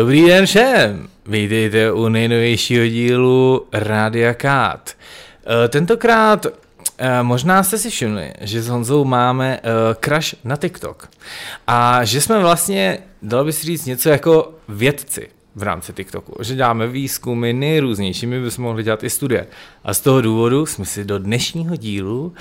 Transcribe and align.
Dobrý 0.00 0.26
den 0.26 0.46
všem! 0.46 1.08
Vítejte 1.26 1.92
u 1.92 2.08
nejnovějšího 2.08 2.86
dílu 2.86 3.66
Rádia 3.72 4.34
Kát. 4.34 4.90
Eh, 5.64 5.68
tentokrát 5.68 6.46
eh, 6.98 7.22
možná 7.22 7.62
jste 7.62 7.78
si 7.78 7.90
všimli, 7.90 8.32
že 8.40 8.62
s 8.62 8.68
Honzou 8.68 9.04
máme 9.04 9.60
eh, 9.62 9.96
crush 10.04 10.34
na 10.44 10.56
TikTok. 10.56 11.08
A 11.66 12.04
že 12.04 12.20
jsme 12.20 12.38
vlastně, 12.38 12.98
dalo 13.22 13.44
by 13.44 13.52
si 13.52 13.66
říct, 13.66 13.86
něco 13.86 14.08
jako 14.08 14.54
vědci 14.68 15.28
v 15.54 15.62
rámci 15.62 15.92
TikToku. 15.92 16.42
Že 16.42 16.54
děláme 16.54 16.86
výzkumy 16.86 17.52
nejrůznější, 17.52 18.26
my 18.26 18.40
bychom 18.40 18.64
mohli 18.64 18.82
dělat 18.82 19.04
i 19.04 19.10
studie. 19.10 19.46
A 19.84 19.94
z 19.94 20.00
toho 20.00 20.20
důvodu 20.20 20.66
jsme 20.66 20.84
si 20.84 21.04
do 21.04 21.18
dnešního 21.18 21.76
dílu 21.76 22.34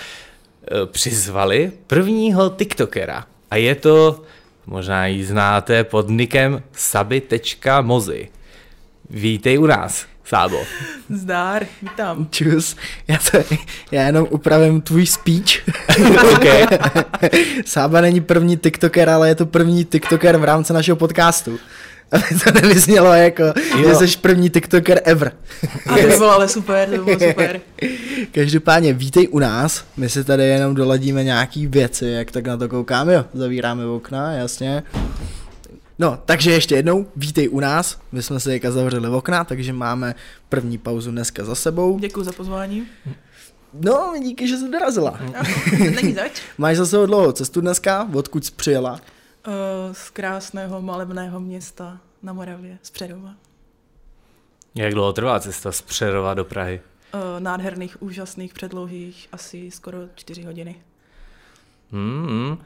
přizvali 0.85 1.71
prvního 1.87 2.49
TikTokera. 2.49 3.25
A 3.51 3.55
je 3.55 3.75
to 3.75 4.21
Možná 4.69 5.05
ji 5.07 5.25
znáte 5.25 5.83
pod 5.83 6.09
nikem 6.09 6.63
saby.mozy. 6.71 8.27
Vítej 9.09 9.59
u 9.59 9.65
nás, 9.65 10.05
Sábo. 10.25 10.57
Zdár, 11.09 11.65
vítám. 11.81 12.27
Čus, 12.29 12.75
já, 13.07 13.17
to, 13.31 13.55
já 13.91 14.03
jenom 14.03 14.27
upravím 14.29 14.81
tvůj 14.81 15.05
speech. 15.05 15.69
okay. 16.35 16.65
Sába 17.65 18.01
není 18.01 18.21
první 18.21 18.57
TikToker, 18.57 19.09
ale 19.09 19.27
je 19.27 19.35
to 19.35 19.45
první 19.45 19.85
TikToker 19.85 20.37
v 20.37 20.43
rámci 20.43 20.73
našeho 20.73 20.95
podcastu. 20.95 21.59
Aby 22.11 22.39
to 22.43 22.51
nevyznělo 22.61 23.13
jako, 23.13 23.43
jo. 23.77 23.89
že 23.89 23.95
jsi 23.95 24.17
první 24.17 24.49
TikToker 24.49 25.01
ever. 25.03 25.31
A 25.85 25.97
to 25.97 26.07
bylo 26.07 26.31
ale 26.31 26.47
super, 26.47 26.89
to 26.89 27.03
bylo 27.03 27.19
super. 27.19 27.61
Každopádně 28.31 28.93
vítej 28.93 29.27
u 29.31 29.39
nás, 29.39 29.85
my 29.97 30.09
si 30.09 30.23
tady 30.23 30.43
jenom 30.43 30.75
doladíme 30.75 31.23
nějaký 31.23 31.67
věci, 31.67 32.05
jak 32.05 32.31
tak 32.31 32.47
na 32.47 32.57
to 32.57 32.69
koukáme, 32.69 33.13
jo, 33.13 33.25
zavíráme 33.33 33.85
okna, 33.85 34.31
jasně. 34.31 34.83
No, 35.99 36.19
takže 36.25 36.51
ještě 36.51 36.75
jednou, 36.75 37.05
vítej 37.15 37.49
u 37.49 37.59
nás, 37.59 37.97
my 38.11 38.23
jsme 38.23 38.39
se 38.39 38.49
teďka 38.49 38.71
zavřeli 38.71 39.09
okna, 39.09 39.43
takže 39.43 39.73
máme 39.73 40.15
první 40.49 40.77
pauzu 40.77 41.11
dneska 41.11 41.43
za 41.43 41.55
sebou. 41.55 41.99
Děkuji 41.99 42.23
za 42.23 42.31
pozvání. 42.31 42.83
No, 43.73 44.13
díky, 44.23 44.47
že 44.47 44.57
jsi 44.57 44.69
dorazila. 44.69 45.19
Není 45.95 46.13
zač. 46.13 46.41
Máš 46.57 46.77
zase 46.77 46.97
dlouhou 47.05 47.31
cestu 47.31 47.61
dneska, 47.61 48.09
odkud 48.13 48.45
jsi 48.45 48.51
přijela? 48.55 48.99
Uh, 49.49 49.93
z 49.93 50.09
krásného 50.09 50.81
malebného 50.81 51.39
města 51.39 51.97
na 52.23 52.33
Moravě, 52.33 52.77
z 52.81 52.89
Přerova. 52.89 53.35
Jak 54.75 54.93
dlouho 54.93 55.13
trvá 55.13 55.39
cesta 55.39 55.71
z 55.71 55.81
Přerova 55.81 56.33
do 56.33 56.45
Prahy? 56.45 56.81
Uh, 57.13 57.39
nádherných, 57.39 58.01
úžasných, 58.01 58.53
předlouhých, 58.53 59.27
asi 59.31 59.71
skoro 59.71 59.97
čtyři 60.15 60.43
hodiny. 60.43 60.75
Mm, 61.91 62.57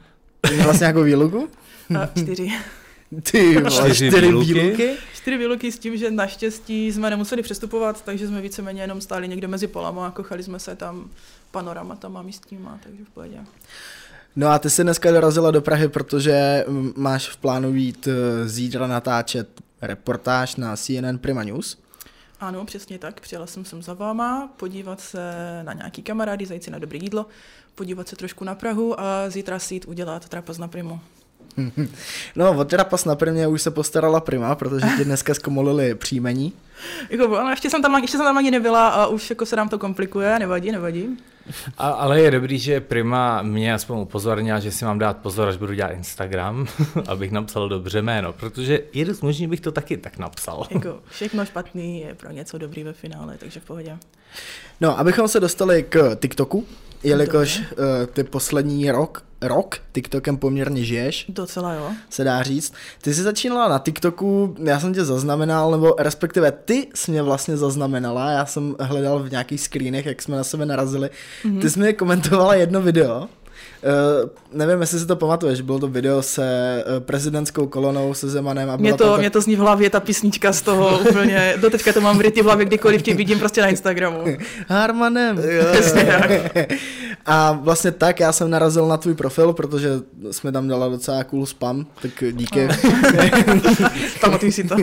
Jsi 0.48 0.62
vlastně 0.64 0.88
jako 0.88 1.04
výluku? 1.04 1.50
Uh, 1.90 2.06
čtyři. 2.24 2.52
Ty 3.32 3.60
vole, 3.60 3.72
čtyři, 3.72 4.08
čtyři 4.08 4.28
výluky? 4.28 4.54
výluky? 4.54 4.98
Čtyři 5.16 5.38
výluky 5.38 5.72
s 5.72 5.80
tím, 5.80 5.98
že 5.98 6.12
naštěstí 6.12 6.92
jsme 6.92 7.10
nemuseli 7.10 7.42
přestupovat, 7.42 8.02
takže 8.02 8.28
jsme 8.28 8.42
víceméně 8.42 8.82
jenom 8.82 9.02
stáli 9.02 9.28
někde 9.28 9.48
mezi 9.48 9.68
polama 9.68 10.08
a 10.08 10.12
kochali 10.12 10.44
jsme 10.44 10.60
se 10.60 10.76
tam 10.76 11.10
panoramatama 11.52 12.22
místníma, 12.22 12.80
takže 12.84 13.04
v 13.04 13.10
pohodě. 13.10 13.38
No 14.36 14.48
a 14.48 14.60
ty 14.60 14.70
jsi 14.70 14.84
dneska 14.84 15.12
dorazila 15.12 15.52
do 15.52 15.62
Prahy, 15.62 15.88
protože 15.88 16.66
máš 16.96 17.30
v 17.30 17.38
plánu 17.38 17.76
jít 17.76 18.08
eh, 18.08 18.48
zítra 18.48 18.88
natáčet 18.88 19.62
reportáž 19.82 20.56
na 20.56 20.76
CNN 20.76 21.18
Prima 21.18 21.44
News. 21.44 21.78
Ano, 22.40 22.66
přesně 22.66 23.00
tak. 23.00 23.20
Přijela 23.20 23.48
jsem 23.48 23.66
sem 23.66 23.82
za 23.82 23.94
váma, 23.94 24.50
podívat 24.58 25.02
se 25.02 25.20
na 25.64 25.74
nějaký 25.74 26.02
kamarády, 26.02 26.46
zajít 26.46 26.64
si 26.64 26.72
na 26.72 26.80
dobré 26.80 26.98
jídlo, 26.98 27.26
podívat 27.76 28.08
se 28.08 28.16
trošku 28.16 28.44
na 28.44 28.56
Prahu 28.56 29.00
a 29.00 29.30
zítra 29.30 29.60
si 29.60 29.74
jít 29.74 29.86
udělat 29.88 30.30
trapas 30.30 30.58
na 30.58 30.68
Primu. 30.68 31.00
No, 32.36 32.58
o 32.58 32.66
trapas 32.66 33.06
na 33.06 33.16
Primě 33.16 33.48
už 33.48 33.62
se 33.62 33.72
postarala 33.72 34.20
Prima, 34.20 34.56
protože 34.56 34.88
ti 34.98 35.06
dneska 35.06 35.34
zkomolili 35.34 35.96
příjmení. 35.96 36.54
jako, 37.10 37.38
ale 37.38 37.52
ještě 37.52 37.70
jsem, 37.70 37.82
tam, 37.82 38.02
ještě 38.02 38.18
jsem 38.18 38.26
tam 38.26 38.38
ani 38.38 38.52
nebyla 38.52 38.88
a 38.90 39.08
už 39.08 39.30
jako 39.30 39.46
se 39.46 39.56
nám 39.56 39.70
to 39.70 39.80
komplikuje, 39.80 40.40
nevadí, 40.40 40.72
nevadí. 40.72 41.18
A, 41.78 41.90
ale 41.90 42.22
je 42.22 42.32
dobrý, 42.32 42.60
že 42.60 42.82
Prima 42.82 43.42
mě 43.42 43.74
aspoň 43.74 44.00
upozornila, 44.00 44.60
že 44.60 44.72
si 44.72 44.86
mám 44.86 45.00
dát 45.00 45.18
pozor, 45.18 45.48
až 45.48 45.58
budu 45.58 45.74
dělat 45.74 45.92
Instagram, 45.92 46.68
abych 47.08 47.32
napsal 47.32 47.70
dobře 47.70 48.02
jméno, 48.02 48.34
protože 48.34 48.80
je 48.94 49.06
dost 49.06 49.22
možný, 49.22 49.48
bych 49.48 49.62
to 49.62 49.72
taky 49.72 49.98
tak 49.98 50.18
napsal. 50.18 50.68
Jako 50.72 51.00
všechno 51.10 51.46
špatný 51.46 52.02
je 52.02 52.16
pro 52.16 52.32
něco 52.32 52.58
dobrý 52.58 52.84
ve 52.84 52.94
finále, 52.94 53.38
takže 53.38 53.60
v 53.60 53.64
pohodě. 53.64 53.98
No, 54.82 55.00
abychom 55.00 55.28
se 55.28 55.40
dostali 55.40 55.84
k 55.84 56.16
TikToku, 56.16 56.66
jelikož 57.04 57.60
uh, 57.60 57.66
ty 58.14 58.24
poslední 58.24 58.92
rok, 58.92 59.24
rok 59.44 59.78
TikTokem 59.92 60.38
poměrně 60.38 60.84
žiješ. 60.84 61.26
Docela 61.30 61.74
jo. 61.74 61.92
Se 62.10 62.24
dá 62.24 62.44
říct. 62.44 62.74
Ty 63.02 63.14
jsi 63.14 63.24
začínala 63.24 63.70
na 63.70 63.80
TikToku, 63.80 64.56
já 64.64 64.80
jsem 64.80 64.94
tě 64.94 65.06
zaznamenal, 65.06 65.72
nebo 65.72 65.96
respektive 65.98 66.52
ty 66.52 66.88
jsi 66.96 67.12
mě 67.12 67.22
vlastně 67.22 67.58
zaznamenala, 67.58 68.32
já 68.32 68.46
jsem 68.46 68.76
hledal 68.80 69.20
v 69.20 69.32
nějakých 69.32 69.62
screenech, 69.62 70.06
jak 70.06 70.22
jsme 70.22 70.38
na 70.38 70.44
sebe 70.44 70.66
narazili. 70.66 71.10
Mm-hmm. 71.44 71.62
Ty 71.62 71.70
jsi 71.70 71.80
mi 71.80 71.94
komentovala 71.94 72.56
jedno 72.56 72.82
video, 72.82 73.28
Uh, 73.84 74.30
nevím, 74.54 74.82
jestli 74.82 75.00
si 75.00 75.06
to 75.06 75.16
pamatuješ, 75.16 75.62
bylo 75.62 75.80
to 75.80 75.88
video 75.88 76.22
se 76.22 76.84
uh, 76.88 77.04
prezidentskou 77.04 77.68
kolonou 77.68 78.14
se 78.14 78.30
Zemanem. 78.30 78.70
A 78.70 78.76
mě, 78.76 78.94
to, 78.94 79.12
tak... 79.12 79.20
mě 79.20 79.30
to 79.30 79.42
zní 79.42 79.56
v 79.56 79.60
hlavě, 79.60 79.90
ta 79.90 80.00
písnička 80.00 80.54
z 80.54 80.62
toho 80.62 81.00
úplně, 81.00 81.54
do 81.62 81.70
teďka 81.70 81.94
to 81.94 82.02
mám 82.02 82.20
v 82.20 82.32
v 82.32 82.46
hlavě, 82.46 82.66
kdykoliv 82.66 83.02
tě 83.02 83.14
vidím 83.14 83.40
prostě 83.40 83.62
na 83.62 83.68
Instagramu. 83.68 84.26
Harmanem. 84.68 85.40
a 87.26 87.52
vlastně 87.52 87.92
tak 87.92 88.20
já 88.20 88.32
jsem 88.32 88.50
narazil 88.50 88.88
na 88.88 88.98
tvůj 88.98 89.14
profil, 89.14 89.54
protože 89.54 89.90
jsme 90.32 90.52
tam 90.52 90.68
dala 90.68 90.90
docela 90.90 91.24
cool 91.24 91.46
spam, 91.46 91.86
tak 92.02 92.12
díky. 92.32 92.68
Pamatuj 94.22 94.52
si 94.52 94.64
to. 94.64 94.76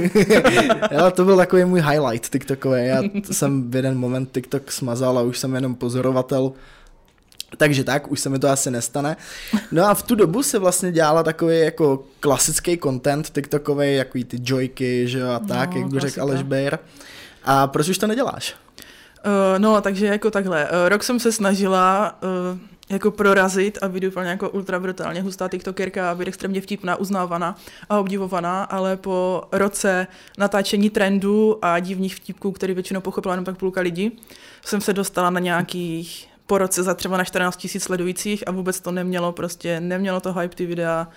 Ale 0.99 1.11
to 1.11 1.25
byl 1.25 1.37
takový 1.37 1.65
můj 1.65 1.81
highlight 1.81 2.31
TikTokový. 2.31 2.87
Já 2.87 3.03
jsem 3.31 3.71
v 3.71 3.77
jeden 3.77 3.99
moment 3.99 4.29
TikTok 4.33 4.73
smazal 4.73 5.19
a 5.19 5.23
už 5.23 5.39
jsem 5.39 5.55
jenom 5.55 5.75
pozorovatel 5.75 6.53
takže 7.57 7.85
tak, 7.85 8.11
už 8.11 8.21
se 8.21 8.29
mi 8.29 8.39
to 8.39 8.49
asi 8.49 8.71
nestane. 8.71 9.17
No 9.73 9.85
a 9.85 9.95
v 9.95 10.03
tu 10.03 10.15
dobu 10.15 10.43
se 10.43 10.59
vlastně 10.59 10.93
dělala 10.93 11.23
takový 11.23 11.61
jako 11.61 12.05
klasický 12.21 12.79
content 12.79 13.31
TikTokový, 13.31 13.95
jako 13.95 14.19
ty 14.27 14.39
joyky, 14.43 15.09
že 15.09 15.29
a 15.29 15.39
tak, 15.39 15.75
no, 15.75 15.81
jak 15.81 16.01
řekl 16.01 16.23
Aleš 16.23 16.43
Bayer. 16.43 16.79
A 17.45 17.67
proč 17.67 17.89
už 17.89 17.99
to 17.99 18.07
neděláš? 18.07 18.55
Uh, 19.27 19.59
no, 19.59 19.81
takže 19.81 20.07
jako 20.07 20.31
takhle. 20.31 20.65
Uh, 20.65 20.89
rok 20.89 21.03
jsem 21.03 21.21
se 21.21 21.33
snažila 21.33 22.19
uh, 22.23 22.59
jako 22.91 23.11
prorazit 23.11 23.79
a 23.83 23.89
být 23.89 24.05
úplně 24.05 24.29
jako 24.29 24.51
ultra 24.51 24.81
brutálně 24.81 25.23
hustá 25.23 25.49
tiktokerka 25.49 26.11
a 26.11 26.15
být 26.15 26.29
extrémně 26.29 26.61
vtipná, 26.61 26.97
uznávaná 26.97 27.57
a 27.89 27.99
obdivovaná, 27.99 28.65
ale 28.65 28.97
po 28.97 29.43
roce 29.53 30.07
natáčení 30.39 30.91
trendů 30.91 31.59
a 31.63 31.79
divných 31.79 32.17
vtipků, 32.17 32.53
který 32.53 32.75
většinou 32.75 33.01
pochopila 33.01 33.35
jenom 33.35 33.45
tak 33.45 33.57
půlka 33.57 33.81
lidí, 33.81 34.19
jsem 34.65 34.81
se 34.81 34.93
dostala 34.93 35.31
na 35.31 35.41
nějakých 35.41 36.30
po 36.51 36.59
roce 36.59 36.83
za 36.83 36.95
třeba 36.95 37.17
na 37.17 37.25
14 37.25 37.57
tisíc 37.57 37.83
sledujících 37.83 38.49
a 38.49 38.51
vůbec 38.51 38.81
to 38.81 38.91
nemělo 38.91 39.33
prostě, 39.33 39.81
nemělo 39.81 40.21
to 40.21 40.33
hype 40.33 40.55
ty 40.55 40.67
videa, 40.67 41.09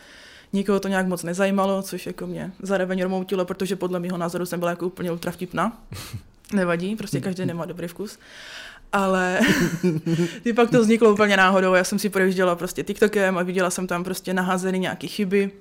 nikoho 0.53 0.79
to 0.79 0.87
nějak 0.87 1.07
moc 1.07 1.23
nezajímalo, 1.23 1.81
což 1.81 2.05
jako 2.05 2.27
mě 2.27 2.51
zároveň 2.61 3.03
romoutilo, 3.03 3.45
protože 3.45 3.75
podle 3.75 3.99
mého 3.99 4.17
názoru 4.17 4.45
jsem 4.45 4.59
byla 4.59 4.69
jako 4.69 4.85
úplně 4.85 5.11
ultra 5.11 5.31
vtipná. 5.31 5.77
Nevadí, 6.53 6.95
prostě 6.95 7.21
každý 7.21 7.45
nemá 7.45 7.65
dobrý 7.65 7.87
vkus. 7.87 8.19
Ale 8.91 9.39
ty 10.43 10.53
pak 10.53 10.69
to 10.69 10.81
vzniklo 10.81 11.13
úplně 11.13 11.37
náhodou. 11.37 11.73
Já 11.73 11.83
jsem 11.83 11.99
si 11.99 12.09
projížděla 12.09 12.55
prostě 12.55 12.83
TikTokem 12.83 13.37
a 13.37 13.43
viděla 13.43 13.69
jsem 13.69 13.87
tam 13.87 14.03
prostě 14.03 14.33
naházený 14.33 14.79
nějaké 14.79 15.07
chyby. 15.07 15.51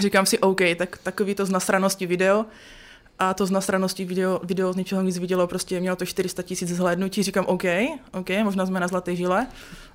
Říkám 0.00 0.26
si, 0.26 0.38
OK, 0.38 0.60
tak 0.76 0.98
takový 1.02 1.34
to 1.34 1.46
z 1.46 1.50
nasranosti 1.50 2.06
video 2.06 2.46
a 3.18 3.34
to 3.34 3.46
z 3.46 3.50
nasranosti 3.50 4.04
video, 4.04 4.40
video 4.44 4.72
z 4.72 4.76
ničeho 4.76 5.02
nic 5.02 5.18
vidělo, 5.18 5.46
prostě 5.46 5.80
mělo 5.80 5.96
to 5.96 6.06
400 6.06 6.42
tisíc 6.42 6.68
zhlédnutí, 6.68 7.22
říkám 7.22 7.44
OK, 7.46 7.64
OK, 8.12 8.30
možná 8.42 8.66
jsme 8.66 8.80
na 8.80 8.88
zlaté 8.88 9.16
žile. 9.16 9.46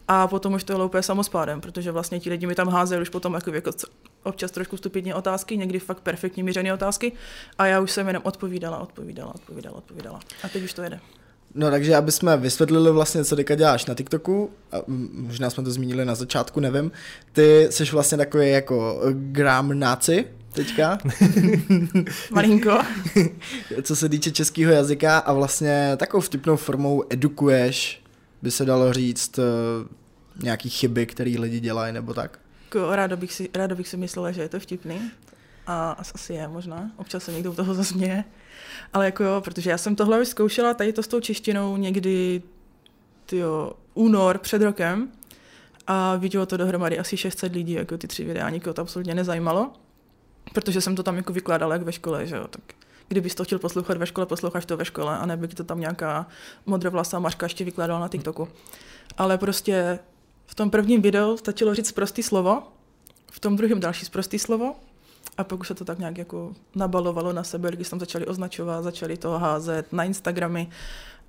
A 0.08 0.28
potom 0.28 0.54
už 0.54 0.64
to 0.64 0.74
je 0.74 0.86
úplně 0.86 1.04
samospádem, 1.04 1.62
protože 1.62 1.92
vlastně 1.92 2.20
ti 2.20 2.30
lidi 2.30 2.48
mi 2.48 2.56
tam 2.56 2.68
házeli 2.68 3.02
už 3.02 3.10
potom 3.10 3.34
jako, 3.34 3.54
jako 3.54 3.72
občas 4.24 4.52
trošku 4.52 4.78
stupidní 4.78 5.14
otázky, 5.14 5.58
někdy 5.58 5.80
fakt 5.80 6.00
perfektně 6.00 6.44
mířené 6.44 6.74
otázky 6.74 7.12
a 7.58 7.66
já 7.66 7.80
už 7.80 7.92
jsem 7.92 8.08
jenom 8.08 8.24
odpovídala, 8.26 8.78
odpovídala, 8.78 9.36
odpovídala, 9.36 9.78
odpovídala. 9.78 10.20
A 10.44 10.50
teď 10.50 10.64
už 10.64 10.74
to 10.74 10.82
jede. 10.82 11.00
No 11.56 11.72
takže, 11.72 11.96
aby 11.96 12.12
jsme 12.12 12.38
vysvětlili 12.38 12.92
vlastně, 12.92 13.26
co 13.26 13.36
teďka 13.36 13.56
děláš 13.56 13.86
na 13.86 13.94
TikToku, 13.94 14.52
a 14.72 14.78
možná 15.12 15.50
jsme 15.50 15.64
to 15.64 15.72
zmínili 15.72 16.06
na 16.06 16.16
začátku, 16.16 16.60
nevím, 16.60 16.92
ty 17.32 17.68
jsi 17.70 17.84
vlastně 17.86 18.18
takový 18.18 18.50
jako 18.50 19.02
gram 19.12 19.80
náci, 19.80 20.26
teďka. 20.60 20.98
Malinko. 22.32 22.80
Co 23.84 23.96
se 23.96 24.10
týče 24.10 24.32
českého 24.32 24.72
jazyka 24.72 25.18
a 25.18 25.34
vlastně 25.34 25.94
takovou 25.98 26.22
vtipnou 26.22 26.56
formou 26.56 27.04
edukuješ, 27.10 28.04
by 28.42 28.52
se 28.52 28.66
dalo 28.66 28.94
říct, 28.94 29.40
eh, 29.40 29.44
nějaký 30.44 30.70
chyby, 30.70 31.06
které 31.06 31.36
lidi 31.40 31.60
dělají 31.60 31.94
nebo 31.94 32.14
tak. 32.14 32.40
Jako, 32.66 32.96
ráda, 32.96 33.16
bych 33.16 33.34
si, 33.34 33.50
ráda 33.54 33.76
bych 33.76 33.88
si 33.88 33.98
myslela, 33.98 34.32
že 34.32 34.42
je 34.42 34.50
to 34.50 34.60
vtipný. 34.60 35.12
A 35.68 35.92
asi 35.92 36.34
je 36.34 36.48
možná. 36.48 36.92
Občas 36.98 37.24
se 37.24 37.32
někdo 37.32 37.52
u 37.52 37.56
toho 37.56 37.74
zasměje. 37.74 38.24
Ale 38.94 39.06
jako 39.06 39.24
jo, 39.24 39.42
protože 39.42 39.70
já 39.70 39.78
jsem 39.78 39.96
tohle 39.96 40.22
už 40.22 40.28
zkoušela 40.28 40.74
tady 40.74 40.94
to 40.94 41.04
s 41.04 41.08
tou 41.08 41.20
češtinou 41.20 41.78
někdy 41.78 42.42
tyjo, 43.26 43.74
únor 43.94 44.38
před 44.38 44.62
rokem 44.62 45.10
a 45.88 46.16
vidělo 46.16 46.46
to 46.46 46.58
dohromady 46.58 47.00
asi 47.00 47.18
600 47.18 47.54
lidí, 47.54 47.74
jako 47.74 47.98
ty 47.98 48.08
tři 48.08 48.24
videa, 48.24 48.50
nikoho 48.50 48.74
to 48.74 48.82
absolutně 48.82 49.16
nezajímalo. 49.16 49.72
Protože 50.54 50.82
jsem 50.82 50.96
to 50.96 51.04
tam 51.04 51.18
jako 51.18 51.34
vykládala 51.34 51.74
jak 51.74 51.82
ve 51.82 51.92
škole, 51.92 52.28
že 52.28 52.36
jo, 52.36 52.48
tak 52.48 52.62
kdybys 53.08 53.36
to 53.36 53.44
chtěl 53.44 53.60
poslouchat 53.60 53.98
ve 53.98 54.06
škole, 54.06 54.26
posloucháš 54.26 54.66
to 54.66 54.78
ve 54.78 54.86
škole, 54.86 55.18
a 55.18 55.26
nebyl 55.26 55.48
to 55.48 55.64
tam 55.64 55.80
nějaká 55.80 56.28
modrovlasá 56.66 57.20
mařka 57.20 57.46
ještě 57.46 57.66
vykládala 57.66 58.00
na 58.00 58.08
TikToku. 58.08 58.48
Ale 59.18 59.38
prostě 59.38 60.00
v 60.46 60.56
tom 60.56 60.70
prvním 60.70 61.02
videu 61.02 61.38
stačilo 61.38 61.76
říct 61.76 61.92
prostý 61.92 62.24
slovo, 62.24 62.64
v 63.32 63.40
tom 63.40 63.56
druhém 63.56 63.80
další 63.80 64.06
prostý 64.06 64.40
slovo 64.40 64.76
a 65.38 65.44
pak 65.44 65.60
už 65.60 65.68
se 65.68 65.76
to 65.76 65.86
tak 65.86 66.00
nějak 66.00 66.18
jako 66.18 66.54
nabalovalo 66.76 67.34
na 67.34 67.44
sebe, 67.44 67.70
lidi 67.70 67.84
tam 67.84 68.00
začali 68.00 68.26
označovat, 68.26 68.84
začali 68.84 69.18
to 69.18 69.32
házet 69.32 69.94
na 69.94 70.04
Instagramy 70.04 70.70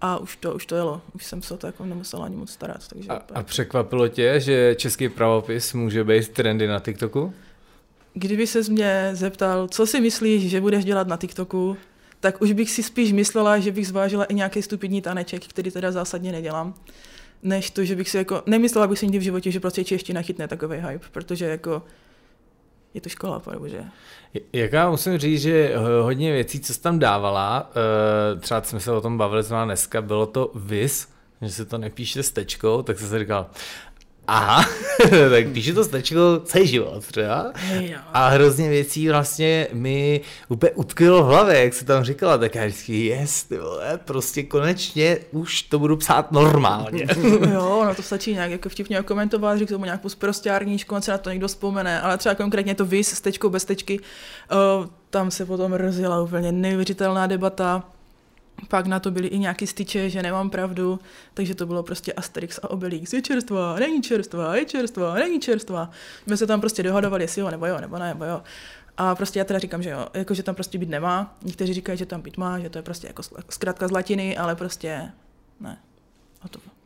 a 0.00 0.18
už 0.18 0.36
to, 0.36 0.54
už 0.54 0.66
to 0.66 0.74
jelo. 0.74 1.02
Už 1.14 1.24
jsem 1.24 1.42
se 1.42 1.54
o 1.54 1.56
to 1.56 1.66
jako 1.66 1.84
nemusela 1.84 2.24
ani 2.24 2.36
moc 2.36 2.50
starat. 2.50 2.88
Takže 2.88 3.08
a, 3.08 3.22
a 3.34 3.42
překvapilo 3.42 4.08
tě, 4.08 4.40
že 4.40 4.74
český 4.74 5.08
pravopis 5.08 5.74
může 5.74 6.04
být 6.04 6.28
trendy 6.28 6.66
na 6.66 6.80
TikToku? 6.80 7.34
Kdyby 8.14 8.46
se 8.46 8.60
mě 8.60 9.10
zeptal, 9.12 9.68
co 9.68 9.86
si 9.86 10.00
myslíš, 10.00 10.50
že 10.50 10.60
budeš 10.60 10.84
dělat 10.84 11.08
na 11.08 11.16
TikToku, 11.16 11.76
tak 12.20 12.42
už 12.42 12.52
bych 12.52 12.70
si 12.70 12.82
spíš 12.82 13.12
myslela, 13.12 13.58
že 13.58 13.72
bych 13.72 13.88
zvážila 13.88 14.24
i 14.24 14.34
nějaký 14.34 14.62
stupidní 14.62 15.02
taneček, 15.02 15.46
který 15.46 15.70
teda 15.70 15.92
zásadně 15.92 16.32
nedělám, 16.32 16.74
než 17.42 17.70
to, 17.70 17.84
že 17.84 17.96
bych 17.96 18.10
si 18.10 18.16
jako, 18.16 18.42
nemyslela 18.46 18.86
bych 18.86 18.98
si 18.98 19.06
nikdy 19.06 19.18
v 19.18 19.22
životě, 19.22 19.50
že 19.50 19.60
prostě 19.60 19.84
čeština 19.84 20.22
chytne 20.22 20.48
takový 20.48 20.76
hype, 20.76 21.06
protože 21.12 21.44
jako 21.44 21.82
je 22.94 23.00
to 23.00 23.08
škola, 23.08 23.42
že? 23.66 23.84
Jaká 24.52 24.90
musím 24.90 25.18
říct, 25.18 25.40
že 25.40 25.74
hodně 26.02 26.32
věcí, 26.32 26.60
co 26.60 26.74
jsi 26.74 26.80
tam 26.80 26.98
dávala, 26.98 27.70
eh, 27.70 28.40
třeba 28.40 28.62
jsme 28.62 28.80
se 28.80 28.92
o 28.92 29.00
tom 29.00 29.18
bavili 29.18 29.42
s 29.42 29.64
dneska, 29.64 30.02
bylo 30.02 30.26
to 30.26 30.50
vis, 30.54 31.08
že 31.42 31.50
se 31.50 31.64
to 31.64 31.78
nepíše 31.78 32.22
s 32.22 32.30
tečkou, 32.30 32.82
tak 32.82 32.98
jsem 32.98 33.08
si 33.08 33.18
říkal, 33.18 33.46
aha, 34.26 34.64
tak 35.30 35.48
píšu 35.52 35.74
to 35.74 35.84
stačilo 35.84 36.40
celý 36.40 36.66
život 36.66 37.06
třeba. 37.06 37.52
A 38.12 38.28
hrozně 38.28 38.68
věcí 38.68 39.08
vlastně 39.08 39.68
mi 39.72 40.20
úplně 40.48 40.70
utkvělo 40.70 41.24
v 41.24 41.26
hlavě, 41.26 41.64
jak 41.64 41.74
se 41.74 41.84
tam 41.84 42.04
říkala, 42.04 42.38
tak 42.38 42.54
já 42.54 42.66
vždycky, 42.66 43.06
yes, 43.06 43.44
ty 43.44 43.58
vole, 43.58 44.00
prostě 44.04 44.42
konečně 44.42 45.18
už 45.32 45.62
to 45.62 45.78
budu 45.78 45.96
psát 45.96 46.32
normálně. 46.32 47.06
jo, 47.52 47.84
no 47.84 47.94
to 47.94 48.02
stačí 48.02 48.32
nějak 48.32 48.50
jako 48.50 48.68
vtipně 48.68 49.02
komentovat, 49.02 49.58
říct 49.58 49.68
tomu 49.68 49.84
nějakou 49.84 50.08
sprostárníčku, 50.08 50.94
on 50.94 51.02
se 51.02 51.10
na 51.10 51.18
to 51.18 51.30
někdo 51.30 51.48
vzpomene, 51.48 52.00
ale 52.00 52.18
třeba 52.18 52.34
konkrétně 52.34 52.74
to 52.74 52.84
vys 52.84 53.08
s 53.08 53.20
tečkou 53.20 53.48
bez 53.48 53.64
tečky, 53.64 54.00
uh, 54.00 54.86
tam 55.10 55.30
se 55.30 55.46
potom 55.46 55.72
rozjela 55.72 56.22
úplně 56.22 56.52
neuvěřitelná 56.52 57.26
debata, 57.26 57.82
pak 58.68 58.86
na 58.86 59.00
to 59.00 59.10
byly 59.10 59.28
i 59.28 59.38
nějaký 59.38 59.66
styče, 59.66 60.10
že 60.10 60.22
nemám 60.22 60.50
pravdu, 60.50 61.00
takže 61.34 61.54
to 61.54 61.66
bylo 61.66 61.82
prostě 61.82 62.12
Asterix 62.12 62.58
a 62.62 62.70
Obelix. 62.70 63.12
Je 63.12 63.22
čerstvá, 63.22 63.76
není 63.78 64.02
čerstvá, 64.02 64.56
je 64.56 64.64
čerstvá, 64.64 65.14
není 65.14 65.40
čerstvá. 65.40 65.90
My 66.26 66.36
se 66.36 66.46
tam 66.46 66.60
prostě 66.60 66.82
dohadovali, 66.82 67.24
jestli 67.24 67.40
jo 67.40 67.50
nebo 67.50 67.66
jo, 67.66 67.80
nebo 67.80 67.98
ne, 67.98 68.08
nebo 68.08 68.24
jo. 68.24 68.42
A 68.96 69.14
prostě 69.14 69.38
já 69.38 69.44
teda 69.44 69.58
říkám, 69.58 69.82
že 69.82 69.90
jo, 69.90 70.06
jako 70.14 70.34
že 70.34 70.42
tam 70.42 70.54
prostě 70.54 70.78
být 70.78 70.88
nemá. 70.88 71.36
Někteří 71.42 71.74
říkají, 71.74 71.98
že 71.98 72.06
tam 72.06 72.20
být 72.20 72.36
má, 72.36 72.58
že 72.58 72.70
to 72.70 72.78
je 72.78 72.82
prostě 72.82 73.06
jako 73.06 73.22
zkrátka 73.50 73.88
z 73.88 73.90
latiny, 73.90 74.36
ale 74.36 74.56
prostě 74.56 75.10
ne. 75.60 75.78
Hotovo. 76.40 76.79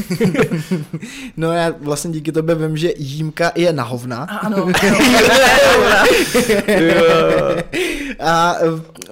no 1.36 1.52
já 1.52 1.74
vlastně 1.80 2.10
díky 2.10 2.32
tobě 2.32 2.54
vím, 2.54 2.76
že 2.76 2.92
jímka 2.96 3.52
je 3.54 3.72
na 3.72 3.82
hovna. 3.82 4.24
Ano. 4.24 4.66
A 8.20 8.56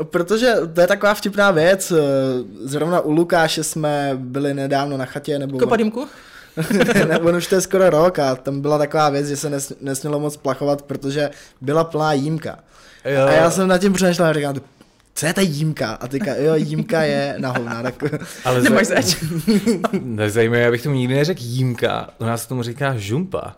protože 0.03 0.55
to 0.75 0.81
je 0.81 0.87
taková 0.87 1.15
vtipná 1.15 1.51
věc, 1.51 1.93
zrovna 2.65 3.01
u 3.01 3.13
Lukáše 3.13 3.65
jsme 3.65 4.13
byli 4.15 4.55
nedávno 4.55 4.97
na 4.97 5.05
chatě, 5.05 5.39
nebo... 5.39 5.59
Kopadimku? 5.59 6.07
nebo 7.09 7.31
už 7.31 7.47
to 7.47 7.55
je 7.55 7.61
skoro 7.61 7.91
rok 7.91 8.19
a 8.19 8.35
tam 8.35 8.61
byla 8.61 8.79
taková 8.79 9.09
věc, 9.09 9.27
že 9.27 9.37
se 9.37 9.51
nes, 9.51 9.73
nesmělo 9.81 10.21
moc 10.21 10.37
plachovat, 10.37 10.83
protože 10.83 11.31
byla 11.61 11.85
plná 11.85 12.13
jímka. 12.13 12.59
Jo. 13.05 13.27
A 13.27 13.33
já 13.33 13.51
jsem 13.51 13.69
nad 13.69 13.79
tím 13.79 13.93
přemýšlel 13.93 14.29
a 14.29 14.33
říkám, 14.33 14.55
co 15.21 15.27
je 15.27 15.33
ta 15.33 15.41
jímka? 15.41 15.91
A 15.93 16.09
teďka, 16.09 16.35
jo, 16.35 16.55
jímka 16.55 17.03
je 17.03 17.35
na 17.39 17.53
hovna. 17.53 17.83
Tak... 17.83 18.05
Ale 18.45 18.63
Nemáš 18.63 18.87
zač. 18.87 19.17
Nezajímavé, 20.03 20.63
já 20.63 20.71
bych 20.71 20.83
tomu 20.83 20.95
nikdy 20.95 21.15
neřekl 21.15 21.41
jímka, 21.45 22.11
u 22.19 22.25
nás 22.25 22.47
tomu 22.47 22.63
říká 22.63 22.97
žumpa. 22.97 23.57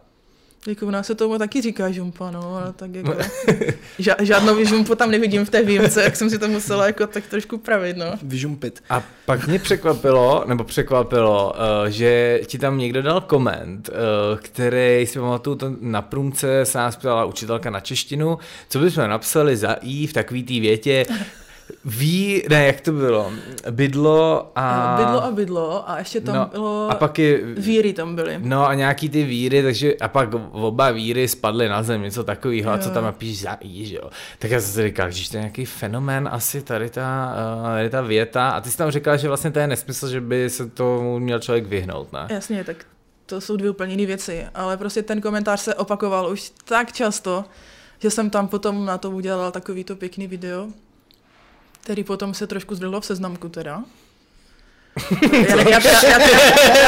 Jako 0.67 0.87
u 0.87 0.91
nás 0.91 1.07
se 1.07 1.15
tomu 1.15 1.39
taky 1.39 1.61
říká 1.61 1.91
žumpa, 1.91 2.31
no, 2.31 2.57
ale 2.57 2.73
tak 2.73 2.95
jako 2.95 3.13
ža- 3.99 4.23
žádnou 4.23 4.65
žumpu 4.65 4.95
tam 4.95 5.11
nevidím 5.11 5.45
v 5.45 5.51
té 5.51 5.63
výjimce, 5.63 6.03
jak 6.03 6.17
jsem 6.17 6.31
si 6.31 6.39
to 6.39 6.49
musela 6.49 6.87
jako 6.87 7.07
tak 7.07 7.27
trošku 7.27 7.59
pravit, 7.59 7.97
no. 7.97 8.07
Vyžumpit. 8.23 8.83
A 8.91 9.03
pak 9.27 9.47
mě 9.47 9.59
překvapilo, 9.59 10.45
nebo 10.47 10.65
překvapilo, 10.65 11.53
uh, 11.53 11.89
že 11.89 12.41
ti 12.47 12.59
tam 12.59 12.79
někdo 12.79 13.03
dal 13.03 13.21
koment, 13.21 13.89
uh, 13.89 14.39
který 14.39 15.07
si 15.07 15.19
pamatuju, 15.19 15.57
to 15.57 15.73
na 15.81 16.03
průmce 16.03 16.65
se 16.65 16.79
nás 16.79 16.97
ptala 16.97 17.25
učitelka 17.25 17.71
na 17.71 17.81
češtinu, 17.81 18.39
co 18.69 18.79
bychom 18.79 19.09
napsali 19.09 19.57
za 19.57 19.73
i 19.73 20.07
v 20.07 20.13
takový 20.13 20.43
té 20.43 20.61
větě, 20.61 21.07
Ví, 21.85 22.43
ne, 22.51 22.67
jak 22.67 22.81
to 22.81 22.93
bylo? 22.93 23.33
Bydlo 23.71 24.53
a... 24.55 24.97
Bydlo 24.99 25.25
a 25.25 25.31
bydlo 25.31 25.91
a 25.91 25.99
ještě 25.99 26.21
tam 26.21 26.35
no, 26.35 26.47
bylo... 26.53 26.89
A 26.91 26.95
pak 26.95 27.19
je... 27.19 27.41
Víry 27.45 27.93
tam 27.93 28.15
byly. 28.15 28.37
No 28.39 28.67
a 28.67 28.75
nějaký 28.75 29.09
ty 29.09 29.25
víry, 29.25 29.63
takže 29.63 29.95
a 29.95 30.09
pak 30.09 30.29
oba 30.53 30.91
víry 30.91 31.29
spadly 31.29 31.69
na 31.69 31.83
zem, 31.83 32.03
něco 32.03 32.25
takového, 32.25 32.73
a 32.73 32.79
co 32.79 32.91
tam 32.91 33.05
napíš 33.05 33.41
za 33.41 33.57
i, 33.61 33.87
že 33.87 33.97
jo. 33.97 34.11
Tak 34.39 34.51
já 34.51 34.61
jsem 34.61 34.73
si 34.73 34.83
říkal, 34.83 35.11
že 35.11 35.31
to 35.31 35.37
je 35.37 35.41
nějaký 35.41 35.65
fenomén 35.65 36.29
asi 36.33 36.63
tady 36.63 36.91
ta, 36.91 37.35
uh, 37.59 37.67
tady 37.67 37.91
ta 37.91 38.01
věta 38.01 38.51
a 38.51 38.61
ty 38.61 38.71
jsi 38.71 38.77
tam 38.77 38.91
říkal, 38.91 39.17
že 39.17 39.29
vlastně 39.29 39.51
to 39.51 39.59
je 39.59 39.67
nesmysl, 39.67 40.09
že 40.09 40.21
by 40.21 40.51
se 40.51 40.67
tomu 40.67 41.19
měl 41.19 41.39
člověk 41.39 41.67
vyhnout, 41.67 42.13
ne? 42.13 42.27
Jasně, 42.31 42.65
tak 42.65 42.77
to 43.27 43.41
jsou 43.41 43.57
dvě 43.57 43.71
úplně 43.71 43.93
jiné 43.93 44.07
věci, 44.07 44.47
ale 44.55 44.77
prostě 44.77 45.03
ten 45.03 45.21
komentář 45.21 45.61
se 45.61 45.75
opakoval 45.75 46.31
už 46.31 46.53
tak 46.65 46.93
často, 46.93 47.45
že 47.99 48.11
jsem 48.11 48.31
tam 48.31 48.49
potom 48.49 48.85
na 48.85 48.99
to 48.99 49.11
udělal 49.11 49.51
takový 49.51 49.85
to 49.85 49.97
pěkný 49.97 50.27
video, 50.27 50.69
který 51.83 52.05
potom 52.05 52.35
se 52.35 52.47
trošku 52.47 52.75
zvrhlo 52.75 53.01
v 53.01 53.07
seznamku 53.07 53.49
teda. 53.49 53.83
já, 55.49 55.57
já, 55.57 55.81
já, 55.81 56.09
já, 56.09 56.19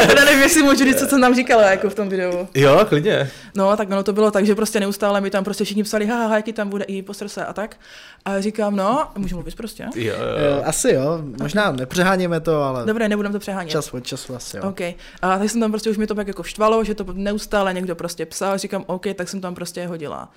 já, 0.00 0.06
teda 0.06 0.24
nevím, 0.24 0.42
jestli 0.42 0.62
můžu 0.62 0.84
říct, 0.84 0.98
co 0.98 1.06
jsem 1.06 1.20
nám 1.20 1.34
říkala 1.34 1.62
jako 1.62 1.90
v 1.90 1.94
tom 1.94 2.08
videu. 2.08 2.48
Jo, 2.54 2.86
klidně. 2.88 3.30
No, 3.56 3.76
tak 3.76 3.90
ono 3.90 4.02
to 4.02 4.12
bylo 4.12 4.30
tak, 4.30 4.46
že 4.46 4.54
prostě 4.54 4.80
neustále 4.80 5.20
mi 5.20 5.30
tam 5.30 5.44
prostě 5.44 5.64
všichni 5.64 5.82
psali, 5.82 6.06
haha, 6.06 6.36
jaký 6.36 6.52
tam 6.52 6.68
bude 6.68 6.84
i 6.84 7.02
posr 7.02 7.28
se 7.28 7.44
a 7.44 7.52
tak. 7.52 7.76
A 8.24 8.40
říkám, 8.40 8.76
no, 8.76 9.08
můžu 9.16 9.36
mluvit 9.36 9.54
prostě? 9.54 9.86
Jo, 9.96 10.14
jo. 10.14 10.62
Asi 10.64 10.92
jo, 10.92 11.22
možná 11.42 11.72
nepřeháníme 11.72 12.40
to, 12.40 12.62
ale... 12.62 12.86
Dobré, 12.86 13.08
nebudem 13.08 13.32
to 13.32 13.38
přehánět. 13.38 13.72
Čas 13.72 13.94
od 13.94 14.06
času 14.06 14.34
asi 14.34 14.56
jo. 14.56 14.62
OK. 14.68 14.80
A 15.22 15.38
tak 15.38 15.50
jsem 15.50 15.60
tam 15.60 15.70
prostě 15.70 15.90
už 15.90 15.96
mi 15.96 16.06
to 16.06 16.14
tak 16.14 16.28
jako 16.28 16.42
štvalo, 16.42 16.84
že 16.84 16.94
to 16.94 17.06
neustále 17.12 17.74
někdo 17.74 17.94
prostě 17.96 18.26
psal, 18.26 18.58
říkám, 18.58 18.84
OK, 18.86 19.06
tak 19.14 19.28
jsem 19.28 19.40
tam 19.40 19.54
prostě 19.54 19.86
hodila 19.86 20.28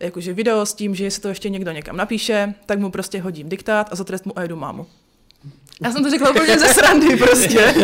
jakože 0.00 0.32
video 0.32 0.66
s 0.66 0.74
tím, 0.74 0.94
že 0.94 1.04
jestli 1.04 1.22
to 1.22 1.28
ještě 1.28 1.48
někdo 1.48 1.72
někam 1.72 1.96
napíše, 1.96 2.54
tak 2.66 2.78
mu 2.78 2.90
prostě 2.90 3.20
hodím 3.20 3.48
diktát 3.48 3.88
a 3.92 3.96
za 3.96 4.04
trest 4.04 4.26
mu 4.26 4.38
a 4.38 4.42
jedu 4.42 4.56
mámu. 4.56 4.86
Já 5.82 5.92
jsem 5.92 6.04
to 6.04 6.10
řekla 6.10 6.30
úplně 6.30 6.58
ze 6.58 6.68
srandy 6.68 7.16
prostě. 7.24 7.74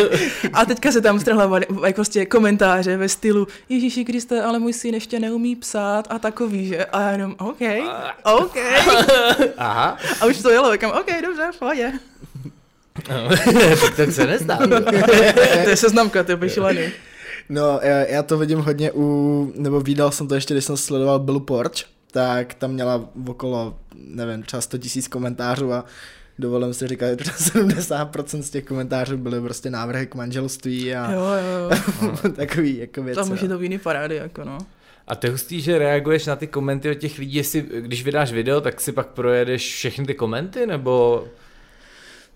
A 0.52 0.64
teďka 0.64 0.92
se 0.92 1.00
tam 1.00 1.20
strhla 1.20 1.60
jako 1.86 1.94
prostě 1.94 2.26
komentáře 2.26 2.96
ve 2.96 3.08
stylu 3.08 3.48
Ježíši 3.68 4.04
Kriste, 4.04 4.42
ale 4.42 4.58
můj 4.58 4.72
syn 4.72 4.94
ještě 4.94 5.20
neumí 5.20 5.56
psát 5.56 6.06
a 6.10 6.18
takový, 6.18 6.66
že? 6.66 6.84
A 6.84 7.00
já 7.00 7.10
jenom, 7.10 7.34
OK, 7.38 7.60
OK. 8.34 8.56
Aha. 9.56 9.98
A 10.20 10.26
už 10.26 10.42
to 10.42 10.50
jelo, 10.50 10.72
říkám, 10.72 10.90
OK, 10.90 11.22
dobře, 11.22 11.50
pohodě. 11.58 11.92
tak 13.96 14.12
se 14.12 14.26
nestá. 14.26 14.56
to 15.64 15.70
je 15.70 15.76
seznamka, 15.76 16.24
to 16.24 16.32
je 16.32 16.50
šílený. 16.50 16.92
No, 17.48 17.80
já, 17.82 17.96
já 17.98 18.22
to 18.22 18.38
vidím 18.38 18.58
hodně 18.58 18.92
u, 18.94 19.52
nebo 19.56 19.80
viděl 19.80 20.10
jsem 20.10 20.28
to 20.28 20.34
ještě, 20.34 20.54
když 20.54 20.64
jsem 20.64 20.76
sledoval 20.76 21.18
Blue 21.18 21.44
Porch, 21.44 21.84
tak 22.10 22.54
tam 22.54 22.72
měla 22.72 23.08
okolo, 23.26 23.78
nevím, 23.94 24.42
třeba 24.42 24.60
100 24.60 24.78
tisíc 24.78 25.08
komentářů 25.08 25.72
a 25.72 25.84
dovolím 26.38 26.74
si 26.74 26.88
říkat, 26.88 27.06
že 27.06 27.14
70% 27.14 28.40
z 28.40 28.50
těch 28.50 28.64
komentářů 28.64 29.16
byly 29.16 29.40
prostě 29.40 29.70
návrhy 29.70 30.06
k 30.06 30.14
manželství 30.14 30.94
a 30.94 31.12
jo, 31.12 31.20
jo, 31.20 31.70
jo. 32.02 32.32
takový 32.36 32.78
jako 32.78 33.02
věci. 33.02 33.20
Tam 33.20 33.32
už 33.32 33.42
je 33.42 33.48
to 33.48 33.60
jiný 33.60 33.78
parády, 33.78 34.16
jako 34.16 34.44
no. 34.44 34.58
A 35.06 35.14
to 35.14 35.26
je 35.26 35.30
hustý, 35.30 35.60
že 35.60 35.78
reaguješ 35.78 36.26
na 36.26 36.36
ty 36.36 36.46
komenty 36.46 36.90
od 36.90 36.94
těch 36.94 37.18
lidí, 37.18 37.34
jestli, 37.34 37.60
když 37.80 38.04
vydáš 38.04 38.32
video, 38.32 38.60
tak 38.60 38.80
si 38.80 38.92
pak 38.92 39.06
projedeš 39.06 39.74
všechny 39.74 40.06
ty 40.06 40.14
komenty, 40.14 40.66
nebo... 40.66 41.24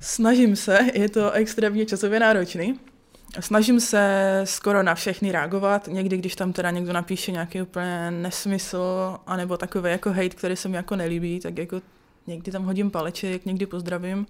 Snažím 0.01 0.57
se, 0.57 0.79
je 0.95 1.09
to 1.09 1.33
extrémně 1.33 1.87
časově 1.87 2.21
náročný. 2.21 2.79
Snažím 3.41 3.81
se 3.81 4.41
skoro 4.45 4.83
na 4.83 4.95
všechny 4.95 5.33
reagovat. 5.33 5.89
Někdy, 5.89 6.17
když 6.17 6.37
tam 6.37 6.53
teda 6.53 6.71
někdo 6.71 6.93
napíše 6.93 7.33
nějaký 7.33 7.63
úplně 7.63 8.11
nesmysl, 8.11 9.17
anebo 9.27 9.57
takový 9.57 9.91
jako 9.91 10.13
hate, 10.13 10.29
který 10.29 10.57
se 10.57 10.69
mi 10.69 10.77
jako 10.77 10.97
nelíbí, 10.97 11.41
tak 11.41 11.59
jako 11.59 11.81
někdy 12.27 12.53
tam 12.53 12.65
hodím 12.65 12.91
paleček, 12.91 13.47
někdy 13.47 13.67
pozdravím. 13.67 14.27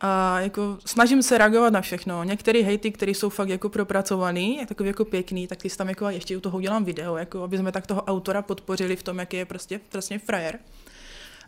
A 0.00 0.40
jako 0.40 0.78
snažím 0.84 1.22
se 1.22 1.38
reagovat 1.38 1.72
na 1.72 1.80
všechno. 1.80 2.24
Některé 2.24 2.62
hejty, 2.62 2.90
které 2.90 3.10
jsou 3.10 3.28
fakt 3.28 3.48
jako 3.48 3.68
propracovaný, 3.68 4.56
je 4.56 4.66
takový 4.66 4.86
jako 4.88 5.04
pěkný, 5.04 5.46
tak 5.46 5.62
ty 5.62 5.68
tam 5.68 5.88
jako 5.88 6.08
ještě 6.08 6.36
u 6.36 6.40
toho 6.40 6.58
udělám 6.58 6.84
video, 6.84 7.16
jako 7.16 7.42
aby 7.42 7.58
jsme 7.58 7.72
tak 7.72 7.86
toho 7.86 8.02
autora 8.02 8.42
podpořili 8.42 8.96
v 8.96 9.02
tom, 9.02 9.18
jak 9.18 9.34
je 9.34 9.44
prostě 9.44 9.80
vlastně 9.92 10.18
frajer 10.18 10.58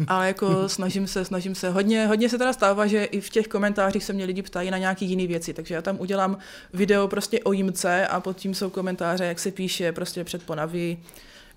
ale 0.06 0.26
jako 0.26 0.68
snažím 0.68 1.06
se, 1.06 1.24
snažím 1.24 1.54
se. 1.54 1.70
Hodně, 1.70 2.06
hodně 2.06 2.28
se 2.28 2.38
teda 2.38 2.52
stává, 2.52 2.86
že 2.86 3.04
i 3.04 3.20
v 3.20 3.30
těch 3.30 3.48
komentářích 3.48 4.04
se 4.04 4.12
mě 4.12 4.24
lidi 4.24 4.42
ptají 4.42 4.70
na 4.70 4.78
nějaké 4.78 5.04
jiné 5.04 5.26
věci, 5.26 5.54
takže 5.54 5.74
já 5.74 5.82
tam 5.82 6.00
udělám 6.00 6.38
video 6.72 7.08
prostě 7.08 7.40
o 7.40 7.52
jímce 7.52 8.06
a 8.06 8.20
pod 8.20 8.36
tím 8.36 8.54
jsou 8.54 8.70
komentáře, 8.70 9.24
jak 9.24 9.38
se 9.38 9.50
píše 9.50 9.92
prostě 9.92 10.24
před 10.24 10.42
ponaví, 10.42 10.98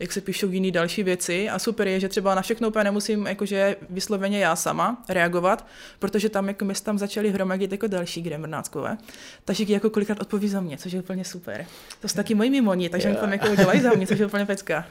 jak 0.02 0.12
se 0.12 0.22
píšou 0.22 0.50
jiný 0.50 0.72
další 0.72 1.04
věci 1.04 1.50
a 1.50 1.60
super 1.60 1.88
je, 1.88 2.00
že 2.00 2.10
třeba 2.10 2.36
na 2.36 2.42
všechno 2.42 2.68
úplně 2.68 2.84
nemusím 2.84 3.28
jakože 3.28 3.76
vysloveně 3.90 4.40
já 4.40 4.56
sama 4.56 5.04
reagovat, 5.10 5.68
protože 6.00 6.30
tam 6.30 6.48
jako 6.48 6.66
my 6.66 6.74
tam 6.74 6.98
začali 6.98 7.32
hromadit 7.32 7.72
jako 7.72 7.88
další 7.88 8.22
gremrnáckové, 8.22 8.98
takže 9.46 9.66
jako 9.68 9.90
kolikrát 9.90 10.22
odpoví 10.22 10.50
za 10.50 10.62
mě, 10.62 10.78
což 10.78 10.92
je 10.92 11.00
úplně 11.00 11.26
super. 11.26 11.66
To 12.02 12.08
jsou 12.08 12.16
taky 12.16 12.36
moji 12.36 12.50
mimoni, 12.50 12.90
takže 12.90 13.08
yeah. 13.08 13.20
tam 13.20 13.32
jako 13.32 13.56
dělají 13.56 13.82
za 13.82 13.92
mě, 13.94 14.08
což 14.08 14.20
je 14.20 14.26
úplně 14.26 14.46
pecka. 14.46 14.86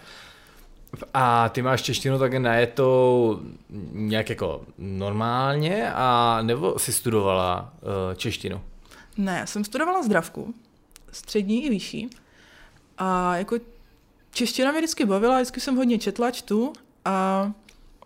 A 1.15 1.49
ty 1.49 1.63
máš 1.63 1.83
češtinu 1.83 2.19
také 2.19 2.39
najetou 2.39 3.41
nějak 3.93 4.31
jako 4.31 4.65
normálně, 4.79 5.93
a 5.95 6.39
nebo 6.43 6.79
si 6.79 6.93
studovala 6.93 7.73
uh, 7.83 8.15
češtinu? 8.15 8.61
Ne, 9.17 9.47
jsem 9.47 9.65
studovala 9.65 10.03
zdravku, 10.03 10.55
střední 11.13 11.65
i 11.65 11.71
vyšší. 11.71 12.11
A 12.99 13.37
jako 13.37 13.57
čeština 14.31 14.71
mě 14.71 14.81
vždycky 14.81 15.05
bavila, 15.05 15.37
vždycky 15.37 15.61
jsem 15.61 15.77
hodně 15.77 15.99
četla, 15.99 16.31
čtu 16.31 16.73
a 17.05 17.51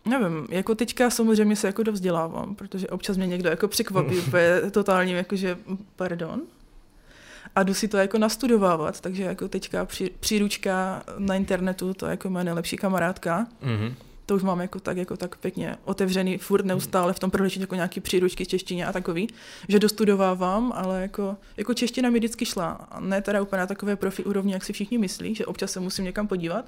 nevím, 0.04 0.46
jako 0.50 0.74
teďka 0.74 1.10
samozřejmě 1.10 1.56
se 1.56 1.66
jako 1.66 1.82
dovzdělávám, 1.82 2.54
protože 2.54 2.88
občas 2.88 3.16
mě 3.16 3.26
někdo 3.26 3.50
jako 3.50 3.68
překvapí 3.68 4.18
úplně 4.28 4.70
totálním, 4.70 5.16
jakože 5.16 5.58
pardon, 5.96 6.42
a 7.56 7.62
jdu 7.62 7.74
si 7.74 7.88
to 7.88 7.96
jako 7.96 8.18
nastudovávat, 8.18 9.00
takže 9.00 9.22
jako 9.22 9.48
teďka 9.48 9.84
při, 9.84 10.10
příručka 10.20 11.02
na 11.18 11.34
internetu, 11.34 11.94
to 11.94 12.06
je 12.06 12.10
jako 12.10 12.30
moje 12.30 12.44
nejlepší 12.44 12.76
kamarádka. 12.76 13.46
Mm-hmm. 13.62 13.94
To 14.26 14.36
už 14.36 14.42
mám 14.42 14.60
jako 14.60 14.80
tak, 14.80 14.96
jako 14.96 15.16
tak 15.16 15.36
pěkně 15.36 15.76
otevřený 15.84 16.38
furt 16.38 16.64
neustále 16.64 17.12
v 17.12 17.18
tom 17.18 17.30
prohlížet 17.30 17.60
jako 17.60 17.74
nějaký 17.74 18.00
příručky 18.00 18.44
z 18.44 18.48
češtině 18.48 18.86
a 18.86 18.92
takový, 18.92 19.28
že 19.68 19.78
dostudovávám, 19.78 20.72
ale 20.76 21.02
jako, 21.02 21.36
jako 21.56 21.74
čeština 21.74 22.10
mi 22.10 22.18
vždycky 22.18 22.46
šla. 22.46 22.88
Ne 23.00 23.22
teda 23.22 23.42
úplně 23.42 23.60
na 23.60 23.66
takové 23.66 23.96
profi 23.96 24.24
úrovni, 24.24 24.52
jak 24.52 24.64
si 24.64 24.72
všichni 24.72 24.98
myslí, 24.98 25.34
že 25.34 25.46
občas 25.46 25.72
se 25.72 25.80
musím 25.80 26.04
někam 26.04 26.28
podívat, 26.28 26.64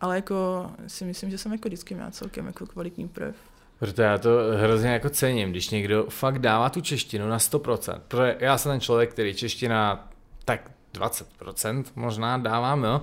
ale 0.00 0.16
jako 0.16 0.70
si 0.86 1.04
myslím, 1.04 1.30
že 1.30 1.38
jsem 1.38 1.52
jako 1.52 1.68
vždycky 1.68 1.94
měla 1.94 2.10
celkem 2.10 2.46
jako 2.46 2.66
kvalitní 2.66 3.08
projev. 3.08 3.34
Proto 3.78 4.02
já 4.02 4.18
to 4.18 4.30
hrozně 4.56 4.90
jako 4.90 5.10
cením, 5.10 5.50
když 5.50 5.70
někdo 5.70 6.06
fakt 6.08 6.38
dává 6.38 6.70
tu 6.70 6.80
češtinu 6.80 7.28
na 7.28 7.38
100%. 7.38 8.00
Protože 8.08 8.36
já 8.40 8.58
jsem 8.58 8.72
ten 8.72 8.80
člověk, 8.80 9.10
který 9.10 9.34
čeština 9.34 10.11
tak 10.44 10.70
20% 10.94 11.84
možná 11.94 12.36
dávám, 12.36 12.84
jo. 12.84 13.02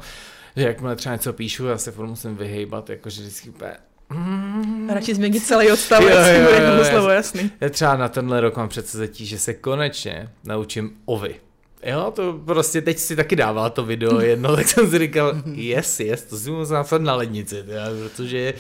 Že 0.55 0.63
jakmile 0.63 0.95
třeba 0.95 1.15
něco 1.15 1.33
píšu, 1.33 1.65
já 1.65 1.77
se 1.77 1.91
furt 1.91 2.07
musím 2.07 2.35
vyhejbat, 2.35 2.89
jakože 2.89 3.21
vždycky 3.21 3.49
úplně 3.49 3.73
Mm. 4.13 4.89
Radši 4.89 5.15
změnit 5.15 5.39
celý 5.39 5.71
odstavec, 5.71 6.09
jo, 6.09 6.33
jo, 6.33 6.49
jo, 6.49 6.77
jo, 6.77 6.85
slovo 6.85 7.09
jasný. 7.09 7.51
Já 7.61 7.69
třeba 7.69 7.97
na 7.97 8.09
tenhle 8.09 8.41
rok 8.41 8.57
mám 8.57 8.69
předsevzetí, 8.69 9.25
že 9.25 9.39
se 9.39 9.53
konečně 9.53 10.29
naučím 10.43 10.91
ovy. 11.05 11.35
Jo, 11.83 12.11
to 12.15 12.33
prostě 12.45 12.81
teď 12.81 12.97
si 12.97 13.15
taky 13.15 13.35
dával 13.35 13.69
to 13.69 13.85
video 13.85 14.19
jedno, 14.19 14.55
tak 14.55 14.67
jsem 14.67 14.89
si 14.89 14.99
říkal, 14.99 15.33
yes, 15.53 15.99
yes, 15.99 16.23
to 16.23 16.37
si 16.37 16.51
musím 16.51 16.73
napsat 16.73 17.01
na 17.01 17.15
lednici, 17.15 17.63
teda, 17.63 17.85
protože 18.03 18.53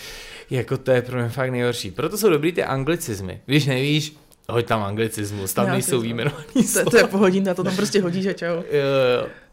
jako 0.49 0.77
to 0.77 0.91
je 0.91 1.01
pro 1.01 1.19
mě 1.19 1.29
fakt 1.29 1.51
nejhorší. 1.51 1.91
Proto 1.91 2.17
jsou 2.17 2.29
dobrý 2.29 2.51
ty 2.51 2.63
anglicizmy. 2.63 3.41
Když 3.45 3.65
nevíš, 3.65 4.15
hoď 4.51 4.65
tam 4.65 4.83
anglicismus, 4.83 5.53
tam 5.53 5.65
Já 5.65 5.73
nejsou 5.73 6.01
výjmenovaný 6.01 6.45
to, 6.83 6.89
to 6.89 6.97
je 6.97 7.03
pohodina, 7.03 7.53
to 7.53 7.63
tam 7.63 7.75
prostě 7.75 8.01
hodíš 8.01 8.25
a 8.25 8.33
čau. 8.33 8.61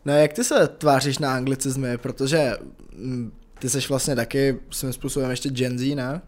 No 0.04 0.12
jak 0.12 0.32
ty 0.32 0.44
se 0.44 0.68
tváříš 0.68 1.18
na 1.18 1.34
anglicizmy, 1.34 1.98
protože 1.98 2.52
mm, 2.96 3.32
ty 3.58 3.70
jsi 3.70 3.78
vlastně 3.88 4.16
taky 4.16 4.58
svým 4.70 4.92
způsobem 4.92 5.30
ještě 5.30 5.48
Gen 5.48 5.78
Z, 5.78 5.94
ne? 5.94 6.20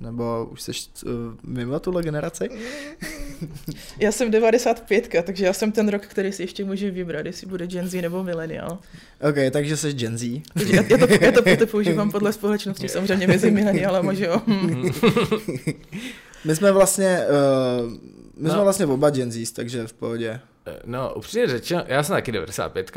Nebo 0.00 0.48
už 0.52 0.62
jsi 0.62 0.72
uh, 1.06 1.10
mimo 1.44 1.80
tuhle 1.80 2.02
generaci? 2.02 2.48
já 3.98 4.12
jsem 4.12 4.30
95, 4.30 5.08
takže 5.24 5.44
já 5.44 5.52
jsem 5.52 5.72
ten 5.72 5.88
rok, 5.88 6.06
který 6.06 6.32
si 6.32 6.42
ještě 6.42 6.64
může 6.64 6.90
vybrat, 6.90 7.26
jestli 7.26 7.46
bude 7.46 7.66
Gen 7.66 7.88
Z 7.88 8.02
nebo 8.02 8.24
millennial. 8.24 8.78
OK, 9.28 9.36
takže 9.50 9.76
jsi 9.76 9.92
Gen 9.92 10.18
Z. 10.18 10.22
já, 10.66 10.82
já, 10.88 11.06
to, 11.06 11.24
já 11.24 11.32
to, 11.32 11.56
to 11.58 11.66
používám 11.66 12.10
podle 12.10 12.32
společnosti, 12.32 12.88
samozřejmě 12.88 13.26
mezi 13.26 13.50
millennialem, 13.50 14.16
že 14.16 14.26
jo. 14.26 14.42
My 16.44 16.56
jsme 16.56 16.72
vlastně, 16.72 17.26
uh, 17.82 17.90
my 18.36 18.48
no. 18.48 18.50
jsme 18.50 18.62
vlastně 18.62 18.86
oba 18.86 19.10
Gen 19.10 19.30
takže 19.54 19.86
v 19.86 19.92
pohodě. 19.92 20.40
No, 20.84 21.14
upřímně 21.14 21.46
řečeno, 21.46 21.84
já 21.86 22.02
jsem 22.02 22.16
taky 22.16 22.32
95 22.32 22.90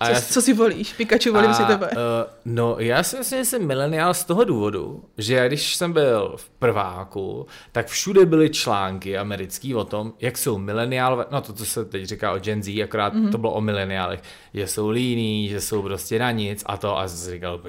a 0.00 0.06
co, 0.06 0.12
já, 0.12 0.20
co 0.20 0.42
si 0.42 0.52
volíš? 0.52 0.92
Pikachu, 0.92 1.32
volím 1.32 1.50
a, 1.50 1.54
si 1.54 1.64
tebe. 1.64 1.88
Uh, 1.90 1.96
no, 2.44 2.76
já 2.78 3.02
si 3.02 3.18
myslím, 3.18 3.38
že 3.38 3.44
jsem 3.44 3.66
mileniál 3.66 4.14
z 4.14 4.24
toho 4.24 4.44
důvodu, 4.44 5.04
že 5.18 5.34
já 5.34 5.48
když 5.48 5.76
jsem 5.76 5.92
byl 5.92 6.34
v 6.36 6.48
prváku, 6.48 7.46
tak 7.72 7.86
všude 7.86 8.26
byly 8.26 8.50
články 8.50 9.18
americký 9.18 9.74
o 9.74 9.84
tom, 9.84 10.12
jak 10.20 10.38
jsou 10.38 10.58
mileniálové, 10.58 11.24
no 11.30 11.40
to, 11.40 11.52
co 11.52 11.66
se 11.66 11.84
teď 11.84 12.04
říká 12.04 12.32
o 12.32 12.38
Gen 12.38 12.62
Z, 12.62 12.82
akorát 12.82 13.14
mm-hmm. 13.14 13.30
to 13.30 13.38
bylo 13.38 13.52
o 13.52 13.60
mileniálech, 13.60 14.22
že 14.54 14.66
jsou 14.66 14.88
líní, 14.88 15.48
že 15.48 15.60
jsou 15.60 15.82
prostě 15.82 16.18
na 16.18 16.30
nic 16.30 16.62
a 16.66 16.76
to 16.76 16.98
a 16.98 17.08
jsem 17.08 17.32
říkal, 17.32 17.60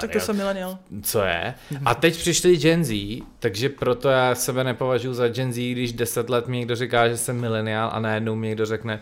Tak 0.00 0.10
to 0.10 0.20
jsem 0.20 0.36
mileniál. 0.36 0.78
Co 1.02 1.20
je? 1.20 1.54
A 1.84 1.94
teď 1.94 2.16
přišli 2.16 2.56
Gen 2.56 2.84
Z, 2.84 3.22
takže 3.38 3.68
proto 3.68 4.08
já 4.08 4.34
sebe 4.34 4.64
nepovažuji 4.64 5.14
za 5.14 5.28
Gen 5.28 5.52
Z, 5.52 5.72
když 5.72 5.92
deset 5.92 6.30
let 6.30 6.48
mi 6.48 6.56
někdo 6.56 6.76
říká, 6.76 7.08
že 7.08 7.16
jsem 7.16 7.40
mileniál 7.40 7.90
a 7.92 8.00
najednou 8.00 8.34
mi 8.34 8.46
někdo 8.46 8.66
řekne, 8.66 9.00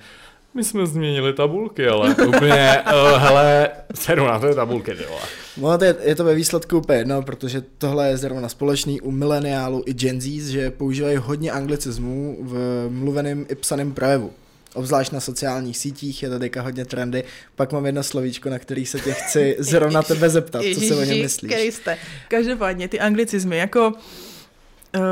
my 0.54 0.64
jsme 0.64 0.86
změnili 0.86 1.32
tabulky, 1.32 1.88
ale 1.88 2.14
úplně, 2.14 2.82
uh, 2.86 3.18
hele, 3.18 3.70
seru 3.94 4.26
na 4.26 4.38
to 4.38 4.54
tabulky, 4.54 4.94
ty 4.94 5.04
vole. 5.08 5.22
No, 5.56 5.78
to 5.78 5.84
je, 5.84 5.96
je, 6.02 6.14
to 6.14 6.24
ve 6.24 6.34
výsledku 6.34 6.78
úplně 6.78 6.98
jedno, 6.98 7.22
protože 7.22 7.62
tohle 7.78 8.08
je 8.08 8.16
zrovna 8.16 8.48
společný 8.48 9.00
u 9.00 9.10
mileniálu 9.10 9.82
i 9.86 9.94
Gen 9.94 10.20
Z, 10.20 10.48
že 10.48 10.70
používají 10.70 11.16
hodně 11.16 11.50
anglicismů 11.50 12.38
v 12.40 12.86
mluveném 12.88 13.46
i 13.48 13.54
psaném 13.54 13.92
projevu. 13.92 14.32
Obzvlášť 14.74 15.12
na 15.12 15.20
sociálních 15.20 15.78
sítích 15.78 16.22
je 16.22 16.30
to 16.30 16.38
teďka 16.38 16.62
hodně 16.62 16.84
trendy. 16.84 17.24
Pak 17.56 17.72
mám 17.72 17.86
jedno 17.86 18.02
slovíčko, 18.02 18.50
na 18.50 18.58
který 18.58 18.86
se 18.86 19.00
tě 19.00 19.12
chci 19.12 19.56
zrovna 19.58 20.02
tebe 20.02 20.30
zeptat, 20.30 20.62
co 20.74 20.80
si 20.80 20.94
o 20.94 21.04
něm 21.04 21.22
myslíš. 21.22 21.52
jste. 21.52 21.98
Každopádně 22.28 22.88
ty 22.88 23.00
anglicizmy, 23.00 23.56
jako 23.56 23.88
uh, 23.88 25.02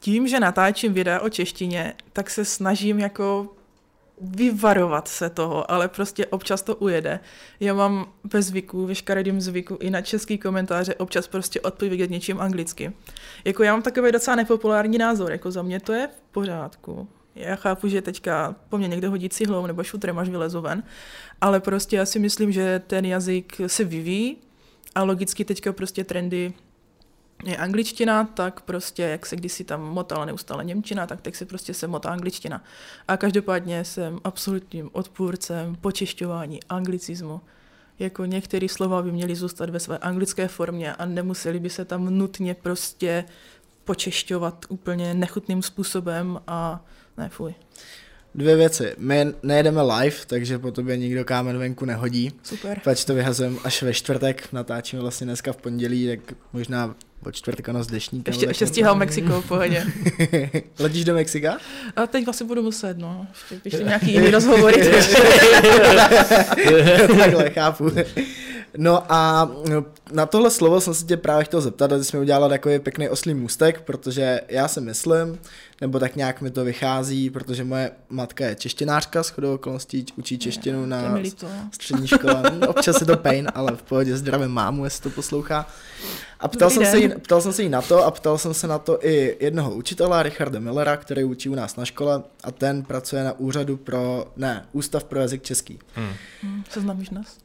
tím, 0.00 0.28
že 0.28 0.40
natáčím 0.40 0.92
videa 0.92 1.20
o 1.20 1.28
češtině, 1.28 1.94
tak 2.12 2.30
se 2.30 2.44
snažím 2.44 2.98
jako 2.98 3.48
vyvarovat 4.20 5.08
se 5.08 5.30
toho, 5.30 5.70
ale 5.70 5.88
prostě 5.88 6.26
občas 6.26 6.62
to 6.62 6.76
ujede. 6.76 7.20
Já 7.60 7.74
mám 7.74 8.12
ve 8.32 8.42
zvyku, 8.42 8.86
ve 8.86 8.94
škaredým 8.94 9.40
zvyku 9.40 9.76
i 9.80 9.90
na 9.90 10.02
český 10.02 10.38
komentáře 10.38 10.94
občas 10.94 11.28
prostě 11.28 11.60
odpovědět 11.60 12.10
něčím 12.10 12.40
anglicky. 12.40 12.92
Jako 13.44 13.62
já 13.62 13.72
mám 13.72 13.82
takový 13.82 14.12
docela 14.12 14.36
nepopulární 14.36 14.98
názor, 14.98 15.32
jako 15.32 15.50
za 15.50 15.62
mě 15.62 15.80
to 15.80 15.92
je 15.92 16.06
v 16.06 16.32
pořádku. 16.32 17.08
Já 17.34 17.56
chápu, 17.56 17.88
že 17.88 18.02
teďka 18.02 18.56
po 18.68 18.78
mně 18.78 18.88
někde 18.88 19.08
hodí 19.08 19.28
cihlou 19.28 19.66
nebo 19.66 19.84
šutrem 19.84 20.18
až 20.18 20.28
vylezu 20.28 20.60
ven, 20.60 20.82
ale 21.40 21.60
prostě 21.60 21.96
já 21.96 22.06
si 22.06 22.18
myslím, 22.18 22.52
že 22.52 22.82
ten 22.86 23.04
jazyk 23.04 23.60
se 23.66 23.84
vyvíjí 23.84 24.36
a 24.94 25.02
logicky 25.02 25.44
teďka 25.44 25.72
prostě 25.72 26.04
trendy 26.04 26.52
je 27.44 27.56
angličtina, 27.56 28.24
tak 28.24 28.60
prostě, 28.60 29.02
jak 29.02 29.26
se 29.26 29.36
kdysi 29.36 29.64
tam 29.64 29.82
motala 29.82 30.24
neustále 30.24 30.64
Němčina, 30.64 31.06
tak 31.06 31.20
teď 31.20 31.34
se 31.34 31.46
prostě 31.46 31.74
se 31.74 31.86
motá 31.86 32.10
angličtina. 32.10 32.64
A 33.08 33.16
každopádně 33.16 33.84
jsem 33.84 34.18
absolutním 34.24 34.90
odpůrcem 34.92 35.76
počešťování 35.80 36.60
anglicismu. 36.68 37.40
Jako 37.98 38.24
některé 38.24 38.68
slova 38.68 39.02
by 39.02 39.12
měly 39.12 39.34
zůstat 39.34 39.70
ve 39.70 39.80
své 39.80 39.98
anglické 39.98 40.48
formě 40.48 40.94
a 40.94 41.06
nemuseli 41.06 41.60
by 41.60 41.70
se 41.70 41.84
tam 41.84 42.18
nutně 42.18 42.54
prostě 42.54 43.24
počešťovat 43.84 44.66
úplně 44.68 45.14
nechutným 45.14 45.62
způsobem 45.62 46.40
a 46.46 46.84
ne, 47.16 47.28
fuj. 47.28 47.54
Dvě 48.34 48.56
věci. 48.56 48.94
My 48.98 49.34
nejedeme 49.42 49.82
live, 49.82 50.16
takže 50.26 50.58
po 50.58 50.72
tobě 50.72 50.96
nikdo 50.96 51.24
kámen 51.24 51.58
venku 51.58 51.84
nehodí. 51.84 52.32
Super. 52.42 52.80
Pač 52.84 53.04
to 53.04 53.14
vyhazujeme 53.14 53.56
až 53.64 53.82
ve 53.82 53.94
čtvrtek, 53.94 54.52
natáčíme 54.52 55.02
vlastně 55.02 55.24
dneska 55.24 55.52
v 55.52 55.56
pondělí, 55.56 56.08
tak 56.08 56.36
možná 56.52 56.94
po 57.22 57.32
čtvrtka 57.32 57.72
noc 57.72 57.86
dešník. 57.86 58.28
Ještě, 58.28 58.46
ještě 58.46 58.66
stíhal 58.66 58.94
Mexiko 58.94 59.40
v 59.40 59.48
pohodě. 59.48 59.86
Letíš 60.78 61.04
do 61.04 61.14
Mexika? 61.14 61.58
A 61.96 62.06
teď 62.06 62.24
vlastně 62.24 62.46
budu 62.46 62.62
muset, 62.62 62.98
no. 62.98 63.26
Ještě, 63.64 63.84
nějaký 63.84 64.12
jiný 64.12 64.30
rozhovory. 64.30 64.90
Takhle, 67.18 67.50
chápu. 67.50 67.90
No 68.76 69.12
a 69.12 69.50
no, 69.68 69.84
na 70.12 70.26
tohle 70.26 70.50
slovo 70.50 70.80
jsem 70.80 70.94
se 70.94 71.06
tě 71.06 71.16
právě 71.16 71.44
chtěl 71.44 71.60
zeptat, 71.60 71.92
aby 71.92 72.04
jsme 72.04 72.20
udělala 72.20 72.48
takový 72.48 72.78
pěkný 72.78 73.08
oslý 73.08 73.34
můstek, 73.34 73.80
protože 73.80 74.40
já 74.48 74.68
si 74.68 74.80
myslím, 74.80 75.38
nebo 75.80 75.98
tak 75.98 76.16
nějak 76.16 76.40
mi 76.40 76.50
to 76.50 76.64
vychází, 76.64 77.30
protože 77.30 77.64
moje 77.64 77.90
matka 78.08 78.46
je 78.46 78.54
češtinářka, 78.54 79.22
s 79.22 79.28
chodou 79.28 79.54
okolností 79.54 80.06
učí 80.16 80.38
češtinu 80.38 80.86
na 80.86 81.18
střední 81.72 82.08
škole. 82.08 82.42
Občas 82.68 83.00
je 83.00 83.06
to 83.06 83.16
pain, 83.16 83.48
ale 83.54 83.76
v 83.76 83.82
pohodě 83.82 84.16
zdravím 84.16 84.48
mámu, 84.48 84.84
jestli 84.84 85.02
to 85.02 85.10
poslouchá. 85.10 85.66
A 86.40 86.48
ptal 86.48 86.70
jsem, 86.70 86.86
se 86.86 86.98
jí, 86.98 87.08
ptal 87.08 87.40
jsem 87.40 87.52
se 87.52 87.62
jí 87.62 87.68
na 87.68 87.82
to 87.82 88.04
a 88.04 88.10
ptal 88.10 88.38
jsem 88.38 88.54
se 88.54 88.66
na 88.66 88.78
to 88.78 89.06
i 89.06 89.36
jednoho 89.40 89.74
učitele, 89.74 90.22
Richarda 90.22 90.60
Millera, 90.60 90.96
který 90.96 91.24
učí 91.24 91.48
u 91.48 91.54
nás 91.54 91.76
na 91.76 91.84
škole 91.84 92.22
a 92.44 92.50
ten 92.50 92.82
pracuje 92.82 93.24
na 93.24 93.38
úřadu 93.38 93.76
pro, 93.76 94.32
ne, 94.36 94.66
Ústav 94.72 95.04
pro 95.04 95.20
jazyk 95.20 95.42
český. 95.42 95.78
Hmm. 95.94 96.12
Hmm, 96.42 96.64
Seznámíš 96.70 97.10
nás? 97.10 97.38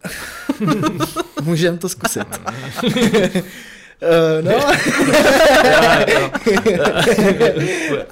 Můžeme 1.43 1.77
to 1.77 1.89
zkusit. 1.89 2.27
Uh, 4.01 4.41
no. 4.41 4.67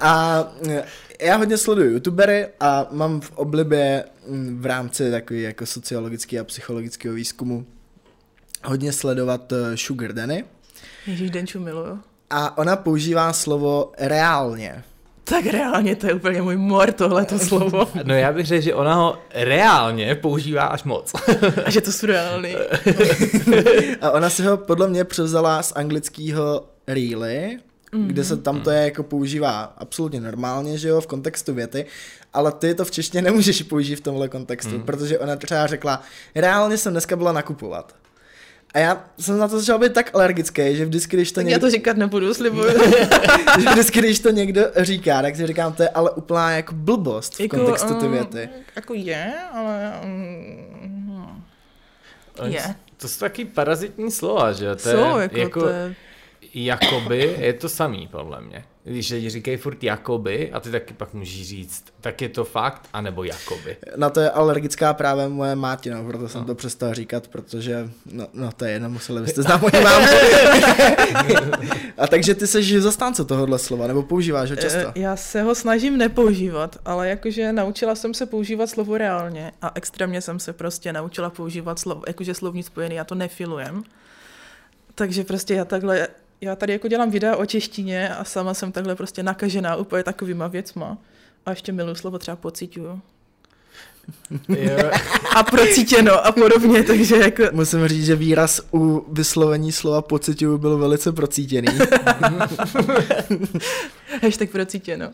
a 0.00 0.44
já 1.20 1.36
hodně 1.36 1.56
sleduju 1.56 1.90
youtubery 1.90 2.46
a 2.60 2.86
mám 2.90 3.20
v 3.20 3.32
oblibě 3.32 4.04
mm, 4.28 4.60
v 4.60 4.66
rámci 4.66 5.10
takový 5.10 5.42
jako 5.42 5.66
sociologického 5.66 6.42
a 6.42 6.44
psychologického 6.44 7.14
výzkumu 7.14 7.66
hodně 8.64 8.92
sledovat 8.92 9.52
eh, 9.52 9.76
Sugar 9.76 10.12
Danny 10.12 10.44
Ježíš, 11.06 11.30
Denču 11.30 11.60
miluju. 11.60 11.98
a 12.30 12.58
ona 12.58 12.76
používá 12.76 13.32
slovo 13.32 13.92
reálně. 13.98 14.84
Tak 15.24 15.46
reálně 15.46 15.96
to 15.96 16.06
je 16.06 16.14
úplně 16.14 16.42
můj 16.42 16.56
mor, 16.56 16.92
tohle 16.92 17.24
to 17.24 17.38
slovo. 17.38 17.88
No 18.04 18.14
já 18.14 18.32
bych 18.32 18.46
řekl, 18.46 18.62
že 18.62 18.74
ona 18.74 18.94
ho 18.94 19.18
reálně 19.34 20.14
používá 20.14 20.64
až 20.64 20.84
moc. 20.84 21.12
A 21.64 21.70
že 21.70 21.80
to 21.80 21.92
jsou 21.92 22.06
reálný. 22.06 22.54
A 24.00 24.10
ona 24.10 24.30
si 24.30 24.42
ho 24.42 24.56
podle 24.56 24.88
mě 24.88 25.04
převzala 25.04 25.62
z 25.62 25.72
anglického 25.76 26.64
Really, 26.86 27.58
mm. 27.92 28.08
kde 28.08 28.24
se 28.24 28.36
tam 28.36 28.60
to 28.60 28.70
je 28.70 28.84
jako 28.84 29.02
používá 29.02 29.74
absolutně 29.78 30.20
normálně, 30.20 30.78
že 30.78 30.88
jo, 30.88 31.00
v 31.00 31.06
kontextu 31.06 31.54
věty, 31.54 31.86
ale 32.32 32.52
ty 32.52 32.74
to 32.74 32.84
v 32.84 32.90
češtině 32.90 33.22
nemůžeš 33.22 33.62
použít 33.62 33.96
v 33.96 34.00
tomhle 34.00 34.28
kontextu, 34.28 34.74
mm. 34.74 34.82
protože 34.82 35.18
ona 35.18 35.36
třeba 35.36 35.66
řekla, 35.66 36.02
reálně 36.34 36.78
jsem 36.78 36.92
dneska 36.92 37.16
byla 37.16 37.32
nakupovat. 37.32 37.94
A 38.74 38.78
já 38.78 39.04
jsem 39.18 39.38
na 39.38 39.48
to 39.48 39.58
začal 39.58 39.78
být 39.78 39.92
tak 39.92 40.14
alergický, 40.14 40.76
že 40.76 40.84
vždycky, 40.84 41.16
když 41.16 41.32
to 41.32 41.40
Tak 41.40 41.46
já 41.46 41.50
někdo, 41.50 41.66
to 41.66 41.70
říkat 41.70 41.96
nebudu, 41.96 42.34
slibuju. 42.34 42.70
že 43.60 43.68
vždycky, 43.70 43.98
když 43.98 44.20
to 44.20 44.30
někdo 44.30 44.62
říká, 44.76 45.22
tak 45.22 45.36
si 45.36 45.46
říkám, 45.46 45.72
to 45.72 45.82
je 45.82 45.88
ale 45.88 46.10
úplná 46.10 46.50
jako 46.50 46.74
blbost 46.74 47.34
v 47.34 47.40
Jako, 47.40 47.56
kontextu 47.56 47.94
ty 47.94 48.06
um, 48.06 48.12
věty. 48.12 48.48
Jako 48.76 48.94
je, 48.94 49.32
ale... 49.52 49.92
Um, 50.04 51.44
Je. 52.44 52.74
To 52.96 53.08
jsou 53.08 53.18
taky 53.20 53.44
parazitní 53.44 54.10
slova, 54.10 54.52
že? 54.52 54.76
To 54.76 54.82
jsou, 54.82 55.16
je, 55.16 55.22
jako, 55.22 55.38
jako 55.38 55.60
to 55.60 55.68
je... 55.68 55.94
jakoby 56.54 57.36
je 57.38 57.52
to 57.52 57.68
samý, 57.68 58.08
podle 58.08 58.40
mě. 58.40 58.64
Když 58.84 59.10
lidi 59.10 59.30
říkají 59.30 59.56
furt 59.56 59.84
jakoby 59.84 60.52
a 60.52 60.60
ty 60.60 60.70
taky 60.70 60.94
pak 60.94 61.14
můžeš 61.14 61.48
říct, 61.48 61.84
tak 62.00 62.22
je 62.22 62.28
to 62.28 62.44
fakt, 62.44 62.88
anebo 62.92 63.24
jakoby. 63.24 63.76
Na 63.96 64.10
to 64.10 64.20
je 64.20 64.30
alergická 64.30 64.94
právě 64.94 65.28
moje 65.28 65.54
mátina, 65.56 66.02
proto 66.02 66.28
jsem 66.28 66.40
No. 66.40 66.46
to 66.46 66.54
přestal 66.54 66.94
říkat, 66.94 67.28
protože, 67.28 67.88
no, 68.12 68.26
no 68.32 68.52
to 68.52 68.64
je 68.64 68.72
jedno, 68.72 68.90
museli 68.90 69.22
byste 69.22 69.42
znát 69.46 69.60
moji 69.62 69.84
mámu. 69.84 70.06
A 71.98 72.06
takže 72.06 72.34
ty 72.34 72.46
seš 72.46 72.74
zastánce 72.76 73.24
tohohle 73.24 73.58
slova, 73.58 73.86
nebo 73.86 74.02
používáš 74.02 74.50
ho 74.50 74.56
často? 74.56 74.78
Eh, 74.78 74.92
Já 74.94 75.16
se 75.16 75.42
ho 75.42 75.54
snažím 75.54 75.98
nepoužívat, 75.98 76.76
ale 76.84 77.08
jakože 77.08 77.52
naučila 77.52 77.94
jsem 77.94 78.14
se 78.14 78.26
používat 78.26 78.66
slovo 78.70 78.98
reálně 78.98 79.52
a 79.62 79.70
extrémně 79.74 80.20
jsem 80.20 80.38
se 80.38 80.52
prostě 80.52 80.92
naučila 80.92 81.30
používat 81.30 81.78
slovo, 81.78 82.02
jakože 82.06 82.34
slovní 82.34 82.62
spojený, 82.62 82.94
já 82.94 83.04
to 83.04 83.14
nefilujem. 83.14 83.82
Takže 84.94 85.24
prostě 85.24 85.54
já 85.54 85.64
takhle, 85.64 86.08
já 86.44 86.56
tady 86.56 86.72
jako 86.72 86.88
dělám 86.88 87.10
videa 87.10 87.36
o 87.36 87.46
češtině 87.46 88.08
a 88.08 88.24
sama 88.24 88.54
jsem 88.54 88.72
takhle 88.72 88.96
prostě 88.96 89.22
nakažená 89.22 89.76
úplně 89.76 90.02
takovýma 90.02 90.46
věcma. 90.46 90.98
A 91.46 91.50
ještě 91.50 91.72
miluji 91.72 91.94
slovo 91.96 92.18
třeba 92.18 92.36
pocituju. 92.36 93.00
Jo, 94.48 94.90
A 95.36 95.42
procítěno 95.42 96.26
a 96.26 96.32
podobně, 96.32 96.82
takže 96.82 97.16
jako... 97.16 97.42
Musím 97.52 97.88
říct, 97.88 98.06
že 98.06 98.16
výraz 98.16 98.60
u 98.74 99.06
vyslovení 99.12 99.72
slova 99.72 100.02
pocituju 100.02 100.58
byl 100.58 100.78
velice 100.78 101.12
procítěný. 101.12 101.68
Hashtag 104.22 104.50
procítěno. 104.50 105.10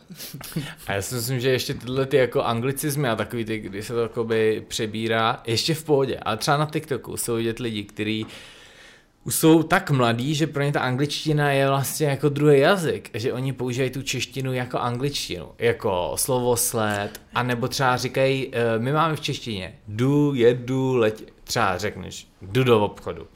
A 0.87 0.93
já 0.93 1.03
si 1.03 1.15
myslím, 1.15 1.41
že 1.41 1.51
ještě 1.51 1.75
tyhle 1.75 2.07
ty 2.07 2.17
jako 2.17 2.43
anglicizmy 2.43 3.09
a 3.09 3.17
takový 3.17 3.45
ty, 3.45 3.59
kdy 3.59 3.83
se 3.83 3.93
to 3.93 4.01
jakoby 4.01 4.65
přebírá, 4.69 5.43
ještě 5.47 5.75
v 5.75 5.85
pohodě. 5.85 6.19
Ale 6.23 6.37
třeba 6.37 6.57
na 6.57 6.67
TikToku 6.67 7.17
jsou 7.17 7.35
vidět 7.35 7.59
lidi, 7.59 7.85
kteří 7.85 8.27
už 9.25 9.35
jsou 9.35 9.63
tak 9.63 9.91
mladí, 9.91 10.35
že 10.35 10.47
pro 10.47 10.63
ně 10.63 10.73
ta 10.73 10.81
angličtina 10.81 11.53
je 11.53 11.69
vlastně 11.69 12.07
jako 12.07 12.29
druhý 12.29 12.61
jazyk, 12.61 13.11
že 13.15 13.33
oni 13.33 13.53
používají 13.53 13.91
tu 13.91 14.03
češtinu 14.03 14.53
jako 14.53 14.79
angličtinu, 14.79 15.49
jako 15.59 16.13
slovo 16.15 16.57
sled, 16.57 17.11
anebo 17.35 17.69
třeba 17.69 17.97
říkají, 17.97 18.49
eh, 18.53 18.79
my 18.79 18.93
máme 18.93 19.17
v 19.17 19.21
češtině 19.21 19.75
jdu, 19.89 20.35
jedu, 20.35 20.97
letě, 20.97 21.25
třeba 21.45 21.79
řekneš, 21.79 22.27
jdu 22.43 22.65
do 22.65 22.85
obchodu, 22.85 23.27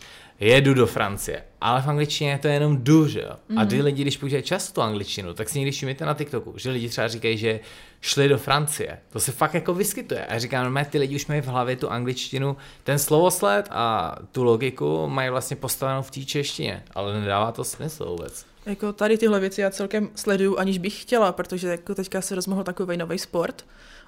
jedu 0.40 0.74
do 0.74 0.86
Francie, 0.86 1.44
ale 1.60 1.82
v 1.82 1.88
angličtině 1.88 2.30
je 2.30 2.38
to 2.38 2.48
jenom 2.48 2.76
jdu, 2.76 3.08
že 3.08 3.20
jo? 3.20 3.36
A 3.56 3.64
ty 3.64 3.82
lidi, 3.82 4.02
když 4.02 4.16
používají 4.16 4.42
často 4.42 4.82
angličtinu, 4.82 5.34
tak 5.34 5.48
si 5.48 5.58
někdy 5.58 5.70
všimněte 5.70 6.04
na 6.04 6.14
TikToku, 6.14 6.54
že 6.56 6.70
lidi 6.70 6.88
třeba 6.88 7.08
říkají, 7.08 7.38
že 7.38 7.60
šli 8.00 8.28
do 8.28 8.38
Francie. 8.38 8.98
To 9.12 9.20
se 9.20 9.32
fakt 9.32 9.54
jako 9.54 9.74
vyskytuje. 9.74 10.26
A 10.26 10.38
říkám, 10.38 10.74
no, 10.74 10.84
ty 10.90 10.98
lidi 10.98 11.16
už 11.16 11.26
mají 11.26 11.40
v 11.40 11.46
hlavě 11.46 11.76
tu 11.76 11.90
angličtinu, 11.90 12.56
ten 12.84 12.98
slovosled 12.98 13.68
a 13.70 14.16
tu 14.32 14.44
logiku 14.44 15.08
mají 15.08 15.30
vlastně 15.30 15.56
postavenou 15.56 16.02
v 16.02 16.10
té 16.10 16.24
češtině, 16.24 16.82
ale 16.94 17.20
nedává 17.20 17.52
to 17.52 17.64
smysl 17.64 18.04
vůbec. 18.10 18.46
Jako 18.66 18.92
tady 18.92 19.18
tyhle 19.18 19.40
věci 19.40 19.60
já 19.60 19.70
celkem 19.70 20.10
sleduju, 20.14 20.56
aniž 20.56 20.78
bych 20.78 21.02
chtěla, 21.02 21.32
protože 21.32 21.68
jako 21.68 21.94
teďka 21.94 22.20
se 22.20 22.34
rozmohl 22.34 22.64
takový 22.64 22.96
nový 22.96 23.18
sport, 23.18 23.64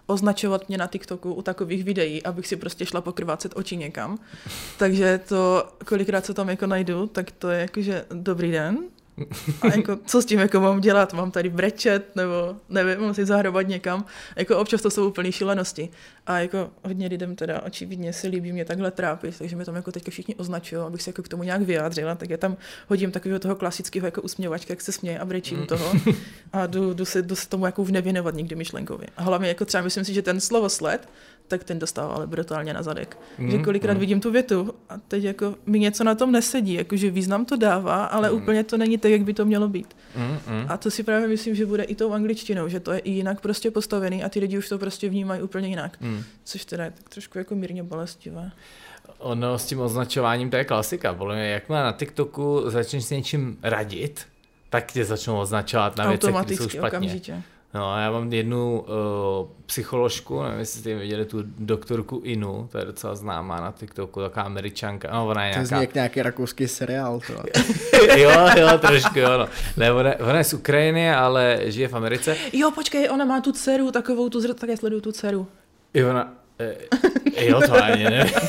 označovat 0.06 0.68
mě 0.68 0.78
na 0.78 0.86
TikToku 0.86 1.34
u 1.34 1.42
takových 1.42 1.84
videí, 1.84 2.22
abych 2.22 2.46
si 2.46 2.56
prostě 2.56 2.86
šla 2.86 3.00
pokrvácet 3.00 3.52
oči 3.56 3.76
někam. 3.76 4.18
Takže 4.78 5.20
to, 5.28 5.68
kolikrát 5.84 6.26
se 6.26 6.34
tam 6.34 6.48
jako 6.48 6.66
najdu, 6.66 7.06
tak 7.06 7.30
to 7.30 7.48
je 7.48 7.60
jakože 7.60 8.04
dobrý 8.10 8.50
den. 8.50 8.78
A 9.62 9.66
jako, 9.76 9.98
co 10.06 10.22
s 10.22 10.24
tím 10.24 10.38
jako 10.38 10.60
mám 10.60 10.80
dělat? 10.80 11.12
Mám 11.12 11.30
tady 11.30 11.50
brečet, 11.50 12.16
nebo 12.16 12.56
nevím, 12.68 13.00
mám 13.00 13.14
si 13.14 13.26
zahrabat 13.26 13.68
někam. 13.68 14.04
Jako 14.36 14.58
občas 14.58 14.82
to 14.82 14.90
jsou 14.90 15.08
úplný 15.08 15.32
šílenosti. 15.32 15.88
A 16.26 16.38
jako 16.38 16.70
hodně 16.84 17.06
lidem 17.06 17.36
teda 17.36 17.62
očividně 17.62 18.12
se 18.12 18.28
líbí 18.28 18.52
mě 18.52 18.64
takhle 18.64 18.90
trápit, 18.90 19.38
takže 19.38 19.56
mě 19.56 19.64
tam 19.64 19.76
jako 19.76 19.92
teďka 19.92 20.10
všichni 20.10 20.34
označují, 20.34 20.82
abych 20.82 21.02
se 21.02 21.10
jako 21.10 21.22
k 21.22 21.28
tomu 21.28 21.42
nějak 21.42 21.62
vyjádřila, 21.62 22.14
tak 22.14 22.30
já 22.30 22.36
tam 22.36 22.56
hodím 22.88 23.10
takového 23.10 23.38
toho 23.38 23.56
klasického 23.56 24.06
jako 24.06 24.22
usměvačka, 24.22 24.72
jak 24.72 24.80
se 24.80 24.92
směje 24.92 25.18
a 25.18 25.24
brečí 25.24 25.54
u 25.54 25.66
toho 25.66 25.92
a 26.52 26.66
jdu, 26.66 26.94
jdu, 26.94 27.04
se, 27.04 27.22
jdu 27.22 27.36
se 27.36 27.48
tomu 27.48 27.66
jako 27.66 27.86
nevěnovat 27.90 28.34
nikdy 28.34 28.54
myšlenkově. 28.54 29.06
A 29.16 29.22
hlavně 29.22 29.48
jako 29.48 29.64
třeba 29.64 29.82
myslím 29.82 30.04
si, 30.04 30.14
že 30.14 30.22
ten 30.22 30.40
slovosled, 30.40 31.08
tak 31.48 31.64
ten 31.64 31.78
dostává 31.78 32.14
ale 32.14 32.26
brutálně 32.26 32.72
na 32.74 32.82
zadek. 32.82 33.18
Mm, 33.38 33.50
že 33.50 33.58
kolikrát 33.58 33.94
mm. 33.94 34.00
vidím 34.00 34.20
tu 34.20 34.30
větu 34.30 34.74
a 34.88 34.94
teď 35.08 35.24
jako 35.24 35.54
mi 35.66 35.78
něco 35.78 36.04
na 36.04 36.14
tom 36.14 36.32
nesedí, 36.32 36.74
jakože 36.74 37.10
význam 37.10 37.44
to 37.44 37.56
dává, 37.56 38.04
ale 38.04 38.30
Mm. 38.30 38.36
úplně 38.36 38.64
to 38.64 38.76
není 38.76 38.98
tak, 38.98 39.10
jak 39.12 39.22
by 39.22 39.34
to 39.34 39.44
mělo 39.44 39.68
být. 39.68 39.96
Mm, 40.16 40.24
mm. 40.54 40.66
A 40.68 40.76
to 40.76 40.90
si 40.90 41.02
právě 41.02 41.28
myslím, 41.28 41.54
že 41.54 41.66
bude 41.66 41.82
i 41.82 41.94
tou 41.94 42.12
angličtinou, 42.12 42.68
že 42.68 42.80
to 42.80 42.92
je 42.92 42.98
i 42.98 43.10
jinak 43.10 43.40
prostě 43.40 43.70
postavený 43.70 44.24
a 44.24 44.28
ty 44.28 44.40
lidi 44.40 44.58
už 44.58 44.68
to 44.68 44.78
prostě 44.78 45.08
vnímají 45.08 45.42
úplně 45.42 45.68
jinak. 45.68 45.96
Mm. 46.00 46.22
Což 46.44 46.64
teda 46.64 46.84
je 46.84 46.90
tak 46.90 47.08
trošku 47.08 47.38
jako 47.38 47.54
mírně 47.54 47.82
bolestivé. 47.82 48.50
Ono 49.18 49.58
s 49.58 49.66
tím 49.66 49.80
označováním, 49.80 50.50
to 50.50 50.56
je 50.56 50.64
klasika. 50.64 51.14
Podle 51.14 51.34
mě, 51.34 51.48
jakmile 51.48 51.82
na 51.82 51.92
TikToku 51.92 52.62
začneš 52.66 53.04
s 53.04 53.10
něčím 53.10 53.58
radit, 53.62 54.26
tak 54.70 54.92
tě 54.92 55.04
začnou 55.04 55.38
označovat 55.40 55.96
na 55.96 56.08
věci, 56.08 56.26
které 56.32 56.56
jsou 56.56 56.68
špatně. 56.68 56.80
okamžitě. 56.88 57.42
No 57.76 57.92
a 57.92 58.00
já 58.00 58.10
mám 58.10 58.32
jednu 58.32 58.80
uh, 58.80 58.86
psycholožku, 59.66 60.42
nevím, 60.42 60.58
jestli 60.58 60.80
jste 60.80 60.94
viděli 60.94 61.24
tu 61.24 61.42
doktorku 61.58 62.20
Inu, 62.24 62.68
to 62.72 62.78
je 62.78 62.84
docela 62.84 63.14
známá 63.14 63.60
na 63.60 63.72
TikToku, 63.72 64.20
taková 64.20 64.44
američanka, 64.46 65.10
no 65.12 65.26
ona 65.28 65.46
je 65.46 65.54
To 65.54 65.64
zní 65.64 65.68
nějaká, 65.68 65.80
jak 65.82 65.94
nějaký 65.94 66.22
rakouský 66.22 66.68
seriál. 66.68 67.20
To. 67.26 67.32
jo, 68.16 68.30
jo, 68.58 68.78
trošku, 68.78 69.18
jo, 69.18 69.38
no. 69.38 69.48
Ne, 69.76 69.92
ona, 69.92 70.10
ona 70.20 70.38
je 70.38 70.44
z 70.44 70.52
Ukrajiny, 70.54 71.14
ale 71.14 71.58
žije 71.64 71.88
v 71.88 71.94
Americe. 71.96 72.36
Jo, 72.52 72.70
počkej, 72.70 73.10
ona 73.10 73.24
má 73.24 73.40
tu 73.40 73.52
dceru, 73.52 73.90
takovou 73.90 74.28
tu, 74.28 74.40
zr- 74.40 74.54
tak 74.54 74.70
já 74.70 74.76
sleduju 74.76 75.00
tu 75.00 75.12
dceru. 75.12 75.48
Jo, 75.94 76.10
ona, 76.10 76.32
eh, 76.60 76.76
jo, 77.40 77.60
to 77.66 77.84
ani 77.84 78.04
ne. 78.04 78.30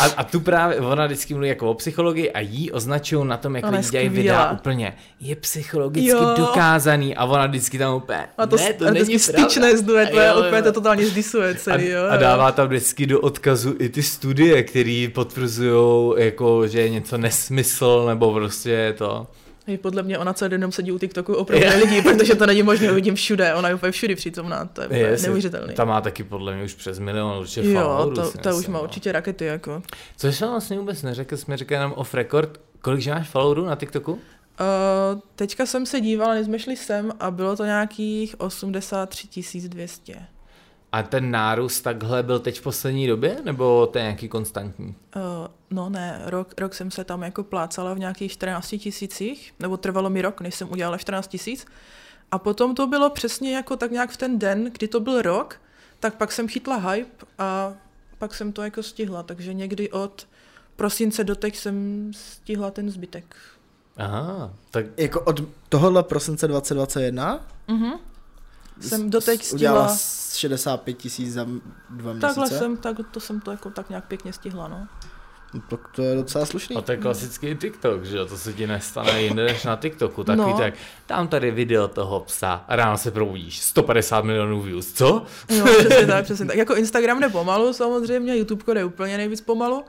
A, 0.00 0.04
a 0.04 0.24
tu 0.24 0.40
právě, 0.40 0.80
ona 0.80 1.06
vždycky 1.06 1.34
mluví 1.34 1.48
jako 1.48 1.70
o 1.70 1.74
psychologii 1.74 2.32
a 2.32 2.40
jí 2.40 2.72
označují 2.72 3.26
na 3.28 3.36
tom, 3.36 3.56
jak 3.56 3.64
Ona 3.64 3.78
lidi 3.78 3.90
dělají 3.90 4.08
videa 4.08 4.50
úplně. 4.52 4.96
Je 5.20 5.36
psychologicky 5.36 6.08
Jo. 6.08 6.34
dokázaný 6.38 7.16
a 7.16 7.24
ona 7.24 7.46
vždycky 7.46 7.78
tam 7.78 7.94
úplně, 7.94 8.26
A 8.38 8.46
to, 8.46 8.56
ne, 8.56 8.72
to 8.72 8.86
a 8.86 8.90
není 8.90 9.18
styčné 9.18 9.76
zduje, 9.76 10.06
to 10.06 10.16
Jo, 10.16 10.22
je 10.22 10.28
jo. 10.28 10.44
úplně 10.46 10.62
to 10.62 10.72
totálně 10.72 11.06
zdisuje 11.06 11.54
celý, 11.54 11.88
jo. 11.88 12.02
A, 12.10 12.12
a 12.12 12.16
dává 12.16 12.52
tam 12.52 12.66
vždycky 12.68 13.06
do 13.06 13.20
odkazu 13.20 13.74
i 13.78 13.88
ty 13.88 14.02
studie, 14.02 14.62
které 14.62 15.08
potvrzují, 15.14 16.14
jako, 16.24 16.66
že 16.66 16.80
je 16.80 16.88
něco 16.88 17.18
nesmysl, 17.18 18.04
nebo 18.08 18.32
prostě 18.32 18.94
to. 18.98 19.26
Hej, 19.66 19.78
podle 19.78 20.02
mě 20.02 20.18
ona 20.18 20.32
celý 20.32 20.50
den 20.50 20.60
jenom 20.60 20.72
sedí 20.72 20.92
u 20.92 20.98
TikToku 20.98 21.34
opravdu 21.34 21.66
lidí, 21.84 22.02
protože 22.02 22.34
to 22.34 22.46
není 22.46 22.62
možné, 22.62 22.92
vidím 22.92 23.14
všude, 23.14 23.54
ona 23.54 23.68
je 23.68 23.74
úplně 23.74 23.92
všude 23.92 24.16
přítomná, 24.16 24.64
to 24.64 24.82
je 24.94 25.18
si- 25.18 25.26
neuvěřitelný. 25.26 25.74
Ta 25.74 25.84
má 25.84 26.00
taky 26.00 26.24
podle 26.24 26.54
mě 26.54 26.64
už 26.64 26.74
přes 26.74 26.98
milion 26.98 27.38
určitě 27.38 27.70
Jo, 27.72 28.12
to, 28.14 28.24
si 28.24 28.38
to 28.38 28.56
už 28.56 28.66
má 28.66 28.78
no. 28.78 28.84
určitě 28.84 29.12
rakety, 29.12 29.44
jako. 29.44 29.82
Což 30.16 30.36
jsem 30.36 30.50
vlastně 30.50 30.78
vůbec 30.78 31.02
neřekl, 31.02 31.36
jsme 31.36 31.56
řekli 31.56 31.76
jenom 31.76 31.92
off 31.92 32.14
record. 32.14 32.60
Kolik 32.80 33.00
že 33.00 33.10
máš 33.10 33.28
followerů 33.28 33.64
na 33.64 33.76
TikToku? 33.76 34.12
Uh, 34.12 34.18
teďka 35.34 35.66
jsem 35.66 35.86
se 35.86 36.00
dívala, 36.00 36.34
než 36.34 36.46
jsme 36.46 36.58
šli 36.58 36.76
sem 36.76 37.12
a 37.20 37.30
bylo 37.30 37.56
to 37.56 37.64
nějakých 37.64 38.34
83 38.40 39.68
200. 39.68 40.14
A 40.94 41.02
ten 41.02 41.30
nárůst 41.30 41.80
takhle 41.80 42.22
byl 42.22 42.38
teď 42.40 42.60
v 42.60 42.62
poslední 42.62 43.06
době, 43.06 43.36
nebo 43.44 43.86
to 43.86 43.98
je 43.98 44.02
nějaký 44.04 44.28
konstantní? 44.28 44.94
Uh, 45.16 45.22
no 45.70 45.88
ne, 45.88 46.22
rok, 46.24 46.54
rok 46.60 46.74
jsem 46.74 46.90
se 46.90 47.04
tam 47.04 47.22
jako 47.22 47.44
plácala 47.44 47.94
v 47.94 47.98
nějakých 47.98 48.32
14 48.32 48.68
tisících, 48.68 49.54
nebo 49.60 49.76
trvalo 49.76 50.10
mi 50.10 50.22
rok, 50.22 50.40
než 50.40 50.54
jsem 50.54 50.72
udělala 50.72 50.98
14 50.98 51.28
tisíc. 51.28 51.66
A 52.30 52.38
potom 52.38 52.74
to 52.74 52.86
bylo 52.86 53.10
přesně 53.10 53.56
jako 53.56 53.76
tak 53.76 53.90
nějak 53.90 54.10
v 54.10 54.16
ten 54.16 54.38
den, 54.38 54.70
kdy 54.72 54.88
to 54.88 55.00
byl 55.00 55.22
rok, 55.22 55.60
tak 56.00 56.14
pak 56.14 56.32
jsem 56.32 56.48
chytla 56.48 56.76
hype 56.76 57.26
a 57.38 57.72
pak 58.18 58.34
jsem 58.34 58.52
to 58.52 58.62
jako 58.62 58.82
stihla, 58.82 59.22
takže 59.22 59.54
někdy 59.54 59.90
od 59.90 60.26
prosince 60.76 61.24
do 61.24 61.34
teď 61.34 61.56
jsem 61.56 62.10
stihla 62.14 62.70
ten 62.70 62.90
zbytek. 62.90 63.36
Aha, 63.96 64.54
tak 64.70 64.86
Jako 64.96 65.20
od 65.20 65.40
tohohle 65.68 66.02
prosince 66.02 66.48
2021 66.48 67.46
Mhm. 67.68 67.92
Jsem 68.80 69.10
doteď 69.10 69.52
udělala 69.52 69.88
stihla, 69.88 70.38
65 70.38 70.94
tisíc 70.94 71.32
za 71.32 71.46
dva 71.90 72.12
takhle 72.20 72.42
měsíce. 72.42 72.58
jsem, 72.58 72.76
tak, 72.76 72.96
to 73.10 73.20
jsem 73.20 73.40
to 73.40 73.50
jako 73.50 73.70
tak 73.70 73.88
nějak 73.88 74.04
pěkně 74.08 74.32
stihla, 74.32 74.68
no. 74.68 74.88
No, 75.54 75.60
tak 75.68 75.80
to 75.88 76.02
je 76.02 76.14
docela 76.14 76.46
slušný. 76.46 76.76
A 76.76 76.80
to 76.80 76.92
je 76.92 76.98
klasický 76.98 77.54
TikTok, 77.56 78.04
že 78.04 78.16
jo, 78.16 78.26
to 78.26 78.38
se 78.38 78.52
ti 78.52 78.66
nestane 78.66 79.22
jinde 79.22 79.44
než 79.44 79.64
na 79.64 79.76
TikToku, 79.76 80.24
takový 80.24 80.52
No. 80.52 80.58
tak, 80.58 80.74
dám 81.08 81.28
tady 81.28 81.50
video 81.50 81.88
toho 81.88 82.20
psa 82.20 82.64
a 82.68 82.76
ráno 82.76 82.98
se 82.98 83.10
probudíš, 83.10 83.60
150 83.60 84.24
milionů 84.24 84.62
views, 84.62 84.92
co? 84.92 85.24
Jo, 85.48 85.66
přesně 85.78 86.06
tak, 86.06 86.24
přesně 86.24 86.46
tak. 86.46 86.56
Jako 86.56 86.74
Instagram 86.76 87.20
jde 87.20 87.28
pomalu 87.28 87.72
samozřejmě, 87.72 88.36
YouTube 88.36 88.74
jde 88.74 88.84
úplně 88.84 89.16
nejvíc 89.16 89.40
pomalu, 89.40 89.84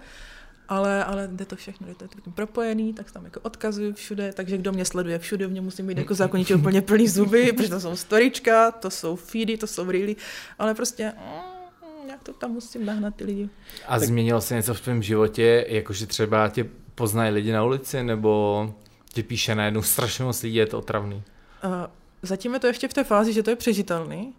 ale, 0.69 1.03
ale 1.03 1.29
jde 1.31 1.45
to 1.45 1.55
všechno, 1.55 1.87
je 1.87 1.95
to 1.95 2.07
tím 2.07 2.33
propojený, 2.33 2.93
tak 2.93 3.11
tam 3.11 3.25
jako 3.25 3.39
odkazuju 3.39 3.93
všude, 3.93 4.33
takže 4.33 4.57
kdo 4.57 4.71
mě 4.71 4.85
sleduje 4.85 5.19
všude, 5.19 5.47
mě 5.47 5.61
musí 5.61 5.83
mít 5.83 5.97
jako 5.97 6.15
zákonitě 6.15 6.55
úplně 6.55 6.81
plný 6.81 7.07
zuby, 7.07 7.53
protože 7.53 7.69
to 7.69 7.79
jsou 7.79 7.95
storička, 7.95 8.71
to 8.71 8.89
jsou 8.89 9.15
feedy, 9.15 9.57
to 9.57 9.67
jsou 9.67 9.91
reely, 9.91 10.15
ale 10.59 10.73
prostě 10.73 11.13
mm, 11.17 12.09
jak 12.09 12.23
to 12.23 12.33
tam 12.33 12.51
musím 12.51 12.85
nahnat 12.85 13.15
ty 13.15 13.23
lidi. 13.23 13.49
A 13.87 13.99
změnilo 13.99 14.41
se 14.41 14.55
něco 14.55 14.73
v 14.73 14.81
tvém 14.81 15.03
životě, 15.03 15.65
jakože 15.69 16.07
třeba 16.07 16.49
tě 16.49 16.65
poznají 16.95 17.33
lidi 17.33 17.51
na 17.51 17.63
ulici, 17.63 18.03
nebo 18.03 18.73
tě 19.13 19.23
píše 19.23 19.55
najednou 19.55 19.81
strašně 19.81 20.25
moc 20.25 20.43
lidí, 20.43 20.55
je 20.55 20.65
to 20.65 20.77
otravný? 20.79 21.23
Uh, 21.65 21.71
zatím 22.21 22.53
je 22.53 22.59
to 22.59 22.67
ještě 22.67 22.87
v 22.87 22.93
té 22.93 23.03
fázi, 23.03 23.33
že 23.33 23.43
to 23.43 23.49
je 23.49 23.55
přežitelný. 23.55 24.33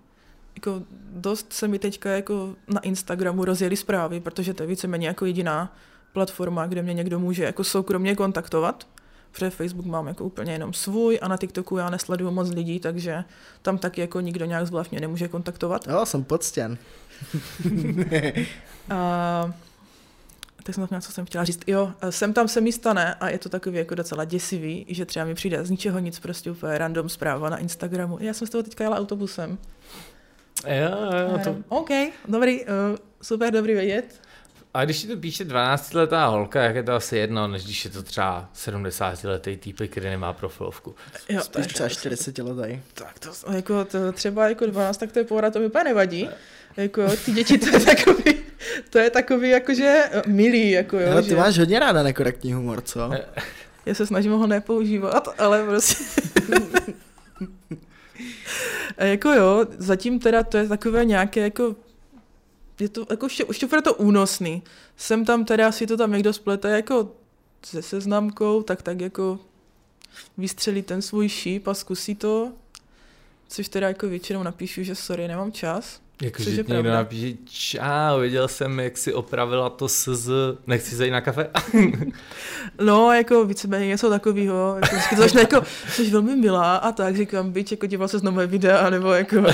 Jako 0.57 0.83
dost 1.11 1.53
se 1.53 1.69
mi 1.69 1.79
teďka 1.79 2.11
jako 2.11 2.57
na 2.69 2.81
Instagramu 2.81 3.45
rozjeli 3.45 3.77
zprávy, 3.77 4.21
protože 4.21 4.55
to 4.55 4.63
je 4.63 4.67
víceméně 4.67 5.07
jako 5.07 5.27
jediná 5.27 5.77
platforma, 6.17 6.67
kde 6.67 6.83
mě 6.83 6.95
někdo 6.95 7.19
může 7.19 7.45
jako 7.45 7.65
soukromně 7.65 8.17
kontaktovat. 8.17 8.87
Protože 9.33 9.51
Facebook 9.51 9.87
mám 9.87 10.09
jako 10.09 10.25
úplně 10.25 10.53
jenom 10.53 10.73
svůj 10.73 11.19
a 11.23 11.29
na 11.29 11.37
TikToku 11.37 11.77
já 11.77 11.91
nesleduju 11.91 12.31
moc 12.31 12.49
lidí, 12.49 12.81
takže 12.81 13.25
tam 13.63 13.79
taky 13.79 14.01
jako 14.01 14.21
nikdo 14.21 14.45
nějak 14.45 14.67
zvlášť 14.67 14.91
mě 14.91 15.01
nemůže 15.01 15.29
kontaktovat. 15.29 15.87
Jo, 15.87 16.07
jsem 16.07 16.25
poctěn. 16.25 16.79
A 18.91 19.53
tak 20.63 20.75
jsem 20.75 20.83
zapomněla, 20.83 21.01
co 21.01 21.13
jsem 21.13 21.27
chtěla 21.27 21.45
říct. 21.45 21.61
Jo, 21.67 21.93
sem 22.11 22.33
tam 22.33 22.49
se 22.49 22.61
mi 22.61 22.73
stane 22.73 23.15
a 23.15 23.29
je 23.29 23.39
to 23.39 23.49
takový 23.49 23.79
jako 23.79 23.95
docela 23.95 24.25
děsivý, 24.25 24.87
že 24.89 25.05
třeba 25.05 25.25
mi 25.25 25.35
přijde 25.35 25.65
z 25.65 25.71
ničeho 25.71 25.99
nic 25.99 26.21
prostě 26.21 26.51
úplně 26.51 26.79
random 26.79 27.09
zpráva 27.09 27.51
na 27.51 27.57
Instagramu. 27.57 28.19
Já 28.21 28.35
jsem 28.35 28.47
z 28.47 28.51
toho 28.51 28.63
teďka 28.63 28.85
jela 28.85 28.99
autobusem. 28.99 29.59
Jo, 30.67 30.91
jo, 31.33 31.39
to... 31.45 31.57
OK, 31.69 31.91
dobrý, 32.29 32.65
uh, 32.65 32.69
super, 33.23 33.53
dobrý 33.53 33.75
vědět. 33.75 34.26
A 34.77 34.85
když 34.85 35.01
ti 35.01 35.09
to 35.09 35.17
píše 35.17 35.45
12-letá 35.45 36.27
holka, 36.27 36.63
jak 36.63 36.77
je 36.77 36.83
to 36.83 36.93
asi 36.93 37.17
jedno, 37.17 37.49
než 37.49 37.65
když 37.65 37.85
je 37.85 37.91
to 37.91 38.03
třeba 38.03 38.51
70-letý 38.55 39.57
týpek, 39.57 39.91
který 39.91 40.07
nemá 40.07 40.33
profilovku. 40.33 40.95
Jo, 41.29 41.41
to 41.51 41.61
je 41.61 41.67
třeba 41.67 41.89
40 41.89 42.39
letý. 42.39 42.81
tak 42.95 43.19
to, 43.19 43.53
jako 43.53 43.85
to, 43.85 44.13
třeba 44.13 44.49
jako 44.49 44.67
12, 44.67 44.97
tak 44.97 45.13
to 45.13 45.19
je 45.19 45.25
pohoda, 45.25 45.51
to 45.51 45.59
mi 45.59 45.67
úplně 45.67 45.85
nevadí. 45.85 46.29
Jako 46.77 47.03
jo, 47.03 47.11
ty 47.25 47.33
děti, 47.33 47.59
to 47.59 47.69
je 47.69 47.81
takový, 47.81 48.25
to 48.91 48.99
je 48.99 49.11
takový 49.11 49.51
jakože 49.51 50.05
eh, 50.11 50.23
milý, 50.27 50.71
jako 50.71 50.99
jo, 50.99 51.13
Ale 51.13 51.23
ty 51.23 51.29
že 51.29 51.37
máš 51.37 51.59
hodně 51.59 51.81
ráda 51.81 52.03
nekorektní 52.03 52.53
humor, 52.53 52.81
co? 52.81 53.11
já 53.87 53.95
se 53.95 54.07
snažím 54.07 54.33
ho 54.33 54.47
nepoužívat, 54.47 55.29
ale 55.39 55.65
prostě... 55.65 56.05
A 58.99 59.05
jako 59.05 59.29
jo, 59.33 59.67
zatím 59.79 60.21
teda 60.21 60.43
to 60.43 60.57
je 60.59 60.69
takové 60.69 61.05
nějaké 61.05 61.41
jako 61.41 61.75
je 62.81 62.89
to 62.89 63.07
jako 63.11 63.27
ještě, 63.27 63.45
ještě 63.49 63.69
to 63.85 63.95
únosný. 63.95 64.63
Sem 64.97 65.25
tam 65.25 65.45
teda 65.45 65.73
si 65.73 65.87
to 65.87 65.97
tam 65.97 66.13
někdo 66.13 66.33
splete 66.33 66.71
jako 66.71 67.13
se 67.65 67.83
seznamkou, 67.83 68.63
tak 68.63 68.83
tak 68.83 69.01
jako 69.01 69.39
vystřelí 70.39 70.83
ten 70.83 71.03
svůj 71.03 71.29
šíp 71.29 71.69
a 71.69 71.75
zkusí 71.75 72.15
to, 72.15 72.53
což 73.49 73.69
teda 73.69 73.89
jako 73.89 74.09
většinou 74.09 74.43
napíšu, 74.43 74.83
že 74.83 74.95
sorry, 74.95 75.29
nemám 75.29 75.53
čas. 75.53 76.01
Jakože 76.23 76.51
někdo 76.51 76.65
pravda. 76.65 76.95
napíše, 76.95 77.37
čau, 77.45 78.21
viděl 78.21 78.49
jsem, 78.49 78.81
jak 78.81 78.99
si 78.99 79.15
opravila 79.15 79.71
to 79.71 79.89
SZ, 79.89 80.29
nechci 80.67 80.97
zajít 80.97 81.13
na 81.13 81.21
kafe? 81.21 81.51
No, 82.81 83.13
jako 83.13 83.45
víceméně 83.45 83.87
něco 83.87 84.11
takového, 84.11 84.75
jako 84.75 84.97
vždycky 84.97 85.17
to 85.17 85.23
začne 85.23 85.41
jako, 85.41 85.63
jsi 85.89 86.11
velmi 86.11 86.37
milá 86.37 86.77
a 86.77 86.93
tak, 86.93 87.17
říkám, 87.17 87.53
byť, 87.53 87.71
jako 87.71 87.87
díval 87.87 88.09
se 88.09 88.19
z 88.19 88.23
nové 88.23 88.47
videa, 88.47 88.91
nebo 88.91 89.13
jako... 89.13 89.45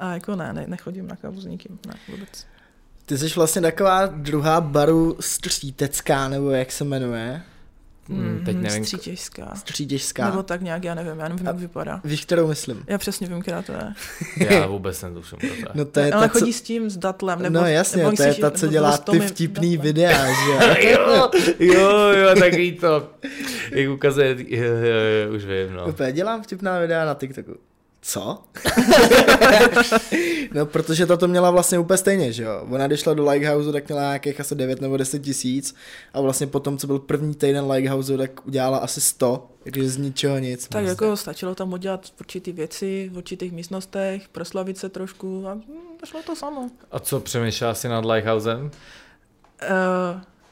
A 0.00 0.12
jako 0.12 0.36
ne, 0.36 0.52
ne, 0.52 0.64
nechodím 0.66 1.06
na 1.06 1.16
kávu 1.16 1.40
s 1.40 1.46
nikým, 1.46 1.78
ne, 1.86 1.94
vůbec. 2.08 2.46
Ty 3.06 3.18
jsi 3.18 3.28
vlastně 3.28 3.62
taková 3.62 4.06
druhá 4.06 4.60
baru 4.60 5.16
střítecká, 5.20 6.28
nebo 6.28 6.50
jak 6.50 6.72
se 6.72 6.84
jmenuje? 6.84 7.42
Hmm, 8.08 8.42
teď 8.44 8.54
Mhm, 8.54 8.62
nevím, 8.64 8.84
Střítěžská. 8.84 9.54
Střítěžská. 9.54 10.30
Nebo 10.30 10.42
tak 10.42 10.60
nějak, 10.60 10.84
já 10.84 10.94
nevím, 10.94 11.18
já 11.18 11.28
nevím, 11.28 11.46
jak 11.46 11.56
vypadá. 11.56 12.00
Víš, 12.04 12.24
kterou 12.24 12.48
myslím? 12.48 12.84
Já 12.86 12.98
přesně 12.98 13.26
vím, 13.26 13.42
která 13.42 13.62
to 13.62 13.72
je. 13.72 13.92
já 14.50 14.66
vůbec 14.66 15.02
netuším, 15.02 15.38
to 15.38 15.46
je. 15.46 15.64
No 15.74 15.84
to 15.84 16.00
je 16.00 16.12
Ale 16.12 16.28
ta, 16.28 16.32
co... 16.32 16.38
chodí 16.38 16.52
s 16.52 16.62
tím, 16.62 16.90
s 16.90 16.96
datlem, 16.96 17.42
nebo... 17.42 17.60
No 17.60 17.66
jasně, 17.66 18.04
nebo 18.04 18.16
to 18.16 18.22
je 18.22 18.34
ta, 18.34 18.50
co 18.50 18.68
dělá 18.68 18.98
ty 18.98 19.20
vtipný 19.20 19.76
datlem. 19.76 19.84
videa, 19.86 20.26
že 20.80 20.90
jo, 20.90 21.30
jo, 21.58 22.12
jo, 22.12 22.34
takový 22.38 22.72
to, 22.72 23.10
jak 23.70 23.90
ukazuje, 23.90 24.36
jo, 24.48 24.64
jo, 24.64 25.26
jo, 25.26 25.36
už 25.36 25.44
vím, 25.44 25.72
no. 25.76 25.86
Úplně 25.88 26.12
dělám 26.12 26.42
vtipná 26.42 26.78
videa 26.78 27.04
na 27.04 27.14
TikToku. 27.14 27.69
Co? 28.02 28.42
no, 30.54 30.66
protože 30.66 31.06
tato 31.06 31.28
měla 31.28 31.50
vlastně 31.50 31.78
úplně 31.78 31.96
stejně, 31.98 32.32
že 32.32 32.42
jo. 32.42 32.66
Ona 32.70 32.86
když 32.86 33.00
šla 33.00 33.14
do 33.14 33.30
Likehouse, 33.30 33.72
tak 33.72 33.88
měla 33.88 34.02
nějakých 34.02 34.40
asi 34.40 34.54
9 34.54 34.80
nebo 34.80 34.96
10 34.96 35.18
tisíc 35.18 35.74
a 36.14 36.20
vlastně 36.20 36.46
potom, 36.46 36.78
co 36.78 36.86
byl 36.86 36.98
první 36.98 37.34
týden 37.34 37.70
Likehouse, 37.70 38.16
tak 38.16 38.46
udělala 38.46 38.78
asi 38.78 39.00
100, 39.00 39.50
takže 39.64 39.88
z 39.88 39.96
ničeho 39.96 40.38
nic. 40.38 40.62
Tak 40.62 40.70
prostě. 40.70 40.88
jako 40.88 41.16
stačilo 41.16 41.54
tam 41.54 41.72
udělat 41.72 42.06
určitý 42.20 42.52
věci 42.52 43.10
v 43.12 43.16
určitých 43.16 43.52
místnostech, 43.52 44.28
proslavit 44.28 44.78
se 44.78 44.88
trošku 44.88 45.44
a 45.48 45.54
hm, 45.54 45.62
došlo 46.00 46.22
to 46.22 46.36
samo. 46.36 46.70
A 46.90 46.98
co 46.98 47.20
přemýšlela 47.20 47.74
si 47.74 47.88
nad 47.88 48.04
Lighthousem? 48.04 48.70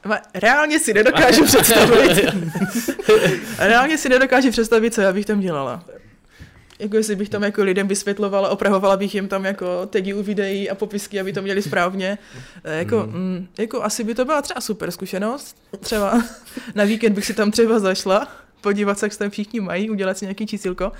Uh, 0.04 0.14
reálně 0.34 0.78
si 0.78 0.94
nedokážu 0.94 1.44
představit. 1.46 2.24
reálně 3.58 3.98
si 3.98 4.08
nedokážu 4.08 4.50
představit, 4.50 4.94
co 4.94 5.00
já 5.00 5.12
bych 5.12 5.26
tam 5.26 5.40
dělala. 5.40 5.84
Jako 6.78 6.96
jestli 6.96 7.16
bych 7.16 7.28
tam 7.28 7.42
jako 7.42 7.62
lidem 7.62 7.88
vysvětlovala, 7.88 8.48
opravovala 8.48 8.96
bych 8.96 9.14
jim 9.14 9.28
tam 9.28 9.44
jako 9.44 9.86
tagy 9.86 10.14
u 10.14 10.22
videí 10.22 10.70
a 10.70 10.74
popisky, 10.74 11.20
aby 11.20 11.32
to 11.32 11.42
měli 11.42 11.62
správně. 11.62 12.18
Eh, 12.64 12.78
Jako, 12.78 12.98
Hmm. 13.00 13.12
mm. 13.22 13.46
jako 13.58 13.82
asi 13.84 14.04
by 14.04 14.14
to 14.14 14.24
byla 14.24 14.42
třeba 14.42 14.60
super 14.60 14.90
zkušenost. 14.90 15.56
Třeba 15.80 16.22
na 16.74 16.84
víkend 16.84 17.12
bych 17.14 17.26
si 17.26 17.34
tam 17.34 17.50
třeba 17.50 17.78
zašla, 17.78 18.28
podívat 18.60 18.98
se, 18.98 19.06
jak 19.06 19.12
se 19.12 19.18
tam 19.18 19.30
všichni 19.30 19.60
mají, 19.60 19.90
udělat 19.90 20.18
si 20.18 20.24
nějaký 20.24 20.46
čísilko, 20.46 20.92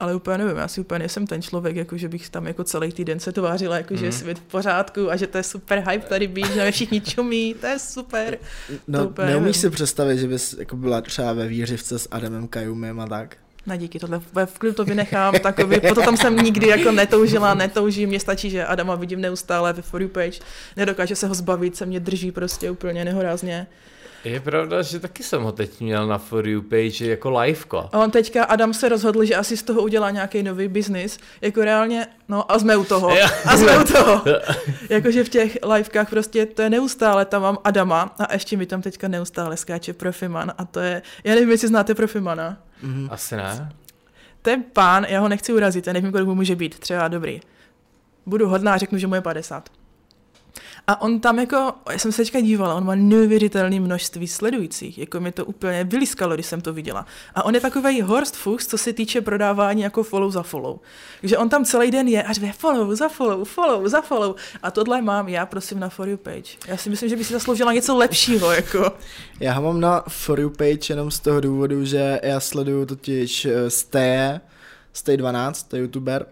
ale 0.00 0.14
úplně 0.14 0.38
nevím, 0.38 0.56
já 0.56 0.68
si 0.68 0.80
úplně 0.80 0.98
nejsem 0.98 1.26
ten 1.26 1.42
člověk, 1.42 1.76
jako 1.76 1.96
že 1.96 2.08
bych 2.08 2.28
tam 2.28 2.46
jako 2.46 2.64
celý 2.64 2.92
týden 2.92 3.20
se 3.20 3.32
tvářila, 3.32 3.76
jako 3.76 3.96
že 3.96 4.04
je 4.04 4.10
Mhm. 4.10 4.18
svět 4.18 4.38
v 4.38 4.42
pořádku 4.42 5.10
a 5.10 5.16
že 5.16 5.26
to 5.26 5.38
je 5.38 5.42
super 5.44 5.84
hype 5.90 6.06
tady 6.08 6.26
být, 6.26 6.54
že 6.54 6.70
všichni 6.70 7.00
čumí, 7.00 7.54
to 7.60 7.66
je 7.66 7.78
super. 7.78 8.38
to 8.68 8.74
No, 8.88 9.04
úplně 9.06 9.26
neumíš 9.28 9.44
nevím. 9.56 9.60
si 9.60 9.70
představit, 9.70 10.18
že 10.18 10.28
bys 10.28 10.52
jako 10.58 10.76
byla 10.76 11.00
třeba 11.00 11.32
ve 11.32 11.46
výřivce 11.48 11.98
s 11.98 12.08
Adamem 12.10 12.48
Kajumem 12.48 13.00
a 13.00 13.06
tak? 13.06 13.36
Na 13.66 13.76
díky, 13.76 13.98
tohle 13.98 14.20
v- 14.46 14.58
klidu 14.58 14.74
to 14.74 14.84
vynechám, 14.84 15.34
takový, 15.34 15.80
proto 15.80 16.02
tam 16.02 16.16
jsem 16.16 16.36
nikdy 16.36 16.66
jako 16.68 16.92
netoužila, 16.92 17.54
netoužím, 17.54 18.08
mně 18.08 18.20
stačí, 18.20 18.50
že 18.50 18.64
Adama 18.66 18.94
vidím 18.94 19.20
neustále 19.20 19.72
ve 19.72 19.82
For 19.82 20.02
You 20.02 20.08
page, 20.08 20.40
nedokáže 20.76 21.16
se 21.16 21.26
ho 21.26 21.34
zbavit, 21.34 21.76
se 21.76 21.86
mě 21.86 22.00
drží 22.00 22.32
prostě 22.32 22.70
úplně 22.70 23.04
nehorázně. 23.04 23.66
Je 24.24 24.40
pravda, 24.40 24.82
že 24.82 25.00
taky 25.00 25.22
jsem 25.22 25.42
ho 25.42 25.52
teď 25.52 25.80
měl 25.80 26.06
na 26.06 26.18
For 26.18 26.48
You 26.48 26.62
page 26.62 27.06
jako 27.06 27.30
liveko. 27.30 27.88
A 27.92 27.98
on 27.98 28.10
teďka, 28.10 28.44
Adam 28.44 28.74
se 28.74 28.88
rozhodl, 28.88 29.24
že 29.24 29.36
asi 29.36 29.56
z 29.56 29.62
toho 29.62 29.82
udělá 29.82 30.10
nějaký 30.10 30.42
nový 30.42 30.68
biznis, 30.68 31.18
jako 31.40 31.60
reálně, 31.60 32.06
no 32.28 32.52
a 32.52 32.58
jsme 32.58 32.76
u 32.76 32.84
toho, 32.84 33.10
a 33.46 33.56
jsme 33.56 33.78
u 33.78 33.84
toho. 33.84 34.22
Jakože 34.88 35.24
v 35.24 35.28
těch 35.28 35.58
livekách 35.62 36.10
prostě 36.10 36.46
to 36.46 36.62
je 36.62 36.70
neustále, 36.70 37.24
tam 37.24 37.42
mám 37.42 37.58
Adama 37.64 38.14
a 38.18 38.32
ještě 38.32 38.56
mi 38.56 38.66
tam 38.66 38.82
teďka 38.82 39.08
neustále 39.08 39.56
skáče 39.56 39.92
Profiman 39.92 40.52
a 40.58 40.64
to 40.64 40.80
je, 40.80 41.02
já 41.24 41.34
nevím, 41.34 41.50
jestli 41.50 41.68
znáte 41.68 41.94
Profimana. 41.94 42.56
Mhm. 42.82 43.08
Asi 43.10 43.36
ne. 43.36 43.72
Ten 44.42 44.62
pán, 44.72 45.04
já 45.08 45.20
ho 45.20 45.28
nechci 45.28 45.52
urazit, 45.52 45.86
já 45.86 45.92
nevím, 45.92 46.12
kolik 46.12 46.26
mu 46.26 46.34
může 46.34 46.56
být, 46.56 46.78
třeba 46.78 47.08
dobrý. 47.08 47.40
Budu 48.26 48.48
hodná, 48.48 48.78
řeknu, 48.78 48.98
že 48.98 49.06
mu 49.06 49.14
je 49.14 49.20
50. 49.20 49.68
A 50.86 51.00
on 51.00 51.20
tam 51.20 51.38
jako, 51.38 51.72
já 51.90 51.98
jsem 51.98 52.12
se 52.12 52.22
teďka 52.22 52.40
dívala, 52.40 52.74
on 52.74 52.84
má 52.84 52.94
neuvěřitelné 52.94 53.80
množství 53.80 54.28
sledujících, 54.28 54.98
jako 54.98 55.20
mi 55.20 55.32
to 55.32 55.44
úplně 55.44 55.84
vyliskalo, 55.84 56.34
když 56.34 56.46
jsem 56.46 56.60
to 56.60 56.72
viděla. 56.72 57.06
A 57.34 57.44
on 57.44 57.54
je 57.54 57.60
takový 57.60 58.02
Horst 58.02 58.36
Fuchs, 58.36 58.66
co 58.66 58.78
se 58.78 58.92
týče 58.92 59.20
prodávání 59.20 59.82
jako 59.82 60.02
follow 60.02 60.30
za 60.30 60.42
follow. 60.42 60.78
Takže 61.20 61.38
on 61.38 61.48
tam 61.48 61.64
celý 61.64 61.90
den 61.90 62.08
je 62.08 62.22
a 62.22 62.32
řve 62.32 62.52
follow 62.52 62.94
za 62.94 63.08
follow, 63.08 63.44
follow 63.44 63.88
za 63.88 64.00
follow. 64.00 64.34
A 64.62 64.70
tohle 64.70 65.02
mám 65.02 65.28
já, 65.28 65.46
prosím, 65.46 65.80
na 65.80 65.88
For 65.88 66.08
You 66.08 66.16
page. 66.16 66.56
Já 66.66 66.76
si 66.76 66.90
myslím, 66.90 67.08
že 67.08 67.16
by 67.16 67.24
si 67.24 67.32
zasloužila 67.32 67.72
něco 67.72 67.96
lepšího, 67.96 68.52
jako. 68.52 68.92
Já 69.40 69.52
ho 69.52 69.62
mám 69.62 69.80
na 69.80 70.04
For 70.08 70.40
You 70.40 70.50
page 70.50 70.78
jenom 70.88 71.10
z 71.10 71.20
toho 71.20 71.40
důvodu, 71.40 71.84
že 71.84 72.20
já 72.22 72.40
sleduju 72.40 72.86
totiž 72.86 73.46
Steje, 73.68 74.40
Stay 74.92 75.16
12, 75.16 75.62
to 75.62 75.76
je 75.76 75.82
youtuber. 75.82 76.26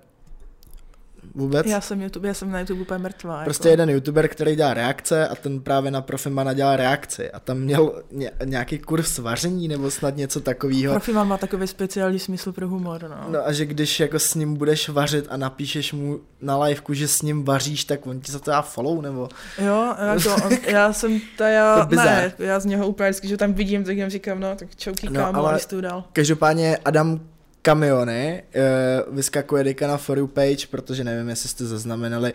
Vůbec? 1.40 1.66
Já 1.66 1.80
jsem, 1.80 2.02
YouTube, 2.02 2.28
já 2.28 2.34
jsem 2.34 2.50
na 2.50 2.60
YouTube 2.60 2.80
úplně 2.80 2.98
mrtvá. 2.98 3.44
Prostě 3.44 3.68
jako. 3.68 3.72
jeden 3.72 3.90
youtuber, 3.90 4.28
který 4.28 4.56
dělá 4.56 4.74
reakce 4.74 5.28
a 5.28 5.34
ten 5.34 5.60
právě 5.60 5.90
na 5.90 6.00
Profimana 6.00 6.52
dělá 6.52 6.76
reakci 6.76 7.30
a 7.30 7.40
tam 7.40 7.58
měl 7.58 8.02
ně, 8.12 8.30
nějaký 8.44 8.78
kurz 8.78 9.18
vaření 9.18 9.68
nebo 9.68 9.90
snad 9.90 10.16
něco 10.16 10.40
takového. 10.40 10.92
Profiman 10.94 11.28
má 11.28 11.36
takový 11.36 11.66
speciální 11.66 12.18
smysl 12.18 12.52
pro 12.52 12.68
humor, 12.68 13.02
no. 13.02 13.24
No 13.28 13.46
a 13.46 13.52
že 13.52 13.66
když 13.66 14.00
jako 14.00 14.18
s 14.18 14.34
ním 14.34 14.56
budeš 14.56 14.88
vařit 14.88 15.26
a 15.30 15.36
napíšeš 15.36 15.92
mu 15.92 16.20
na 16.40 16.58
liveku, 16.58 16.94
že 16.94 17.08
s 17.08 17.22
ním 17.22 17.44
vaříš, 17.44 17.84
tak 17.84 18.06
on 18.06 18.20
ti 18.20 18.32
za 18.32 18.38
to 18.38 18.50
dá 18.50 18.62
follow 18.62 19.02
nebo... 19.02 19.28
Jo, 19.58 19.94
jako, 20.14 20.44
on, 20.46 20.52
já 20.68 20.92
jsem 20.92 21.20
ta, 21.38 21.48
já, 21.48 21.88
ne, 21.90 22.32
já 22.38 22.60
z 22.60 22.64
něho 22.64 22.86
úplně 22.86 23.10
vždycky, 23.10 23.28
že 23.28 23.36
tam 23.36 23.52
vidím, 23.52 23.84
tak 23.84 23.96
jim 23.96 24.10
říkám, 24.10 24.40
no, 24.40 24.56
tak 24.56 24.76
čauky 24.76 25.06
No, 25.06 25.12
no, 25.12 25.20
kámo, 25.20 25.46
ale- 25.46 25.60
dál. 25.80 26.04
Každopádně 26.12 26.76
Adam 26.84 27.20
Kamiony 27.62 28.42
uh, 29.08 29.14
vyskakuje 29.14 29.64
teďka 29.64 29.86
na 29.86 29.96
For 29.96 30.18
You 30.18 30.26
page, 30.26 30.66
protože 30.70 31.04
nevím, 31.04 31.28
jestli 31.28 31.48
jste 31.48 31.66
zaznamenali 31.66 32.32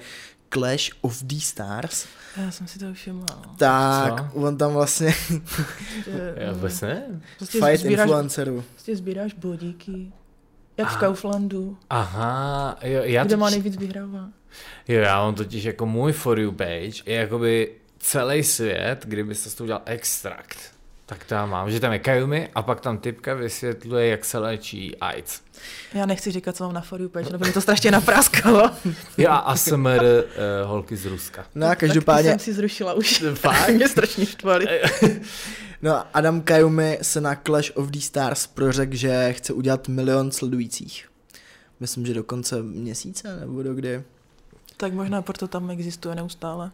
Clash 0.53 0.89
of 1.01 1.23
the 1.23 1.35
Stars, 1.39 2.05
Já 2.37 2.51
jsem 2.51 2.67
si 2.67 2.79
to 2.79 2.93
všimla. 2.93 3.25
no. 3.45 3.55
tak 3.57 4.31
Co? 4.33 4.39
on 4.39 4.57
tam 4.57 4.73
vlastně 4.73 5.13
Já 6.37 6.51
vůbec 6.51 6.81
ne. 6.81 7.03
prostě 7.37 7.59
fight 7.65 7.79
sbíráš, 7.79 8.05
influencerů. 8.07 8.63
prostě 8.73 8.95
sbíráš 8.95 9.33
bodíky, 9.33 10.11
jak 10.77 10.89
v 10.89 10.95
A- 10.95 10.99
Kauflandu, 10.99 11.77
Aha, 11.89 12.77
jo, 12.83 13.01
já 13.03 13.23
kde 13.23 13.37
má 13.37 13.45
totiž, 13.49 13.63
nejvíc 13.63 13.79
vyhrává. 13.79 14.29
jo, 14.87 14.99
já 15.01 15.23
mám 15.23 15.35
totiž 15.35 15.63
jako 15.63 15.85
můj 15.85 16.11
For 16.13 16.39
You 16.39 16.51
page 16.51 17.01
je 17.05 17.15
jakoby 17.15 17.71
celý 17.99 18.43
svět, 18.43 19.05
kdyby 19.05 19.35
se 19.35 19.49
z 19.49 19.53
toho 19.55 19.65
udělal 19.65 19.81
extrakt. 19.85 20.57
Tak 21.07 21.25
tam 21.25 21.49
mám, 21.49 21.71
že 21.71 21.79
tam 21.79 21.93
je 21.93 21.99
Kayumi 21.99 22.49
a 22.55 22.61
pak 22.61 22.81
tam 22.81 22.97
typka 22.97 23.33
vysvětluje, 23.33 24.07
jak 24.07 24.25
se 24.25 24.37
léčí 24.37 24.95
AIDS. 24.95 25.41
Já 25.93 26.05
nechci 26.05 26.31
říkat, 26.31 26.55
co 26.55 26.63
mám 26.63 26.73
na 26.73 26.81
For 26.81 27.01
You 27.01 27.09
page, 27.09 27.29
nebo 27.29 27.45
mi 27.45 27.51
to 27.51 27.61
strašně 27.61 27.91
napráskalo. 27.91 28.71
Jo 29.17 29.29
a 29.29 29.37
ASMR 29.37 30.01
uh, 30.03 30.69
holky 30.69 30.97
z 30.97 31.05
Ruska. 31.05 31.45
No 31.55 31.65
a 31.65 31.69
Tak 31.69 31.79
každopádně, 31.79 32.29
jsem 32.29 32.39
si 32.39 32.53
zrušila 32.53 32.93
už. 32.93 33.23
Fakt? 33.33 33.69
Mě 33.69 33.89
strašně 33.89 34.25
štvali. 34.25 34.67
no 35.81 35.91
a 35.95 36.07
Adam 36.13 36.41
Kajumi 36.41 36.99
se 37.01 37.21
na 37.21 37.35
Clash 37.35 37.71
of 37.75 37.87
the 37.87 37.99
Stars 37.99 38.47
prořekl, 38.47 38.95
že 38.95 39.33
chce 39.33 39.53
udělat 39.53 39.87
milion 39.87 40.31
sledujících. 40.31 41.09
Myslím, 41.79 42.05
že 42.05 42.13
do 42.13 42.23
konce 42.23 42.63
měsíce 42.63 43.39
nebo 43.39 43.63
do 43.63 43.73
kdy. 43.73 44.03
Tak 44.77 44.93
možná 44.93 45.21
proto 45.21 45.47
tam 45.47 45.69
existuje 45.69 46.15
neustále. 46.15 46.71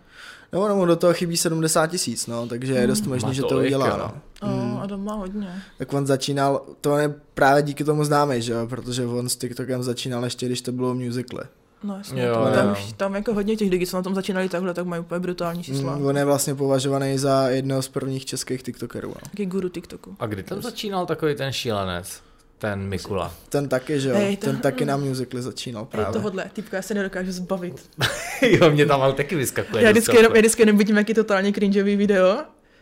No, 0.54 0.68
no, 0.68 0.76
mu 0.76 0.86
do 0.86 0.96
toho 0.96 1.14
chybí 1.14 1.38
70 1.38 1.88
tisíc, 1.88 2.28
no, 2.28 2.48
takže 2.48 2.74
je 2.74 2.88
dost 2.88 3.06
možný, 3.06 3.28
Má 3.28 3.34
že 3.34 3.42
to 3.42 3.58
udělá, 3.58 3.98
no. 4.42 4.48
Mm. 4.50 4.78
a 4.78 4.86
doma 4.86 5.14
hodně. 5.14 5.64
Tak 5.78 5.94
on 5.94 6.08
začínal, 6.08 6.62
to 6.82 6.98
je 6.98 7.16
právě 7.34 7.64
díky 7.64 7.84
tomu 7.84 8.04
známý, 8.04 8.42
že 8.42 8.54
jo, 8.54 8.68
protože 8.68 9.06
on 9.06 9.30
s 9.30 9.36
TikTokem 9.36 9.84
začínal 9.84 10.24
ještě, 10.24 10.46
když 10.46 10.62
to 10.62 10.72
bylo 10.72 10.94
musically. 10.94 11.44
No 11.84 11.98
jasně, 11.98 12.24
Jo, 12.24 12.36
to, 12.36 12.48
jo. 12.48 12.56
tam, 12.56 12.72
už, 12.72 12.94
tam 12.94 13.16
jako 13.16 13.34
hodně 13.34 13.56
těch 13.56 13.72
lidí, 13.72 13.86
co 13.88 13.98
na 13.98 14.04
tom 14.04 14.16
začínali 14.16 14.50
takhle, 14.50 14.74
tak 14.74 14.86
mají 14.86 15.02
úplně 15.02 15.20
brutální 15.20 15.64
čísla. 15.64 15.96
Mm, 15.96 16.06
on 16.06 16.18
je 16.18 16.26
vlastně 16.26 16.56
považovaný 16.56 17.18
za 17.18 17.50
jednoho 17.50 17.82
z 17.82 17.88
prvních 17.88 18.26
českých 18.26 18.64
TikTokerů, 18.64 19.08
no. 19.10 19.30
Taky 19.32 19.46
guru 19.46 19.70
TikToku. 19.70 20.16
A 20.20 20.26
kdy 20.26 20.44
tam 20.44 20.62
začínal 20.62 21.06
takový 21.06 21.36
ten 21.36 21.52
šílenec? 21.52 22.22
Ten 22.62 22.80
Mikula. 22.80 23.34
Ten 23.50 23.70
taky, 23.70 24.00
že 24.00 24.10
jo, 24.10 24.16
ten 24.40 24.56
to- 24.56 24.62
taky 24.62 24.86
na 24.86 24.98
musically 24.98 25.42
začínal 25.42 25.86
právě. 25.86 26.14
tohodle, 26.14 26.46
typka, 26.54 26.78
já 26.78 26.84
se 26.84 26.94
nedokážu 26.94 27.32
zbavit. 27.32 27.90
jo, 28.42 28.72
mě 28.72 28.86
tam 28.86 29.02
ale 29.02 29.14
taky 29.14 29.36
vyskakuje. 29.36 29.84
Já 29.84 29.92
vždycky, 29.92 30.18
jenom, 30.18 30.36
já 30.36 30.40
vždycky 30.40 30.62
jenom 30.62 30.78
vidím 30.78 30.98
jaký 30.98 31.14
totálně 31.14 31.54
cringeový 31.54 31.96
video, 31.96 32.38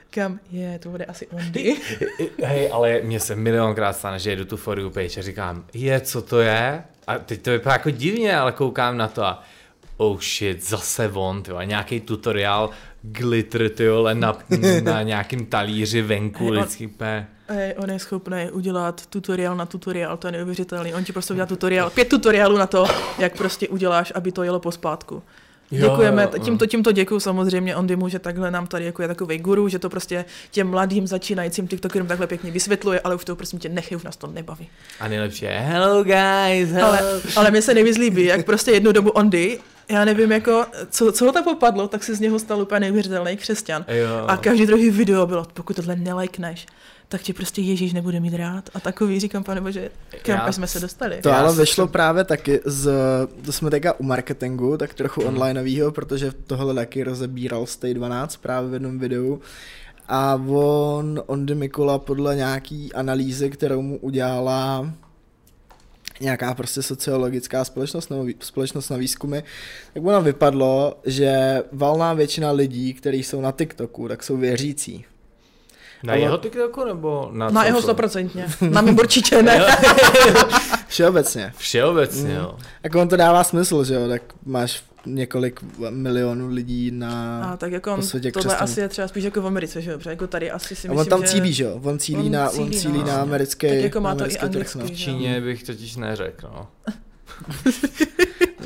kam 0.09 0.39
je, 0.51 0.79
to 0.79 0.89
bude 0.89 1.05
asi 1.05 1.27
Ondy. 1.27 1.77
Hej, 2.43 2.69
ale 2.71 3.01
mně 3.03 3.19
se 3.19 3.35
milionkrát 3.35 3.95
stane, 3.95 4.19
že 4.19 4.29
jedu 4.29 4.45
tu 4.45 4.57
For 4.57 4.79
You 4.79 4.89
page 4.89 5.19
a 5.19 5.23
říkám, 5.23 5.65
je, 5.73 5.99
co 5.99 6.21
to 6.21 6.39
je? 6.39 6.83
A 7.07 7.19
teď 7.19 7.41
to 7.41 7.51
vypadá 7.51 7.73
jako 7.73 7.89
divně, 7.89 8.37
ale 8.37 8.51
koukám 8.51 8.97
na 8.97 9.07
to 9.07 9.23
a 9.23 9.43
oh 9.97 10.19
shit, 10.19 10.69
zase 10.69 11.09
on, 11.13 11.43
tyjo, 11.43 11.61
nějaký 11.61 11.99
tutoriál 11.99 12.69
glitter, 13.01 13.69
tyjo, 13.69 14.07
na, 14.13 14.37
na 14.83 15.01
nějakým 15.01 15.45
talíři 15.45 16.01
venku, 16.01 16.51
úplně... 16.85 17.27
Ej, 17.49 17.75
on 17.77 17.89
je 17.89 17.99
schopný 17.99 18.47
udělat 18.51 19.05
tutoriál 19.05 19.55
na 19.55 19.65
tutoriál, 19.65 20.17
to 20.17 20.27
je 20.27 20.31
neuvěřitelný. 20.31 20.93
On 20.93 21.03
ti 21.03 21.13
prostě 21.13 21.33
udělá 21.33 21.45
tutoriál, 21.45 21.89
pět 21.89 22.09
tutoriálů 22.09 22.57
na 22.57 22.67
to, 22.67 22.85
jak 23.19 23.37
prostě 23.37 23.67
uděláš, 23.67 24.11
aby 24.15 24.31
to 24.31 24.43
jelo 24.43 24.59
pospátku. 24.59 25.23
Jo, 25.71 25.89
Děkujeme, 25.89 26.23
jo, 26.23 26.29
jo. 26.33 26.43
tímto, 26.43 26.65
tímto 26.65 26.91
děkuju 26.91 27.19
samozřejmě 27.19 27.75
Ondymu, 27.75 28.09
že 28.09 28.19
takhle 28.19 28.51
nám 28.51 28.67
tady 28.67 28.85
jako 28.85 29.01
je 29.01 29.07
takový 29.07 29.37
guru, 29.37 29.67
že 29.67 29.79
to 29.79 29.89
prostě 29.89 30.25
těm 30.51 30.67
mladým 30.67 31.07
začínajícím 31.07 31.67
TikTokerům 31.67 32.07
takhle 32.07 32.27
pěkně 32.27 32.51
vysvětluje, 32.51 32.99
ale 32.99 33.15
už 33.15 33.25
to 33.25 33.35
prosím 33.35 33.59
tě 33.59 33.69
nechej, 33.69 33.95
už 33.95 34.03
nás 34.03 34.17
to 34.17 34.27
nebaví. 34.27 34.69
A 34.99 35.07
nejlepší 35.07 35.45
je, 35.45 35.59
hello 35.59 36.03
guys, 36.03 36.69
hello. 36.69 36.87
Ale, 36.87 37.01
ale 37.35 37.51
mě 37.51 37.61
se 37.61 37.73
nejvíc 37.73 37.97
líbí, 37.97 38.25
jak 38.25 38.45
prostě 38.45 38.71
jednu 38.71 38.91
dobu 38.91 39.09
Ondy, 39.09 39.59
já 39.89 40.05
nevím 40.05 40.31
jako, 40.31 40.65
co, 40.89 41.11
co 41.11 41.25
ho 41.25 41.31
tam 41.31 41.43
popadlo, 41.43 41.87
tak 41.87 42.03
se 42.03 42.15
z 42.15 42.19
něho 42.19 42.39
stal 42.39 42.61
úplně 42.61 42.79
neuvěřitelný 42.79 43.37
křesťan. 43.37 43.85
Jo. 43.87 44.25
A 44.27 44.37
každý 44.37 44.65
druhý 44.65 44.89
video 44.89 45.27
bylo, 45.27 45.45
pokud 45.53 45.75
tohle 45.75 45.95
nelajkneš, 45.95 46.65
tak 47.09 47.21
tě 47.21 47.33
prostě 47.33 47.61
Ježíš 47.61 47.93
nebude 47.93 48.19
mít 48.19 48.33
rád. 48.33 48.69
A 48.73 48.79
takový 48.79 49.19
říkám, 49.19 49.43
pane 49.43 49.61
bože, 49.61 49.89
kam 50.21 50.53
jsme 50.53 50.67
se 50.67 50.79
dostali. 50.79 51.21
To 51.21 51.33
ale 51.33 51.55
vyšlo 51.55 51.87
právě 51.87 52.23
taky 52.23 52.59
z, 52.65 52.91
to 53.45 53.51
jsme 53.51 53.69
teďka 53.69 53.99
u 53.99 54.03
marketingu, 54.03 54.77
tak 54.77 54.93
trochu 54.93 55.21
Hmm. 55.21 55.29
onlineovýho, 55.29 55.91
protože 55.91 56.31
tohle 56.47 56.73
taky 56.73 57.03
rozebíral 57.03 57.65
Stay 57.65 57.93
12 57.93 58.37
právě 58.37 58.69
v 58.69 58.73
jednom 58.73 58.99
videu. 58.99 59.41
A 60.07 60.41
on, 60.47 61.23
Ondy 61.25 61.55
Mikula 61.55 61.99
podle 61.99 62.35
nějaký 62.35 62.93
analýzy, 62.93 63.49
kterou 63.49 63.81
mu 63.81 63.97
udělala 63.97 64.93
nějaká 66.21 66.53
prostě 66.53 66.81
sociologická 66.81 67.65
společnost 67.65 68.09
nebo 68.09 68.25
společnost 68.39 68.89
na 68.89 68.97
výzkumy, 68.97 69.39
tak 69.93 70.03
ono 70.05 70.21
vypadlo, 70.21 70.99
že 71.05 71.63
valná 71.71 72.13
většina 72.13 72.51
lidí, 72.51 72.93
kteří 72.93 73.23
jsou 73.23 73.41
na 73.41 73.51
TikToku, 73.51 74.07
tak 74.07 74.23
jsou 74.23 74.37
věřící. 74.37 75.05
Na 76.03 76.13
ale- 76.13 76.21
jeho 76.21 76.37
TikToku 76.37 76.85
nebo 76.85 77.29
na 77.33 77.49
Na 77.49 77.65
jeho 77.65 77.81
stoprocentně. 77.81 78.45
Na 78.69 78.81
mým 78.81 78.97
určitě 78.99 79.43
ne. 79.43 79.65
Všeobecně. 80.87 81.53
Všeobecně, 81.57 82.23
Mm. 82.29 82.35
jo. 82.35 82.57
Jako 82.83 83.01
on 83.01 83.07
to 83.07 83.17
dává 83.17 83.43
smysl, 83.43 83.83
že 83.83 83.93
jo, 83.93 84.07
tak 84.07 84.21
máš 84.45 84.83
několik 85.05 85.59
milionů 85.89 86.47
lidí 86.49 86.91
na... 86.91 87.43
A 87.43 87.57
tak 87.57 87.71
jako 87.71 87.93
on, 87.93 88.01
světě 88.01 88.31
tohle 88.31 88.45
křesťanů. 88.47 88.63
asi 88.71 88.79
je 88.79 88.87
třeba 88.89 89.07
spíš 89.07 89.23
jako 89.23 89.41
v 89.41 89.47
Americe, 89.47 89.81
že 89.81 89.91
jo? 89.91 89.97
Protože 89.97 90.09
jako 90.09 90.27
tady 90.27 90.51
asi 90.51 90.75
si 90.75 90.87
A 90.87 90.91
myslím, 90.91 90.99
on 90.99 91.05
tam 91.19 91.23
cílí, 91.29 91.53
že 91.53 91.63
jo, 91.63 91.79
on 91.83 91.99
cílí, 91.99 92.25
on 92.25 92.31
na, 92.31 92.49
cílí, 92.49 92.63
on 92.63 92.71
cílí 92.73 92.97
no. 92.99 93.05
na 93.05 93.21
americký, 93.21 93.67
Tak 93.67 93.77
jako 93.77 94.01
má 94.01 94.15
to 94.15 94.25
i 94.25 94.29
trh, 94.29 94.43
anglicky, 94.43 94.79
no. 94.79 94.85
V 94.85 94.91
Číně 94.91 95.41
bych 95.41 95.63
totiž 95.63 95.95
neřekl, 95.95 96.49
no. 96.53 96.67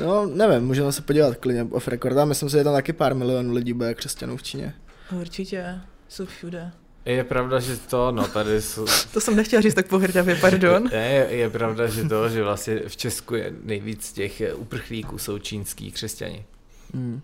no. 0.00 0.26
nevím, 0.26 0.66
můžeme 0.66 0.92
se 0.92 1.02
podívat 1.02 1.36
klidně 1.36 1.66
off 1.70 1.88
record, 1.88 2.16
a 2.18 2.24
myslím 2.24 2.48
si, 2.50 2.56
že 2.56 2.64
tam 2.64 2.72
taky 2.74 2.92
pár 2.92 3.14
milionů 3.14 3.52
lidí 3.54 3.72
bude 3.72 3.94
křesťanů 3.94 4.36
v 4.36 4.42
Číně. 4.42 4.74
Určitě, 5.20 5.78
jsou 6.08 6.26
všude. 6.26 6.70
Je 7.06 7.24
pravda, 7.24 7.60
že 7.60 7.76
to, 7.76 8.12
no 8.12 8.28
tady 8.28 8.62
jsou... 8.62 8.86
To 9.12 9.20
jsem 9.20 9.36
nechtěla 9.36 9.62
říct 9.62 9.74
tak 9.74 9.86
pohrdavě, 9.86 10.34
pardon. 10.36 10.88
Ne, 10.92 11.08
je, 11.08 11.26
je 11.30 11.50
pravda, 11.50 11.86
že 11.86 12.04
to, 12.04 12.28
že 12.28 12.42
vlastně 12.42 12.80
v 12.88 12.96
Česku 12.96 13.34
je 13.34 13.52
nejvíc 13.62 14.12
těch 14.12 14.40
eh, 14.40 14.54
uprchlíků 14.54 15.18
jsou 15.18 15.38
čínský 15.38 15.90
křesťani. 15.90 16.44
Hmm. 16.94 17.20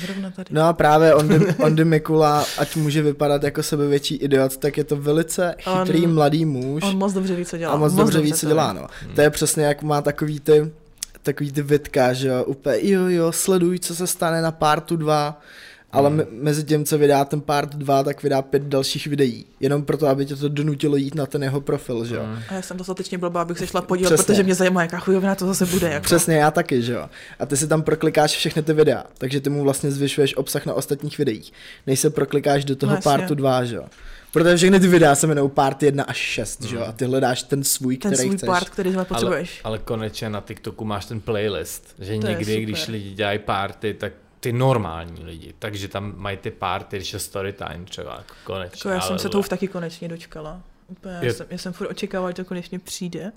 Zrovna 0.00 0.30
tady. 0.30 0.48
No 0.52 0.62
a 0.62 0.72
právě 0.72 1.14
Ondy, 1.14 1.54
Ondy 1.58 1.84
Mikula, 1.84 2.44
ať 2.58 2.76
může 2.76 3.02
vypadat 3.02 3.42
jako 3.42 3.62
sebevětší 3.62 4.14
idiot, 4.16 4.56
tak 4.56 4.76
je 4.76 4.84
to 4.84 4.96
velice 4.96 5.54
chytrý 5.58 6.06
On- 6.06 6.14
mladý 6.14 6.44
muž. 6.44 6.82
On 6.82 6.96
moc 6.98 7.12
dobře 7.12 7.34
ví, 7.34 7.44
co 7.44 7.58
dělá. 7.58 7.72
A 7.72 7.76
moc, 7.76 7.92
dobře 7.92 8.20
ví, 8.20 8.32
co 8.32 8.40
to 8.40 8.46
dělá, 8.46 8.72
no. 8.72 8.86
Hmm. 9.02 9.14
To 9.14 9.20
je 9.20 9.30
přesně 9.30 9.64
jak 9.64 9.82
má 9.82 10.02
takový 10.02 10.40
ty, 10.40 10.72
takový 11.22 11.52
ty 11.52 11.62
vitka, 11.62 12.12
že 12.12 12.28
jo, 12.28 12.44
úplně 12.44 12.90
jo, 12.90 13.06
jo, 13.08 13.32
sleduj, 13.32 13.78
co 13.78 13.94
se 13.96 14.06
stane 14.06 14.42
na 14.42 14.52
partu 14.52 14.96
2, 14.96 15.40
ale 15.92 16.08
Hmm. 16.08 16.18
me- 16.18 16.26
mezi 16.30 16.64
tím, 16.64 16.84
co 16.84 16.98
vydá 16.98 17.24
ten 17.24 17.40
part 17.40 17.74
2, 17.74 18.02
tak 18.02 18.22
vydá 18.22 18.42
pět 18.42 18.62
dalších 18.62 19.06
videí, 19.06 19.46
jenom 19.60 19.82
proto, 19.84 20.06
aby 20.06 20.26
tě 20.26 20.36
to 20.36 20.48
donutilo 20.48 20.96
jít 20.96 21.14
na 21.14 21.26
ten 21.26 21.42
jeho 21.42 21.60
profil, 21.60 22.04
že 22.04 22.14
jo. 22.14 22.22
Mm. 22.26 22.38
A 22.48 22.54
já 22.54 22.62
jsem 22.62 22.76
dostatečně 22.76 23.18
blbá, 23.18 23.42
abych 23.42 23.58
se 23.58 23.66
šla 23.66 23.82
podívat, 23.82 24.08
Přesně. 24.08 24.24
protože 24.24 24.42
mě 24.42 24.54
zajímá, 24.54 24.82
jaká 24.82 24.98
chujovina 24.98 25.34
to 25.34 25.46
zase 25.46 25.66
bude. 25.66 25.88
Jako. 25.88 26.04
Přesně, 26.04 26.36
já 26.36 26.50
taky, 26.50 26.82
že 26.82 26.92
jo. 26.92 27.08
A 27.38 27.46
ty 27.46 27.56
si 27.56 27.68
tam 27.68 27.82
proklikáš 27.82 28.30
všechny 28.36 28.62
ty 28.62 28.72
videa, 28.72 29.04
takže 29.18 29.40
ty 29.40 29.50
mu 29.50 29.62
vlastně 29.62 29.90
zvyšuješ 29.90 30.36
obsah 30.36 30.66
na 30.66 30.74
ostatních 30.74 31.18
videích, 31.18 31.52
než 31.86 32.00
se 32.00 32.10
proklikáš 32.10 32.64
do 32.64 32.76
toho 32.76 32.90
No 32.90 32.96
jasně. 32.96 33.04
partu 33.10 33.34
2, 33.34 33.64
že 33.64 33.76
jo. 33.76 33.84
Protože 34.32 34.56
všechny 34.56 34.80
ty 34.80 34.88
videa 34.88 35.14
se 35.14 35.26
jmenují 35.26 35.50
part 35.50 35.82
1 35.82 36.04
až 36.04 36.16
6, 36.16 36.64
že 36.64 36.76
jo, 36.76 36.84
a 36.88 36.92
ty 36.92 37.04
hledáš 37.04 37.42
ten 37.42 37.64
svůj, 37.64 37.96
Ten 37.96 38.12
který 38.12 38.28
svůj 38.28 38.36
chceš. 38.36 38.46
part, 38.46 38.68
který 38.68 38.94
Ale, 38.94 39.04
potřebuješ. 39.04 39.60
ale 39.64 39.78
konečně 39.78 40.30
na 40.30 40.40
TikToku 40.40 40.84
máš 40.84 41.04
ten 41.06 41.20
playlist, 41.20 41.94
že 41.98 42.18
To 42.18 42.26
někdy, 42.26 42.62
když 42.62 42.86
lidi 42.88 43.10
dělají 43.14 43.38
party, 43.38 43.94
tak 43.94 44.12
ty 44.40 44.52
normální 44.52 45.24
lidi, 45.24 45.54
takže 45.58 45.88
tam 45.88 46.12
mají 46.16 46.36
ty 46.36 46.50
party, 46.50 46.96
když 46.96 47.12
je 47.12 47.18
story 47.18 47.52
time 47.52 47.84
třeba, 47.84 48.14
jako 48.18 48.34
konečně. 48.44 48.90
Jako 48.90 48.94
já 48.94 49.00
jsem 49.00 49.18
se 49.18 49.28
toho 49.28 49.42
taky 49.44 49.68
konečně 49.68 50.08
dočkala. 50.08 50.60
Úplně, 50.88 51.14
já, 51.14 51.24
Je- 51.24 51.32
jsem, 51.32 51.46
já 51.50 51.58
jsem 51.58 51.72
furt 51.72 51.88
očekávala, 51.90 52.30
že 52.30 52.34
to 52.34 52.44
konečně 52.44 52.78
přijde. 52.78 53.32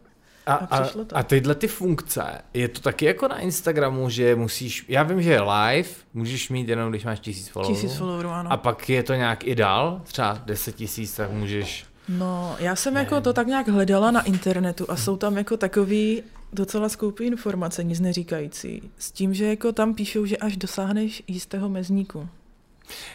A, 0.46 0.54
A 0.54 0.88
to. 0.88 1.06
a 1.14 1.24
tyhle 1.24 1.56
ty 1.56 1.68
funkce, 1.68 2.24
je 2.54 2.68
to 2.68 2.82
taky 2.82 3.06
jako 3.06 3.28
na 3.28 3.40
Instagramu, 3.40 4.10
že 4.10 4.36
musíš, 4.36 4.86
já 4.88 5.04
vím, 5.04 5.22
že 5.22 5.32
je 5.32 5.42
live, 5.42 5.90
můžeš 6.14 6.50
mít 6.50 6.70
jenom, 6.70 6.90
když 6.90 7.04
máš 7.06 7.20
tisíc 7.20 7.48
followerů. 7.48 7.76
Tisíc 7.82 7.98
followerů, 7.98 8.30
ano. 8.30 8.52
A 8.52 8.58
pak 8.58 8.90
je 8.90 9.04
to 9.04 9.14
nějak 9.14 9.44
i 9.44 9.56
dál, 9.56 10.02
třeba 10.04 10.42
10 10.46 10.76
tisíc, 10.76 11.16
tak 11.16 11.32
můžeš... 11.32 11.86
No, 12.10 12.56
já 12.60 12.76
jsem 12.76 12.96
jako 12.96 13.22
to 13.22 13.34
tak 13.34 13.48
nějak 13.48 13.68
hledala 13.68 14.12
na 14.12 14.22
internetu 14.22 14.86
a 14.92 14.96
jsou 14.96 15.18
tam 15.18 15.38
jako 15.38 15.58
takový 15.58 16.24
docela 16.54 16.90
skoupí 16.90 17.24
informace, 17.24 17.84
nic 17.84 18.00
neříkající. 18.00 18.92
S 18.98 19.12
tím, 19.12 19.34
že 19.34 19.46
jako 19.46 19.72
tam 19.72 19.94
píšou, 19.94 20.26
že 20.26 20.38
až 20.38 20.58
dosáhneš 20.58 21.24
jistého 21.28 21.70
mezníku. 21.70 22.28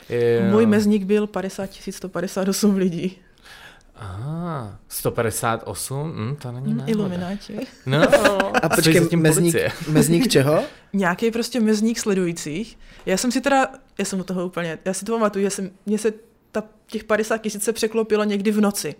Jo. 0.08 0.50
Můj 0.50 0.66
mezník 0.66 1.04
byl 1.04 1.26
50 1.26 1.70
158 1.90 2.76
lidí. 2.76 3.18
Aha, 3.98 4.78
158, 4.88 6.12
hm, 6.16 6.36
to 6.36 6.52
není 6.52 6.72
Hm, 6.72 6.76
náhoda. 6.76 6.92
Ilumináti. 6.92 7.58
No, 7.86 7.98
A 8.62 8.68
počkej, 8.68 9.08
mezník, 9.16 9.54
mezník 9.88 10.28
čeho? 10.28 10.64
Nějaký 10.92 11.30
prostě 11.30 11.60
mezník 11.60 11.98
sledujících. 11.98 12.78
Já 13.06 13.16
jsem 13.16 13.32
si 13.32 13.40
teda, 13.40 13.68
já 13.98 14.04
jsem 14.04 14.20
u 14.20 14.24
toho 14.24 14.46
úplně, 14.46 14.78
já 14.84 14.92
si 14.92 15.04
to 15.04 15.12
pamatuju, 15.12 15.44
že 15.44 15.50
jsem, 15.50 15.70
mně 15.86 15.98
se 15.98 16.12
ta, 16.52 16.62
těch 16.86 17.04
50 17.04 17.38
tisíc 17.38 17.62
se 17.64 17.72
překlopilo 17.72 18.24
někdy 18.24 18.50
v 18.50 18.60
noci. 18.60 18.94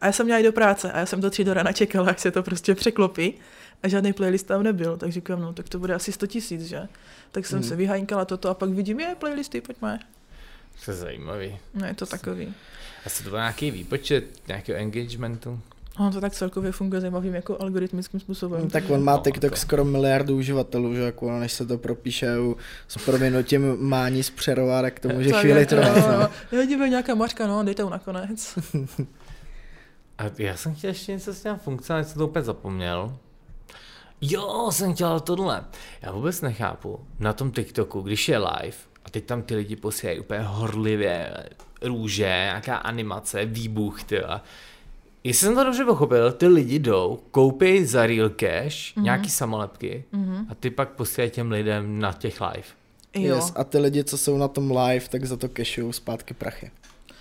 A 0.00 0.06
já 0.06 0.12
jsem 0.12 0.26
měla 0.26 0.38
jít 0.38 0.44
do 0.44 0.52
práce 0.52 0.92
a 0.92 0.98
já 0.98 1.06
jsem 1.06 1.20
do 1.20 1.30
tří 1.30 1.44
do 1.44 1.54
rána 1.54 1.72
čekala, 1.72 2.10
až 2.10 2.20
se 2.20 2.30
to 2.30 2.42
prostě 2.42 2.74
překlopí. 2.74 3.34
A 3.82 3.88
žádný 3.88 4.12
playlist 4.12 4.46
tam 4.46 4.62
nebyl, 4.62 4.96
tak 4.96 5.12
říkám, 5.12 5.40
no 5.40 5.52
tak 5.52 5.68
to 5.68 5.78
bude 5.78 5.94
asi 5.94 6.12
100 6.12 6.26
tisíc, 6.26 6.62
že? 6.62 6.80
Tak 7.32 7.46
jsem 7.46 7.58
Hmm. 7.58 7.68
se 7.68 7.76
vyhajnkala 7.76 8.24
toto 8.24 8.48
a 8.48 8.54
pak 8.54 8.70
vidím, 8.70 9.00
je 9.00 9.14
playlisty, 9.18 9.60
pojďme. 9.60 9.98
To 10.84 10.90
je 10.90 10.96
zajímavý. 10.96 11.58
No 11.74 11.86
je 11.86 11.94
to 11.94 12.06
takový. 12.06 12.54
Asi 13.06 13.24
to 13.24 13.30
byl 13.30 13.38
nějaký 13.38 13.70
výpočet 13.70 14.24
nějakého 14.48 14.78
engagementu. 14.78 15.60
Ono 15.98 16.10
to 16.12 16.20
tak 16.20 16.32
celkově 16.32 16.72
funguje 16.72 17.00
zajímavým 17.00 17.34
jako 17.34 17.56
algoritmickým 17.62 18.20
způsobem. 18.20 18.60
No, 18.64 18.70
tak 18.70 18.90
on 18.90 19.04
má 19.04 19.12
No, 19.16 19.22
TikTok 19.22 19.50
to- 19.50 19.56
skoro 19.56 19.84
miliardu 19.84 20.36
uživatelů, 20.36 20.94
že 20.94 21.00
jako 21.00 21.38
než 21.40 21.52
se 21.52 21.66
to 21.66 21.78
propíše 21.78 22.38
u- 22.38 22.56
s 22.88 23.04
proměnutím 23.04 23.76
mání 23.80 24.22
z 24.22 24.30
Přerova, 24.30 24.82
tak 24.82 25.00
to 25.00 25.08
může 25.08 25.30
Tak 25.30 25.40
chvíli 25.40 25.60
jako, 25.60 25.68
trvat. 25.68 25.96
No. 26.52 26.58
Jo, 26.58 26.66
dívej, 26.66 26.90
nějaká 26.90 27.14
mařka, 27.14 27.46
no, 27.46 27.62
dejte 27.64 27.82
ho 27.82 27.90
nakonec. 27.90 28.58
A 30.20 30.30
já 30.38 30.56
jsem 30.56 30.74
chtěl 30.74 30.90
ještě 30.90 31.12
něco 31.12 31.34
s 31.34 31.42
těm 31.42 31.58
funkcemi, 31.58 32.04
jsem 32.04 32.18
to 32.18 32.26
úplně 32.28 32.42
zapomněl. 32.44 33.16
Jo, 34.20 34.68
jsem 34.72 34.94
chtěl 34.94 35.20
tohle. 35.20 35.64
Já 36.02 36.12
vůbec 36.12 36.40
nechápu. 36.40 37.00
Na 37.18 37.32
tom 37.32 37.50
TikToku, 37.50 38.00
když 38.00 38.28
je 38.28 38.38
live, 38.38 38.76
a 39.04 39.10
teď 39.10 39.24
tam 39.24 39.42
ty 39.42 39.54
lidi 39.56 39.76
posílají 39.76 40.20
úplně 40.20 40.40
horlivě 40.42 41.32
růže, 41.82 42.22
nějaká 42.24 42.76
animace, 42.76 43.44
výbuch, 43.44 44.04
tyhle. 44.04 44.40
Jestli 45.24 45.46
jsem 45.46 45.54
to 45.54 45.64
dobře 45.64 45.84
pochopil, 45.84 46.32
ty 46.32 46.46
lidi 46.46 46.78
jdou, 46.78 47.18
koupí 47.30 47.84
za 47.84 48.06
real 48.06 48.28
cash 48.28 48.96
mm-hmm. 48.96 49.02
nějaký 49.02 49.30
samolepky 49.30 50.04
Mhm. 50.12 50.46
a 50.48 50.54
ty 50.54 50.70
pak 50.70 50.88
posílají 50.88 51.30
těm 51.30 51.50
lidem 51.50 51.98
na 51.98 52.12
těch 52.12 52.40
live. 52.40 52.68
Jo. 53.14 53.34
Yes, 53.36 53.52
a 53.56 53.64
ty 53.64 53.78
lidi, 53.78 54.04
co 54.04 54.18
jsou 54.18 54.38
na 54.38 54.48
tom 54.48 54.70
live, 54.70 55.08
tak 55.08 55.24
za 55.24 55.36
to 55.36 55.48
cashují 55.48 55.92
zpátky 55.92 56.34
prachy. 56.34 56.70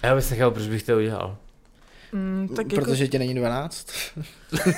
A 0.04 0.08
já 0.08 0.16
bych 0.16 0.32
nechápal, 0.32 0.52
proč 0.52 0.68
bych 0.68 0.84
to 0.84 0.98
udělal. 0.98 1.38
Mm, 2.14 2.48
tak 2.56 2.72
jako, 2.72 2.86
Protože 2.86 3.08
ti 3.08 3.20
není 3.20 3.36
12. 3.36 3.88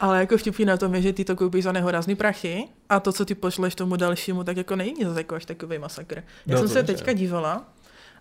ale 0.00 0.20
jako 0.20 0.38
vtipný 0.38 0.64
na 0.64 0.76
tom 0.76 0.94
je, 0.94 1.02
že 1.02 1.12
ty 1.12 1.24
to 1.24 1.36
koupíš 1.36 1.64
za 1.64 1.72
nehorázný 1.72 2.16
prachy 2.16 2.68
a 2.88 3.00
to, 3.00 3.12
co 3.12 3.24
ty 3.24 3.34
pošleš 3.34 3.74
tomu 3.74 3.96
dalšímu, 3.96 4.44
tak 4.44 4.56
jako 4.56 4.76
není 4.76 5.04
zase 5.04 5.20
jako 5.20 5.34
až 5.34 5.44
takový 5.44 5.78
masakr. 5.78 6.22
Já 6.46 6.54
No 6.54 6.58
jsem 6.58 6.68
se 6.68 6.82
teďka 6.82 7.12
dívala 7.12 7.64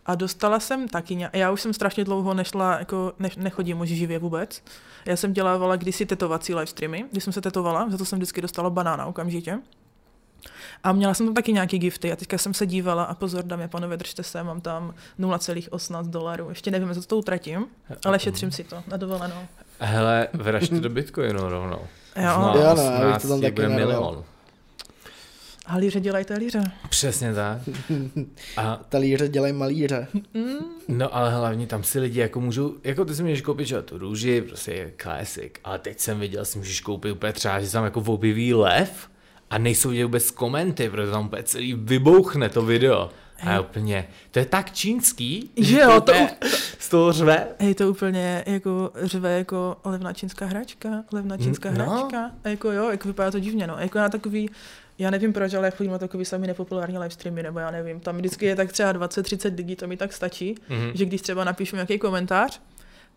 a 0.05 0.15
dostala 0.15 0.59
jsem 0.59 0.87
taky 0.87 1.15
nějak, 1.15 1.35
já 1.35 1.51
už 1.51 1.61
jsem 1.61 1.73
strašně 1.73 2.03
dlouho 2.03 2.33
nešla, 2.33 2.79
jako 2.79 3.13
ne, 3.19 3.29
nechodím 3.37 3.79
už 3.79 3.89
živě 3.89 4.19
vůbec. 4.19 4.63
Já 5.05 5.15
jsem 5.15 5.33
dělávala 5.33 5.75
kdysi 5.75 6.05
tetovací 6.05 6.53
livestreamy, 6.55 7.05
když 7.11 7.23
jsem 7.23 7.33
se 7.33 7.41
tetovala, 7.41 7.89
za 7.89 7.97
to 7.97 8.05
jsem 8.05 8.19
vždycky 8.19 8.41
dostala 8.41 8.69
banána 8.69 9.05
okamžitě. 9.05 9.59
A 10.83 10.91
měla 10.91 11.13
jsem 11.13 11.25
tam 11.27 11.33
taky 11.35 11.53
nějaký 11.53 11.79
gifty 11.79 12.11
a 12.11 12.15
teďka 12.15 12.37
jsem 12.37 12.53
se 12.53 12.65
dívala 12.65 13.03
a 13.03 13.13
pozor, 13.15 13.43
dámy 13.45 13.63
a 13.63 13.67
pánové, 13.67 13.97
držte 13.97 14.23
se, 14.23 14.43
mám 14.43 14.61
tam 14.61 14.93
0,18 15.19 16.05
dolarů. 16.09 16.49
Ještě 16.49 16.71
nevím, 16.71 16.93
co 16.93 17.01
to 17.01 17.17
utratím, 17.17 17.65
ale 18.05 18.19
šetřím 18.19 18.51
si 18.51 18.63
to 18.63 18.83
na 18.87 18.97
dovolenou. 18.97 19.41
Hele, 19.79 20.27
vražte 20.33 20.79
do 20.79 20.89
Bitcoinu 20.89 21.49
rovnou. 21.49 21.79
Jo, 22.15 22.39
No, 22.41 22.53
Jo, 22.55 22.61
no, 22.61 22.61
já 22.61 22.75
to 22.75 22.81
18 22.81 23.27
tam 23.27 23.41
taky 23.41 23.61
milion. 23.67 24.23
halíře 25.65 25.99
dělajte 25.99 26.33
halíře. 26.33 26.63
Přesně 26.89 27.33
tak. 27.33 27.61
A 28.57 28.79
Talíře 28.89 29.27
dělají 29.27 29.53
malíře. 29.53 30.07
No 30.87 31.15
ale 31.15 31.31
hlavně 31.31 31.67
tam 31.67 31.83
si 31.83 31.99
lidi 31.99 32.19
jako 32.19 32.39
můžou, 32.41 32.75
jako 32.83 33.05
ty 33.05 33.15
si 33.15 33.23
můžeš 33.23 33.41
koupit 33.41 33.67
že, 33.67 33.81
tu 33.81 33.97
růži, 33.97 34.41
prostě 34.41 34.71
je 34.73 34.93
classic, 35.01 35.51
ale 35.63 35.79
teď 35.79 35.99
jsem 35.99 36.19
viděl, 36.19 36.45
si 36.45 36.57
můžeš 36.57 36.81
koupit 36.81 37.11
úplně 37.11 37.33
třeba, 37.33 37.59
že 37.59 37.71
tam 37.71 37.83
jako 37.83 37.99
objeví 38.01 38.53
lev 38.53 39.10
a 39.51 39.57
nejsou 39.57 39.89
vidět 39.89 40.03
vůbec 40.03 40.31
komenty, 40.31 40.89
protože 40.89 41.11
tam 41.11 41.25
úplně 41.25 41.43
celý 41.43 41.73
vybouchne 41.73 42.49
to 42.49 42.61
video. 42.61 43.09
A 43.43 43.49
já 43.51 43.61
úplně, 43.61 44.07
to 44.31 44.39
je 44.39 44.45
tak 44.45 44.71
čínský, 44.73 45.49
Že 45.57 45.79
jo, 45.79 46.01
to- 46.01 46.11
úplně 46.11 46.29
z 46.79 46.89
toho 46.89 47.11
řve. 47.13 47.47
Hej, 47.59 47.75
to 47.75 47.89
úplně 47.89 48.43
jako 48.47 48.91
řve 49.03 49.37
jako 49.37 49.77
levná 49.85 50.13
čínská 50.13 50.45
hračka, 50.45 50.89
levná 51.11 51.37
čínská 51.37 51.71
No. 51.71 51.89
hračka. 51.89 52.31
A 52.43 52.49
jako 52.49 52.71
jo, 52.71 52.89
jako 52.89 53.07
vypadá 53.07 53.31
to 53.31 53.39
divně, 53.39 53.67
no. 53.67 53.77
A 53.77 53.81
jako 53.81 53.97
na 53.97 54.09
takový, 54.09 54.49
já 54.99 55.09
nevím 55.09 55.33
proč, 55.33 55.53
ale 55.53 55.67
já 55.67 55.71
chodím 55.71 55.91
na 55.91 55.97
takový 55.97 56.25
sami 56.25 56.47
nepopulární 56.47 56.97
livestreamy, 56.97 57.43
nebo 57.43 57.59
já 57.59 57.71
nevím, 57.71 57.99
tam 57.99 58.17
vždycky 58.17 58.45
je 58.45 58.55
tak 58.55 58.71
třeba 58.71 58.91
20-30 58.93 59.55
lidí, 59.57 59.75
to 59.75 59.87
mi 59.87 59.97
tak 59.97 60.13
stačí, 60.13 60.55
Mhm. 60.69 60.91
že 60.93 61.05
když 61.05 61.21
třeba 61.21 61.43
napíšu 61.43 61.75
nějaký 61.75 61.99
komentář, 61.99 62.61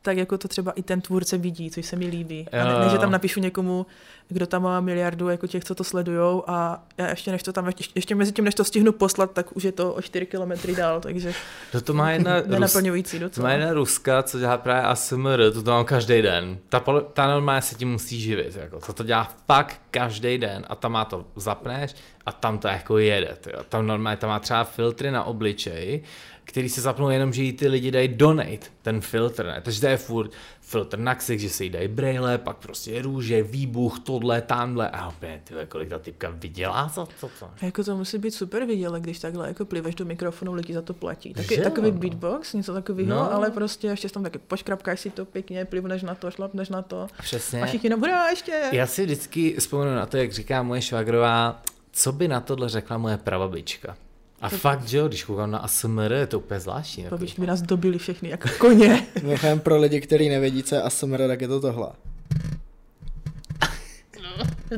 tak 0.04 0.16
jako 0.16 0.38
to 0.38 0.48
třeba 0.48 0.72
i 0.72 0.82
ten 0.82 1.00
tvůrce 1.00 1.38
vidí, 1.38 1.70
což 1.70 1.86
se 1.86 1.96
mi 1.96 2.06
líbí. 2.06 2.46
A 2.52 2.56
Jo, 2.56 2.64
ne, 2.64 2.84
ne, 2.84 2.90
že 2.90 2.98
tam 2.98 3.10
napíšu 3.10 3.40
někomu, 3.40 3.86
kdo 4.28 4.46
tam 4.46 4.62
má 4.62 4.80
miliardu 4.80 5.28
jako 5.28 5.46
těch, 5.46 5.64
co 5.64 5.74
to 5.74 5.84
sledujou 5.84 6.44
a 6.46 6.84
já 6.98 7.08
ještě 7.10 7.32
než 7.32 7.42
to 7.42 7.52
tam, 7.52 7.66
ještě, 7.66 7.84
ještě 7.94 8.14
mezi 8.14 8.32
tím, 8.32 8.44
než 8.44 8.54
to 8.54 8.64
stihnu 8.64 8.92
poslat, 8.92 9.32
tak 9.32 9.56
už 9.56 9.62
je 9.64 9.72
to 9.72 9.94
o 9.94 10.02
4 10.02 10.26
kilometry 10.26 10.74
dál, 10.76 11.00
takže 11.00 11.32
To, 11.72 11.80
to 11.80 11.94
má 11.94 12.10
jedna, 12.10 12.32
nenaplňující 12.46 13.18
to 13.18 13.24
docela. 13.24 13.46
má 13.48 13.52
jedna 13.52 13.72
Ruska, 13.72 14.22
co 14.22 14.38
dělá 14.38 14.56
právě 14.58 14.82
ASMR, 14.82 15.50
to 15.52 15.62
to 15.62 15.70
mám 15.70 15.84
každý 15.84 16.22
den. 16.22 16.58
Ta, 16.68 16.82
ta 17.12 17.26
normálně 17.26 17.62
se 17.62 17.74
tím 17.74 17.92
musí 17.92 18.20
živit, 18.20 18.56
jako. 18.56 18.80
to 18.80 18.92
to 18.92 19.04
dělá 19.04 19.32
fakt 19.46 19.80
každý 19.90 20.38
den 20.38 20.64
a 20.68 20.74
tam 20.74 20.92
má 20.92 21.04
to 21.04 21.24
zapneš 21.36 21.94
a 22.26 22.32
tam 22.32 22.58
to 22.58 22.68
jako 22.68 22.98
jede, 22.98 23.36
tyjo. 23.40 23.64
tam 23.68 23.86
normálně 23.86 24.16
tam 24.16 24.30
má 24.30 24.38
třeba 24.38 24.64
filtry 24.64 25.10
na 25.10 25.24
obličej, 25.24 26.02
který 26.44 26.68
se 26.68 26.80
zapnou 26.80 27.10
jenom, 27.10 27.32
že 27.32 27.42
jí 27.42 27.52
ty 27.52 27.68
lidi 27.68 27.90
dají 27.90 28.08
donate, 28.08 28.66
ten 28.82 29.00
filtr, 29.00 29.46
ne? 29.46 29.60
Takže 29.64 29.80
to 29.80 29.86
je 29.86 29.96
furt 29.96 30.30
filtr 30.60 30.98
na 30.98 31.14
ksich, 31.14 31.40
že 31.40 31.48
se 31.50 31.64
jí 31.64 31.70
dají 31.70 31.88
brejle, 31.88 32.38
pak 32.38 32.56
prostě 32.56 33.02
růže, 33.02 33.42
výbuch, 33.42 33.98
tohle, 33.98 34.40
tamhle 34.42 34.90
a 34.90 35.08
opět, 35.08 35.40
tyjo, 35.44 35.60
kolik 35.68 35.88
ta 35.88 35.98
typka 35.98 36.30
vydělá 36.30 36.88
za 36.94 37.06
to, 37.20 37.30
co? 37.38 37.50
Jako 37.62 37.84
to 37.84 37.96
musí 37.96 38.18
být 38.18 38.30
super 38.30 38.64
viděle, 38.64 39.00
když 39.00 39.18
takhle 39.18 39.48
jako 39.48 39.64
pliveš 39.64 39.94
do 39.94 40.04
mikrofonu, 40.04 40.52
lidi 40.54 40.74
za 40.74 40.82
to 40.82 40.94
platí. 40.94 41.34
Taky, 41.34 41.54
Že 41.54 41.62
takový 41.62 41.90
no. 41.90 41.98
beatbox, 41.98 42.52
něco 42.54 42.72
takového, 42.74 43.08
No. 43.08 43.16
no. 43.16 43.32
ale 43.32 43.50
prostě 43.50 43.86
ještě 43.86 44.08
tam 44.08 44.22
taky 44.22 44.38
poškrapkáš 44.38 45.00
si 45.00 45.10
to 45.10 45.24
pěkně, 45.24 45.64
plivneš 45.64 46.02
na 46.02 46.14
to, 46.14 46.30
šlapneš 46.30 46.68
na 46.68 46.82
to. 46.82 47.06
Přesně. 47.22 47.62
A 47.62 47.66
všichni 47.66 47.86
jenom, 47.86 48.00
hurá, 48.00 48.28
ještě. 48.28 48.62
Já 48.72 48.86
si 48.86 49.04
vždycky 49.04 49.56
vzpomenu 49.58 49.94
na 49.94 50.06
to, 50.06 50.16
jak 50.16 50.32
říká 50.32 50.62
moje 50.62 50.82
švagrová, 50.82 51.62
co 51.92 52.12
by 52.12 52.28
na 52.28 52.40
tohle 52.40 52.68
řekla 52.68 52.98
moje 52.98 53.16
prababička. 53.16 53.96
A 54.40 54.48
fakt, 54.48 54.88
že 54.88 54.98
jo, 54.98 55.08
když 55.08 55.24
koukám 55.24 55.50
na 55.50 55.58
ASMR, 55.58 56.12
je 56.12 56.26
to 56.26 56.38
úplně 56.38 56.60
zvláštní. 56.60 57.02
Jako. 57.04 57.14
Babičky 57.16 57.40
by 57.40 57.46
nás 57.46 57.62
dobili 57.62 57.98
všechny 57.98 58.28
jako 58.28 58.48
koně. 58.58 59.06
Mimochodem 59.22 59.60
pro 59.60 59.76
lidi, 59.76 60.00
kteří 60.00 60.28
nevědí, 60.28 60.62
co 60.62 60.74
je 60.74 60.82
ASMR, 60.82 61.26
tak 61.28 61.40
je 61.40 61.48
to 61.48 61.60
tohle. 61.60 61.88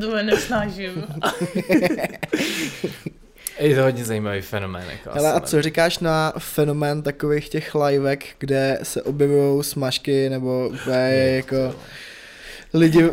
to 0.00 0.22
nesnažím. 0.22 1.04
Je 3.60 3.76
to 3.76 3.82
hodně 3.82 4.04
zajímavý 4.04 4.40
fenomén. 4.40 4.84
Jako 4.90 5.10
Hele, 5.12 5.32
a 5.32 5.40
co 5.40 5.62
říkáš 5.62 5.98
na 5.98 6.32
fenomén 6.38 7.02
takových 7.02 7.48
těch 7.48 7.74
livek, 7.74 8.26
kde 8.38 8.78
se 8.82 9.02
objevují 9.02 9.64
smažky 9.64 10.28
nebo 10.30 10.68
úplně 10.68 11.32
jako 11.36 11.74
lidi, 12.74 13.10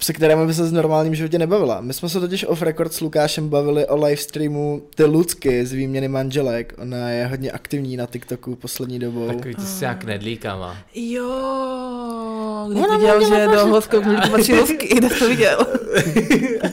se 0.00 0.12
kterými 0.12 0.46
by 0.46 0.54
se 0.54 0.62
v 0.62 0.72
normálním 0.72 1.14
životě 1.14 1.38
nebavila. 1.38 1.80
My 1.80 1.92
jsme 1.92 2.08
se 2.08 2.20
totiž 2.20 2.44
off 2.44 2.62
record 2.62 2.92
s 2.92 3.00
Lukášem 3.00 3.48
bavili 3.48 3.86
o 3.86 3.96
livestreamu 3.96 4.82
ty 4.94 5.04
Lucky 5.04 5.66
z 5.66 5.72
výměny 5.72 6.08
manželek. 6.08 6.74
Ona 6.82 7.10
je 7.10 7.26
hodně 7.26 7.52
aktivní 7.52 7.96
na 7.96 8.06
TikToku 8.06 8.56
poslední 8.56 8.98
dobou. 8.98 9.26
Takový 9.26 9.54
ty 9.54 9.62
s 9.62 9.80
nějak 9.80 10.04
nedlíkama. 10.04 10.76
Jo, 10.94 12.68
když 12.70 12.84
viděl, 12.90 13.28
že 13.28 13.46
do 13.46 13.66
měli 14.00 14.30
patří 14.30 14.52
kde 14.52 15.10
jsi 15.10 15.18
to 15.18 15.28
viděl? 15.28 15.66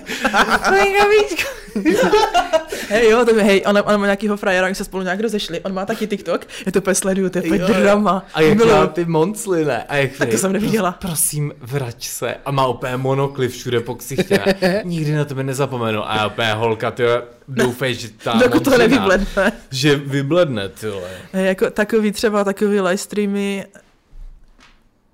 hej, 2.90 3.10
jo, 3.10 3.26
to 3.26 3.36
je, 3.36 3.44
hej, 3.44 3.62
ona, 3.66 3.84
ona 3.84 3.98
má 3.98 4.06
nějakýho 4.06 4.38
frajera, 4.38 4.66
oni 4.66 4.76
se 4.76 4.84
spolu 4.84 5.04
nějak 5.04 5.20
rozešli, 5.20 5.60
on 5.60 5.74
má 5.74 5.86
taky 5.86 6.08
TikTok, 6.08 6.48
já 6.66 6.72
to 6.72 6.80
úplně 6.80 6.96
sleduju, 6.96 7.30
to 7.30 7.38
je 7.38 7.44
Jo, 7.60 7.68
drama. 7.68 8.26
A 8.34 8.42
jak 8.42 8.58
Miluju. 8.58 8.76
má 8.76 8.88
ty 8.88 9.06
moncly, 9.06 9.66
ne? 9.66 9.84
A 9.84 9.96
jak 9.96 10.12
Tak 10.18 10.30
to 10.30 10.38
jsem 10.38 10.54
neviděla. 10.54 10.92
Prosím, 10.92 11.54
vrať 11.62 12.08
se. 12.08 12.36
A 12.46 12.52
má 12.52 12.68
úplně 12.68 12.98
monokly 12.98 13.50
všude 13.50 13.80
po 13.80 13.96
ksichtě. 13.96 14.40
Nikdy 14.84 15.16
na 15.16 15.26
tebe 15.26 15.44
nezapomenu. 15.44 16.12
A 16.12 16.28
úplně 16.28 16.54
holka, 16.54 16.92
ty 16.92 17.04
doufej, 17.48 17.94
že 17.94 18.08
ta 18.24 18.34
Dokud 18.34 18.64
to 18.64 18.70
mončina- 18.72 18.78
nevybledne. 18.78 19.52
Že 19.72 19.96
vybledne, 19.96 20.70
ty 20.70 20.88
Jako 21.34 21.70
takový 21.70 22.12
třeba 22.12 22.44
takový 22.44 22.80
live 22.82 22.98
streamy, 22.98 23.66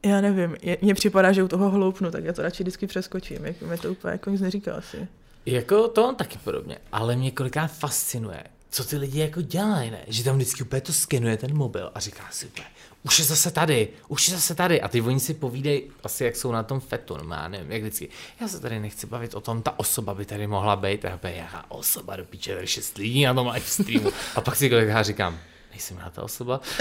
já 0.05 0.21
nevím, 0.21 0.57
je, 0.61 0.77
mně 0.81 0.93
připadá, 0.93 1.31
že 1.31 1.43
u 1.43 1.47
toho 1.47 1.69
hloupnu, 1.69 2.11
tak 2.11 2.23
já 2.23 2.33
to 2.33 2.41
radši 2.41 2.63
vždycky 2.63 2.87
přeskočím, 2.87 3.45
jako, 3.45 3.65
mě 3.65 3.77
to 3.77 3.91
úplně 3.91 4.11
jako 4.11 4.29
nic 4.29 4.41
neříká 4.41 4.75
asi. 4.75 5.07
Jako 5.45 5.87
to 5.87 6.07
on 6.07 6.15
taky 6.15 6.37
podobně, 6.43 6.77
ale 6.91 7.15
mě 7.15 7.31
kolikrát 7.31 7.67
fascinuje, 7.67 8.43
co 8.69 8.83
ty 8.83 8.97
lidi 8.97 9.19
jako 9.19 9.41
dělají, 9.41 9.91
ne? 9.91 9.99
Že 10.07 10.23
tam 10.23 10.35
vždycky 10.35 10.63
úplně 10.63 10.81
to 10.81 10.93
skenuje 10.93 11.37
ten 11.37 11.57
mobil 11.57 11.91
a 11.95 11.99
říká 11.99 12.23
si 12.31 12.45
úplně, 12.45 12.67
už 13.03 13.19
je 13.19 13.25
zase 13.25 13.51
tady, 13.51 13.87
už 14.07 14.27
je 14.27 14.33
zase 14.33 14.55
tady. 14.55 14.81
A 14.81 14.87
ty 14.87 15.01
oni 15.01 15.19
si 15.19 15.33
povídají 15.33 15.83
asi, 16.03 16.23
jak 16.23 16.35
jsou 16.35 16.51
na 16.51 16.63
tom 16.63 16.79
fetu, 16.79 17.17
no 17.17 17.35
já 17.35 17.47
nevím, 17.47 17.71
jak 17.71 17.81
vždycky. 17.81 18.09
Já 18.41 18.47
se 18.47 18.59
tady 18.59 18.79
nechci 18.79 19.07
bavit 19.07 19.33
o 19.35 19.41
tom, 19.41 19.61
ta 19.61 19.79
osoba 19.79 20.13
by 20.13 20.25
tady 20.25 20.47
mohla 20.47 20.75
být. 20.75 21.05
A 21.05 21.19
já 21.23 21.65
osoba 21.69 22.15
do 22.15 22.25
píče, 22.25 22.67
šest 22.67 22.97
lidí 22.97 23.23
na 23.23 23.33
tom 23.33 23.47
live 23.47 23.65
streamu. 23.65 24.11
A 24.35 24.41
pak 24.41 24.55
si 24.55 24.69
kolega 24.69 25.03
říkám, 25.03 25.39
nejsem 25.71 25.97
já 25.97 26.09
ta 26.09 26.23
osoba. 26.23 26.61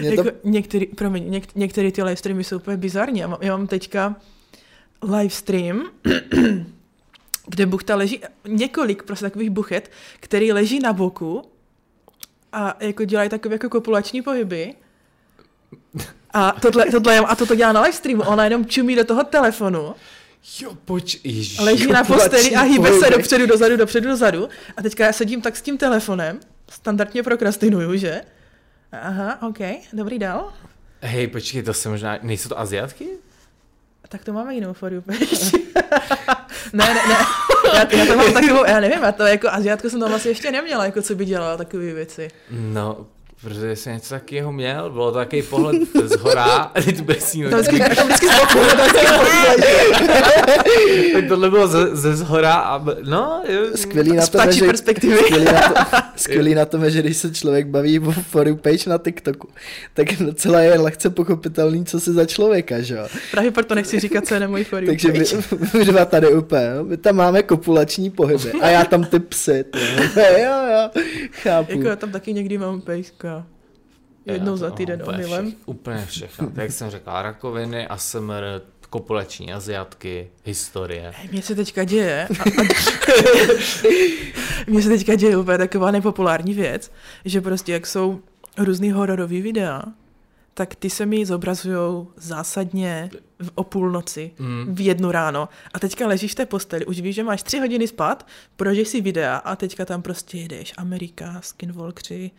Mě 0.00 0.16
to, 0.16 0.24
Jako 0.24 0.38
některý, 0.44 0.86
promiň, 0.86 1.30
něk, 1.30 1.54
některé 1.54 1.92
ty 1.92 2.02
live 2.02 2.16
streamy 2.16 2.44
jsou 2.44 2.56
úplně 2.56 2.76
bizarní. 2.76 3.20
Já 3.20 3.28
mám, 3.28 3.38
já 3.42 3.56
mám 3.56 3.66
teďka 3.66 4.16
live 5.02 5.30
stream, 5.30 5.90
kde 7.46 7.66
buchta 7.66 7.96
leží, 7.96 8.20
několik 8.48 9.02
prostě 9.02 9.24
takových 9.24 9.50
buchet, 9.50 9.90
který 10.20 10.52
leží 10.52 10.80
na 10.80 10.92
boku 10.92 11.42
a 12.52 12.76
jako 12.80 13.04
dělají 13.04 13.30
takové 13.30 13.54
jako 13.54 13.68
kopulační 13.68 14.22
pohyby. 14.22 14.74
A 16.30 16.52
tohle, 16.52 16.86
tohle, 16.86 17.18
a 17.18 17.36
toto 17.36 17.54
dělá 17.54 17.72
na 17.72 17.80
live 17.80 17.92
streamu, 17.92 18.22
ona 18.22 18.44
jenom 18.44 18.66
čumí 18.66 18.96
do 18.96 19.04
toho 19.04 19.24
telefonu, 19.24 19.94
Jo, 20.60 20.76
poč, 20.84 21.18
ježiš. 21.24 21.58
leží 21.58 21.86
na 21.86 22.00
kopulační 22.02 22.30
posteli 22.30 22.56
a 22.56 22.60
hýbe 22.60 22.92
se 23.00 23.10
dopředu, 23.10 23.46
dozadu, 23.46 23.76
dopředu, 23.76 24.08
dozadu. 24.08 24.48
A 24.76 24.82
teďka 24.82 25.06
já 25.06 25.12
sedím 25.12 25.40
tak 25.42 25.56
s 25.56 25.62
tím 25.62 25.78
telefonem, 25.78 26.40
standardně 26.70 27.22
prokrastinuju, 27.22 27.96
že? 27.96 28.20
Aha, 28.92 29.42
OK, 29.48 29.58
dobrý 29.92 30.18
dál. 30.18 30.52
Hej, 31.00 31.26
počkej, 31.26 31.62
to 31.62 31.74
se 31.74 31.88
možná, 31.88 32.18
nejsou 32.22 32.48
to 32.48 32.58
Aziatky? 32.60 33.08
Tak 34.08 34.24
to 34.24 34.32
máme 34.32 34.54
jinou 34.54 34.72
for 34.72 34.92
you 34.92 35.00
page. 35.00 35.26
ne, 36.72 36.86
ne, 36.86 37.08
ne. 37.08 37.16
Já, 37.74 37.96
já, 37.96 38.06
to 38.06 38.16
mám 38.16 38.32
takovou, 38.32 38.64
já 38.66 38.80
nevím, 38.80 39.02
já 39.02 39.12
to 39.12 39.22
jako 39.22 39.48
Aziatku 39.48 39.90
jsem 39.90 40.00
tam 40.00 40.14
asi 40.14 40.28
ještě 40.28 40.50
neměla, 40.50 40.84
jako 40.84 41.02
co 41.02 41.14
by 41.14 41.24
dělala 41.24 41.56
takové 41.56 41.92
věci. 41.92 42.28
No, 42.50 43.06
protože 43.40 43.76
jsem 43.76 43.92
něco 43.94 44.08
takového 44.14 44.52
měl, 44.52 44.90
bylo 44.90 45.12
to 45.12 45.18
takový 45.18 45.42
pohled 45.42 45.76
z 46.04 46.16
hora, 46.20 46.70
teď 46.84 46.96
to 46.96 47.02
bude 47.04 47.20
snímat. 47.20 47.50
To 47.50 47.56
vždycky, 47.58 47.94
z 48.26 48.40
boku. 48.40 48.58
Tak 51.12 51.24
tohle 51.28 51.50
bylo 51.50 51.68
ze, 51.68 51.96
ze 51.96 52.16
zhora 52.16 52.54
a 52.54 52.78
b- 52.78 52.96
no, 53.02 53.42
jo, 53.48 53.60
skvělý 53.74 54.12
na 54.16 54.22
Z 54.22 54.28
tom, 54.28 54.52
že, 54.52 54.66
perspektivy. 54.66 55.16
skvělý, 55.18 55.44
na 55.44 55.52
to, 55.68 55.74
skvělý 56.16 56.54
na 56.54 56.64
tom 56.64 56.84
je, 56.84 56.90
že 56.90 57.02
když 57.02 57.16
se 57.16 57.30
člověk 57.30 57.66
baví 57.66 57.98
o 58.00 58.10
for 58.12 58.48
you 58.48 58.56
page 58.56 58.90
na 58.90 58.98
TikToku, 58.98 59.48
tak 59.94 60.06
docela 60.18 60.60
je 60.60 60.78
lehce 60.78 61.10
pochopitelný, 61.10 61.84
co 61.84 62.00
se 62.00 62.12
za 62.12 62.26
člověka, 62.26 62.80
že 62.80 62.94
jo. 62.94 63.06
Právě 63.30 63.50
proto 63.50 63.74
nechci 63.74 64.00
říkat, 64.00 64.26
co 64.26 64.34
je 64.34 64.40
na 64.40 64.46
můj 64.46 64.64
for 64.64 64.82
you 64.82 64.86
Takže 64.90 65.08
my, 65.12 65.18
page. 65.18 65.36
my 65.78 65.84
dva 65.84 66.04
tady 66.04 66.34
úplně, 66.34 66.70
no, 66.76 66.84
my 66.84 66.96
tam 66.96 67.16
máme 67.16 67.42
kopulační 67.42 68.10
pohyby 68.10 68.52
a 68.52 68.68
já 68.68 68.84
tam 68.84 69.04
ty 69.04 69.18
psy, 69.20 69.64
ty, 69.64 69.78
jo, 70.20 70.24
jo, 70.38 70.52
jo, 70.72 71.02
chápu. 71.42 71.72
Jako 71.72 71.88
já 71.88 71.96
tam 71.96 72.10
taky 72.12 72.32
někdy 72.32 72.58
mám 72.58 72.80
pejska. 72.80 73.29
Jednou 74.26 74.56
za 74.56 74.70
to 74.70 74.76
týden 74.76 75.02
úplně 75.02 75.16
omylem. 75.16 75.46
Všech, 75.46 75.58
úplně 75.68 76.06
všechno. 76.06 76.46
Tak 76.46 76.56
jak 76.56 76.72
jsem 76.72 76.90
říkal, 76.90 77.22
rakoviny, 77.22 77.86
ASMR, 77.86 78.42
kopulační 78.90 79.52
aziatky, 79.52 80.30
historie. 80.44 81.12
Hej, 81.16 81.28
Mně 81.32 81.42
se 81.42 81.54
teďka 81.54 81.84
děje, 81.84 82.28
a, 82.40 82.42
a, 82.42 82.64
mně 84.66 84.82
se 84.82 84.88
teďka 84.88 85.14
děje 85.14 85.36
úplně 85.36 85.58
taková 85.58 85.90
nepopulární 85.90 86.54
věc, 86.54 86.92
že 87.24 87.40
prostě 87.40 87.72
jak 87.72 87.86
jsou 87.86 88.20
různý 88.58 88.90
hororové 88.90 89.40
videa, 89.40 89.82
tak 90.54 90.74
ty 90.74 90.90
se 90.90 91.06
mi 91.06 91.26
zobrazují 91.26 92.06
zásadně 92.16 93.10
v, 93.38 93.50
o 93.54 93.64
půlnoci, 93.64 94.30
Mm. 94.38 94.74
v 94.74 94.80
jednu 94.80 95.10
ráno. 95.10 95.48
A 95.74 95.78
teďka 95.78 96.06
ležíš 96.06 96.32
v 96.32 96.34
té 96.34 96.46
posteli, 96.46 96.86
už 96.86 97.00
víš, 97.00 97.14
že 97.14 97.24
máš 97.24 97.42
tři 97.42 97.58
hodiny 97.58 97.88
spát, 97.88 98.26
prožiješ 98.56 98.88
si 98.88 99.00
videa 99.00 99.36
a 99.36 99.56
teďka 99.56 99.84
tam 99.84 100.02
prostě 100.02 100.38
jedeš 100.38 100.72
Amerika, 100.76 101.40
Skinwalkři 101.42 102.30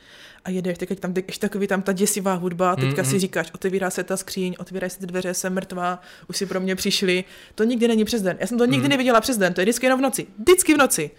a 0.45 0.49
jedeš, 0.49 0.77
teď 0.77 0.99
tam 0.99 1.13
ještě 1.27 1.47
takový 1.47 1.67
tam 1.67 1.81
ta 1.81 1.91
děsivá 1.93 2.33
hudba, 2.33 2.75
teďka 2.75 3.01
Mm, 3.01 3.07
si 3.07 3.13
mm. 3.15 3.19
říkáš, 3.19 3.51
otevírá 3.53 3.89
se 3.89 4.03
ta 4.03 4.17
skříň, 4.17 4.55
otevírají 4.59 4.89
se 4.89 4.99
ty 4.99 5.05
dveře, 5.05 5.33
jsem 5.33 5.53
mrtvá, 5.53 6.01
už 6.27 6.37
si 6.37 6.45
pro 6.45 6.59
mě 6.59 6.75
přišli. 6.75 7.23
To 7.55 7.63
nikdy 7.63 7.87
není 7.87 8.05
přes 8.05 8.21
den. 8.21 8.37
Já 8.39 8.47
jsem 8.47 8.57
to 8.57 8.65
nikdy 8.65 8.83
Mm. 8.87 8.89
neviděla 8.89 9.21
přes 9.21 9.37
den, 9.37 9.53
to 9.53 9.61
je 9.61 9.65
vždycky 9.65 9.85
jenom 9.85 9.99
v 9.99 10.03
noci. 10.03 10.27
Vždycky 10.39 10.73
v 10.73 10.77
noci. 10.77 11.11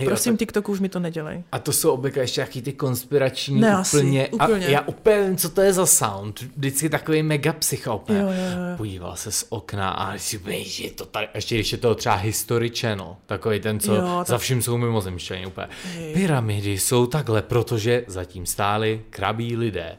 Jo, 0.00 0.06
Prosím, 0.06 0.32
tak- 0.32 0.38
TikToku 0.38 0.72
už 0.72 0.80
mi 0.80 0.88
to 0.88 0.98
nedělej. 1.00 1.42
A 1.52 1.58
to 1.58 1.72
jsou 1.72 1.90
obvykle 1.90 2.22
ještě 2.22 2.40
jaký 2.40 2.62
ty 2.62 2.72
konspirační 2.72 3.60
Ne, 3.60 3.74
asi, 3.74 3.96
úplně, 3.96 4.28
úplně. 4.28 4.66
A 4.66 4.70
já 4.70 4.80
úplně 4.80 5.22
vím, 5.24 5.36
co 5.36 5.50
to 5.50 5.60
je 5.60 5.72
za 5.72 5.86
sound. 5.86 6.40
Vždycky 6.56 6.88
takový 6.88 7.22
mega 7.22 7.52
psycho 7.52 7.96
úplně. 7.96 8.18
Jo, 8.20 8.26
jo, 8.26 8.32
jo. 8.70 8.76
Podíval 8.76 9.16
se 9.16 9.32
z 9.32 9.44
okna 9.48 9.90
a 9.90 10.18
si 10.18 10.38
úplně, 10.38 10.64
že 10.64 10.84
je 10.84 10.90
to 10.90 11.06
tady, 11.06 11.28
ještě 11.34 11.54
když 11.54 11.72
je 11.72 11.78
to 11.78 11.94
třeba 11.94 12.14
History 12.14 12.70
Channel, 12.70 13.16
takový 13.26 13.60
ten, 13.60 13.80
co 13.80 13.94
Jo, 13.94 14.02
tak- 14.18 14.26
za 14.26 14.38
vším 14.38 14.62
jsou 14.62 14.78
mimozemštění 14.78 15.46
úplně. 15.46 15.66
Hej. 15.94 16.12
Pyramidy 16.14 16.78
jsou 16.78 17.06
takhle, 17.06 17.42
protože 17.42 18.04
zatím 18.06 18.46
stáli 18.46 19.02
krabí 19.10 19.56
lidé. 19.56 19.96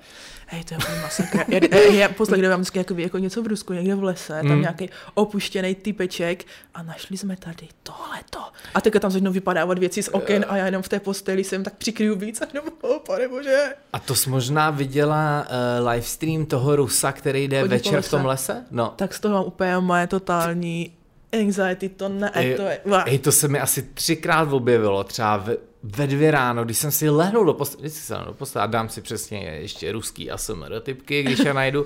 Hej, 0.54 0.64
to 0.64 0.74
je 0.74 0.78
úplně 0.78 1.02
masakr. 1.02 1.38
Já, 1.48 1.60
já, 1.72 1.94
já 1.94 2.10
poslední 2.10 2.42
době 2.42 2.50
mám 2.50 2.60
vždycky 2.62 2.78
jako, 2.78 2.94
jako 2.98 3.18
něco 3.18 3.44
v 3.44 3.48
Rusku, 3.48 3.74
někde 3.74 3.96
v 3.96 4.04
lese, 4.04 4.34
tam 4.34 4.46
Mm. 4.52 4.62
nějaký 4.62 4.90
opuštěný 5.14 5.76
typeček 5.76 6.46
a 6.74 6.84
našli 6.84 7.18
jsme 7.18 7.36
tady 7.36 7.68
tohleto. 7.84 8.40
A 8.74 8.82
teďka 8.82 9.00
tam 9.00 9.12
začnou 9.12 9.32
vypadávat 9.32 9.80
věci 9.80 10.04
z 10.04 10.08
oken 10.08 10.46
a 10.50 10.58
já 10.58 10.66
jenom 10.66 10.82
v 10.82 10.90
té 10.90 11.00
posteli 11.00 11.44
jsem 11.44 11.64
tak 11.64 11.74
přikryju 11.74 12.16
víc 12.16 12.42
a 12.42 12.46
jenom, 12.54 12.70
oh, 12.82 12.98
pane 13.08 13.28
bože. 13.28 13.74
A 13.94 14.00
to 14.00 14.16
jsi 14.16 14.30
možná 14.30 14.70
viděla 14.70 15.48
uh, 15.82 15.88
livestream 15.90 16.46
toho 16.46 16.76
Rusa, 16.76 17.12
který 17.12 17.48
jde 17.48 17.62
Chodí 17.62 17.70
večer 17.70 18.02
v 18.02 18.10
tom 18.10 18.26
lese. 18.26 18.66
No. 18.72 18.94
Tak 18.96 19.14
z 19.14 19.20
toho 19.20 19.34
mám 19.36 19.46
úplně 19.46 19.78
moje 19.80 20.08
totální 20.08 20.94
anxiety, 21.42 21.90
to 21.90 22.10
ne, 22.10 22.32
to 22.32 22.62
je, 22.62 22.80
Vá. 22.86 23.04
Ej, 23.04 23.20
to 23.20 23.32
se 23.32 23.48
mi 23.48 23.60
asi 23.60 23.82
třikrát 23.82 24.54
objevilo, 24.54 25.04
třeba 25.04 25.38
ve, 25.38 25.58
ve 25.84 26.08
dvě 26.08 26.32
ráno, 26.32 26.64
když 26.64 26.78
jsem 26.78 26.92
si 26.92 27.10
lehnul 27.10 27.46
do 27.46 27.54
postele, 27.54 27.82
vždycky 27.82 28.00
se 28.02 28.16
do 28.26 28.34
postele 28.34 28.64
a 28.64 28.68
dám 28.68 28.90
si 28.90 29.02
přesně 29.02 29.40
ještě 29.40 29.92
ruský 29.92 30.32
ASMR 30.32 30.80
typky, 30.80 31.24
když 31.24 31.40
je 31.40 31.54
najdu, 31.54 31.86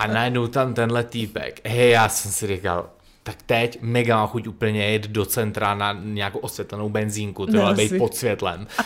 a 0.00 0.06
najednou 0.06 0.46
tam 0.46 0.74
tenhle 0.74 1.04
týpek. 1.04 1.60
Hej, 1.64 1.90
já 1.90 2.08
jsem 2.08 2.32
si 2.32 2.46
říkal, 2.46 2.90
tak 3.26 3.36
teď 3.46 3.78
mega 3.82 4.16
má 4.16 4.26
chuť 4.26 4.46
úplně 4.46 4.84
jet 4.90 5.06
do 5.08 5.24
centra 5.26 5.74
na 5.74 5.92
nějakou 6.04 6.38
osvětlenou 6.38 6.88
benzínku, 6.88 7.46
tyhle 7.46 7.64
No, 7.70 7.74
být 7.74 7.98
pod 7.98 8.14
světlem. 8.16 8.66
A, 8.78 8.82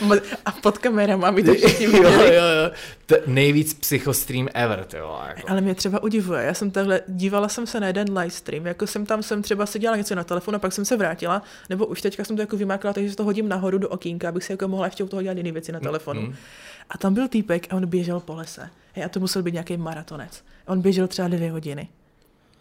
a 0.46 0.52
pod 0.52 0.78
kamerama 0.78 1.32
by 1.32 1.42
to 1.42 1.54
všichni 1.54 1.84
jo, 1.86 1.92
viděli. 1.92 2.34
jo, 2.34 2.42
jo. 2.42 2.70
To 3.06 3.14
je 3.14 3.22
nejvíc 3.26 3.74
psychostream 3.74 4.48
ever, 4.54 4.84
ty 4.84 5.00
vole, 5.00 5.24
jako. 5.36 5.50
Ale 5.50 5.60
mě 5.60 5.74
třeba 5.74 6.02
udivuje, 6.02 6.44
já 6.44 6.54
jsem 6.54 6.70
takhle, 6.70 7.00
dívala 7.08 7.48
jsem 7.48 7.66
se 7.66 7.80
na 7.80 7.86
jeden 7.86 8.18
live 8.18 8.30
stream, 8.30 8.66
jako 8.66 8.86
jsem 8.86 9.06
tam, 9.06 9.22
jsem 9.22 9.42
třeba 9.42 9.66
se 9.66 9.78
dělala 9.78 9.96
něco 9.96 10.14
na 10.14 10.24
telefonu, 10.24 10.56
a 10.56 10.58
pak 10.58 10.72
jsem 10.72 10.84
se 10.84 10.96
vrátila, 10.96 11.42
nebo 11.70 11.86
už 11.86 12.02
teďka 12.02 12.24
jsem 12.24 12.36
to 12.36 12.42
jako 12.42 12.56
vymákla, 12.56 12.92
takže 12.92 13.16
to 13.16 13.24
hodím 13.24 13.48
nahoru 13.48 13.78
do 13.78 13.88
okýnka, 13.88 14.28
abych 14.28 14.44
si 14.44 14.52
jako 14.52 14.68
mohla 14.68 14.86
ještě 14.86 15.04
u 15.04 15.08
toho 15.08 15.22
dělat 15.22 15.36
jiné 15.36 15.52
věci 15.52 15.72
na 15.72 15.80
telefonu. 15.80 16.20
mm. 16.20 16.34
A 16.90 16.98
tam 16.98 17.14
byl 17.14 17.28
týpek 17.28 17.66
a 17.70 17.76
on 17.76 17.86
běžel 17.86 18.20
po 18.20 18.34
lese. 18.34 18.70
Hej, 18.92 19.04
a 19.04 19.08
to 19.08 19.20
musel 19.20 19.42
být 19.42 19.52
nějaký 19.52 19.76
maratonec. 19.76 20.44
On 20.66 20.80
běžel 20.80 21.06
třeba 21.08 21.28
dvě 21.28 21.50
hodiny. 21.50 21.88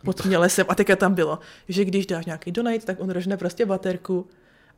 Pod 0.08 0.22
tím 0.22 0.32
lesem. 0.32 0.66
A 0.70 0.76
teďka 0.76 0.96
tam 0.96 1.14
bylo, 1.14 1.40
že 1.70 1.86
když 1.86 2.06
dáš 2.06 2.26
nějaký 2.26 2.52
donate, 2.52 2.80
tak 2.80 3.00
on 3.00 3.10
rožne 3.10 3.38
prostě 3.38 3.66
baterku. 3.66 4.28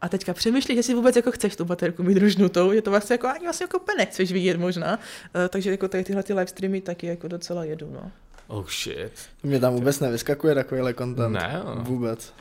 A 0.01 0.09
teďka 0.09 0.33
přemýšlí, 0.33 0.75
jestli 0.75 0.93
vůbec 0.93 1.15
jako 1.15 1.31
chceš 1.31 1.55
tu 1.55 1.65
baterku 1.65 2.03
mít 2.03 2.17
rožnutou, 2.17 2.73
že 2.73 2.81
to 2.81 2.89
vlastně 2.89 3.13
jako 3.13 3.27
ani 3.27 3.43
vlastně 3.45 3.63
jako 3.63 3.79
nechceš 3.97 4.31
vidět 4.31 4.57
možná. 4.57 4.97
Uh, 4.97 5.01
takže 5.49 5.71
jako 5.71 5.87
tady 5.87 6.03
tyhle 6.03 6.23
ty 6.23 6.33
live 6.33 6.47
streamy 6.47 6.81
taky 6.81 7.07
jako 7.07 7.27
docela 7.27 7.63
jedu, 7.63 7.89
no. 7.91 8.11
Oh 8.47 8.65
shit. 8.67 9.11
Mě 9.43 9.59
tam 9.59 9.73
vůbec 9.73 9.99
nevyskakuje 9.99 10.55
takovýhle 10.55 10.93
content. 10.93 11.33
Ne, 11.33 11.61
jo. 11.65 11.75
Vůbec. 11.79 12.33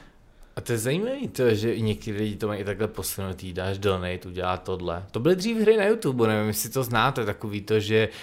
A 0.57 0.61
to 0.61 0.72
je 0.72 0.78
zajímavé, 0.78 1.28
to, 1.32 1.55
že 1.55 1.74
i 1.74 1.82
někteří 1.82 2.18
lidi 2.18 2.36
to 2.36 2.47
mají 2.47 2.61
i 2.61 2.64
takhle 2.64 2.89
posunutý, 2.89 3.53
dáš 3.53 3.78
donate, 3.78 4.28
udělá 4.28 4.57
tohle. 4.57 5.05
To 5.11 5.20
byly 5.20 5.36
dřív 5.36 5.57
hry 5.57 5.76
na 5.76 5.84
YouTube, 5.84 6.26
nevím, 6.26 6.49
jestli 6.49 6.70
to 6.70 6.84
znáte, 6.84 7.24
takový 7.24 7.61
to, 7.61 7.80
že 7.80 8.09
uh, 8.09 8.14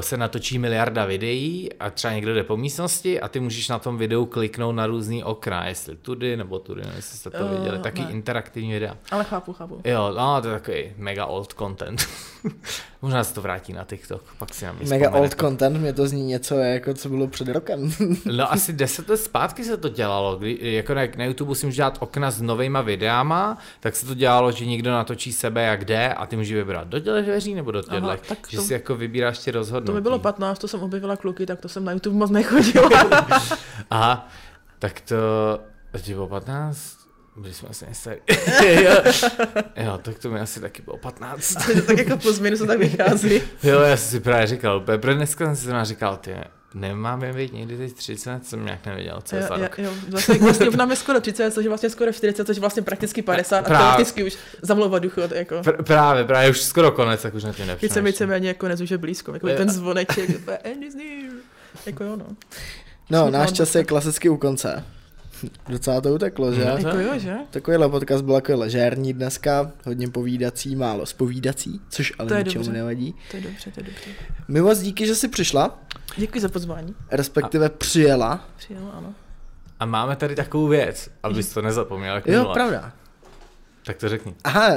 se 0.00 0.16
natočí 0.16 0.58
miliarda 0.58 1.04
videí 1.04 1.68
a 1.80 1.90
třeba 1.90 2.14
někdo 2.14 2.34
jde 2.34 2.44
po 2.44 2.56
místnosti 2.56 3.20
a 3.20 3.28
ty 3.28 3.40
můžeš 3.40 3.68
na 3.68 3.78
tom 3.78 3.98
videu 3.98 4.26
kliknout 4.26 4.74
na 4.74 4.86
různý 4.86 5.24
okna, 5.24 5.66
jestli 5.66 5.96
tudy 5.96 6.36
nebo 6.36 6.58
tudy, 6.58 6.80
nevím, 6.80 6.96
jestli 6.96 7.18
jste 7.18 7.30
to 7.30 7.36
Eh, 7.52 7.56
viděli, 7.58 7.78
taky 7.78 8.02
ne. 8.02 8.10
interaktivní 8.10 8.72
videa. 8.72 8.96
Ale 9.10 9.24
chápu, 9.24 9.52
chápu. 9.52 9.80
Jo, 9.84 10.12
no, 10.16 10.42
to 10.42 10.48
je 10.48 10.54
takový 10.54 10.92
mega 10.96 11.26
old 11.26 11.52
content. 11.52 12.06
Možná 13.06 13.24
se 13.24 13.34
to 13.34 13.42
vrátí 13.42 13.72
na 13.72 13.84
TikTok, 13.84 14.22
pak 14.38 14.54
si 14.54 14.64
na 14.64 14.72
mě 14.72 14.86
Mega 14.88 15.10
old 15.10 15.34
content, 15.34 15.76
mě 15.76 15.92
to 15.92 16.08
zní 16.08 16.24
něco, 16.24 16.54
jako 16.58 16.94
co 16.94 17.08
bylo 17.08 17.28
před 17.28 17.48
rokem. 17.48 17.92
No 18.24 18.52
asi 18.52 18.72
deset 18.72 19.08
let 19.08 19.16
zpátky 19.16 19.64
se 19.64 19.76
to 19.76 19.88
dělalo, 19.88 20.36
kdy, 20.36 20.58
jako 20.60 20.94
na, 20.94 21.02
na 21.16 21.24
YouTube 21.24 21.54
si 21.54 21.66
můžeš 21.66 21.76
dělat 21.76 21.96
okna 22.00 22.30
s 22.30 22.42
novejma 22.42 22.80
videama, 22.80 23.58
tak 23.80 23.96
se 23.96 24.06
to 24.06 24.14
dělalo, 24.14 24.52
že 24.52 24.66
někdo 24.66 24.90
natočí 24.90 25.32
sebe 25.32 25.62
jak 25.62 25.84
jde 25.84 26.14
a 26.14 26.26
ty 26.26 26.36
můžeš 26.36 26.52
vybrat 26.52 26.88
do 26.88 27.00
dveří 27.00 27.54
nebo 27.54 27.70
do 27.70 27.82
tak 27.82 28.38
že 28.48 28.56
to- 28.56 28.62
si 28.62 28.72
jako 28.72 28.96
vybíráš 28.96 29.38
ty 29.38 29.50
rozhodnutí. 29.50 29.86
To 29.86 29.92
mi 29.92 30.00
bylo 30.00 30.18
15, 30.18 30.58
to 30.58 30.68
jsem 30.68 30.82
objevila 30.82 31.16
kluky, 31.16 31.46
tak 31.46 31.60
to 31.60 31.68
jsem 31.68 31.84
na 31.84 31.92
YouTube 31.92 32.16
moc 32.16 32.30
nechodila. 32.30 32.90
Aha, 33.90 34.28
tak 34.78 35.00
to, 35.00 35.16
to 35.92 35.98
ti 35.98 36.14
bylo 36.14 36.26
15? 36.26 37.05
Byli 37.36 37.54
jsme 37.54 37.68
asi 37.68 37.84
nejstarý. 37.84 38.16
jo, 38.84 39.12
jo, 39.76 39.98
tak 40.02 40.18
to 40.18 40.30
mi 40.30 40.40
asi 40.40 40.60
taky 40.60 40.82
bylo 40.82 40.96
15. 40.96 41.54
tak 41.86 41.98
jako 41.98 42.16
plus 42.16 42.38
minus 42.40 42.58
to 42.58 42.66
tak 42.66 42.78
vychází. 42.78 43.42
Jo, 43.62 43.80
já 43.80 43.96
jsem 43.96 44.10
si 44.10 44.20
právě 44.20 44.46
říkal, 44.46 44.80
protože 44.80 45.14
dneska 45.14 45.44
jsem 45.44 45.56
si 45.56 45.64
zrovna 45.64 45.84
říkal, 45.84 46.16
ty, 46.16 46.34
Nemáme 46.74 47.32
být 47.32 47.52
někdy 47.52 47.76
teď 47.76 47.92
30, 47.92 48.46
jsem 48.46 48.64
nějak 48.64 48.86
nevěděl, 48.86 49.20
co 49.24 49.36
je 49.36 49.42
za 49.42 49.54
jo, 49.56 49.62
rok. 49.62 49.78
jo, 49.78 49.90
vlastně, 50.08 50.34
vlastně 50.38 50.70
nám 50.70 50.90
je 50.90 50.96
skoro 50.96 51.20
30, 51.20 51.54
což 51.54 51.64
je 51.64 51.68
vlastně 51.68 51.90
skoro 51.90 52.12
40, 52.12 52.46
což 52.46 52.56
je 52.56 52.60
vlastně 52.60 52.82
prakticky 52.82 53.22
50 53.22 53.58
a 53.58 53.62
Právě. 53.62 53.86
teoreticky 53.86 54.24
už 54.24 54.36
zamlouvat 54.62 55.02
důchod, 55.02 55.32
jako. 55.32 55.54
Pr- 55.54 55.82
právě, 55.82 56.24
právě 56.24 56.50
už 56.50 56.60
skoro 56.62 56.90
konec, 56.90 57.22
tak 57.22 57.34
už 57.34 57.44
na 57.44 57.52
tím 57.52 57.56
Teď 57.56 57.66
se 57.66 57.72
nepřemýšlím. 57.72 58.04
víceméně 58.04 58.54
konec 58.54 58.80
už 58.80 58.90
je 58.90 58.98
blízko, 58.98 59.32
jako 59.34 59.46
ten 59.46 59.70
zvoneček, 59.70 60.30
end 60.62 60.82
is 60.84 60.94
near. 60.94 61.32
Jako 61.86 62.04
jo, 62.04 62.16
no. 62.16 62.26
No, 63.10 63.30
náš 63.30 63.52
čas 63.52 63.74
je 63.74 63.84
klasicky 63.84 64.28
u 64.28 64.36
konce. 64.36 64.84
Docela 65.68 66.00
to 66.00 66.08
uteklo, 66.14 66.52
že? 66.52 66.64
No, 66.64 66.76
Jako 66.76 66.98
jo, 66.98 67.18
že? 67.18 67.34
Takovýhle 67.50 67.88
podcast 67.88 68.24
byl 68.24 68.34
jako 68.34 68.56
ležérní 68.56 69.12
dneska, 69.12 69.70
hodně 69.86 70.08
povídací, 70.08 70.76
málo 70.76 71.06
spovídací, 71.06 71.80
což 71.88 72.12
ale 72.18 72.28
To 72.28 72.34
ničemu 72.38 72.54
dobře. 72.64 72.72
nevadí. 72.78 73.14
To 73.30 73.36
je 73.36 73.42
dobře, 73.42 73.70
to 73.74 73.80
je 73.80 73.84
dobře. 73.84 74.10
My 74.48 74.60
moc 74.60 74.78
díky, 74.80 75.06
že 75.06 75.14
jsi 75.14 75.28
přišla, 75.28 75.78
Děkuji 76.16 76.40
za 76.40 76.48
pozvání. 76.48 76.94
respektive 77.10 77.68
přijela. 77.68 78.44
Přijela, 78.56 78.90
ano. 78.90 79.14
A 79.80 79.86
máme 79.86 80.16
tady 80.16 80.34
takovou 80.34 80.66
věc, 80.68 81.10
abys 81.22 81.48
to 81.54 81.62
nezapomněl, 81.62 82.14
jak 82.14 82.26
Jo, 82.26 82.50
pravda. 82.54 82.92
Tak 83.86 83.96
to 83.96 84.08
řekni. 84.08 84.34
Aha, 84.44 84.66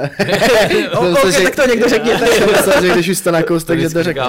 O, 0.92 0.96
Jsem 0.96 0.98
ok, 0.98 1.04
myslel, 1.24 1.30
že- 1.32 1.42
tak 1.42 1.56
to 1.56 1.66
někdo 1.66 1.88
řekněte. 1.88 2.26
jsem 2.26 2.50
myslel, 2.56 2.82
že 2.82 2.92
když 2.92 3.08
už 3.08 3.20
to 3.20 3.30
nakous, 3.30 3.64
takže 3.64 3.90
to 3.90 4.02
řekneš. 4.02 4.26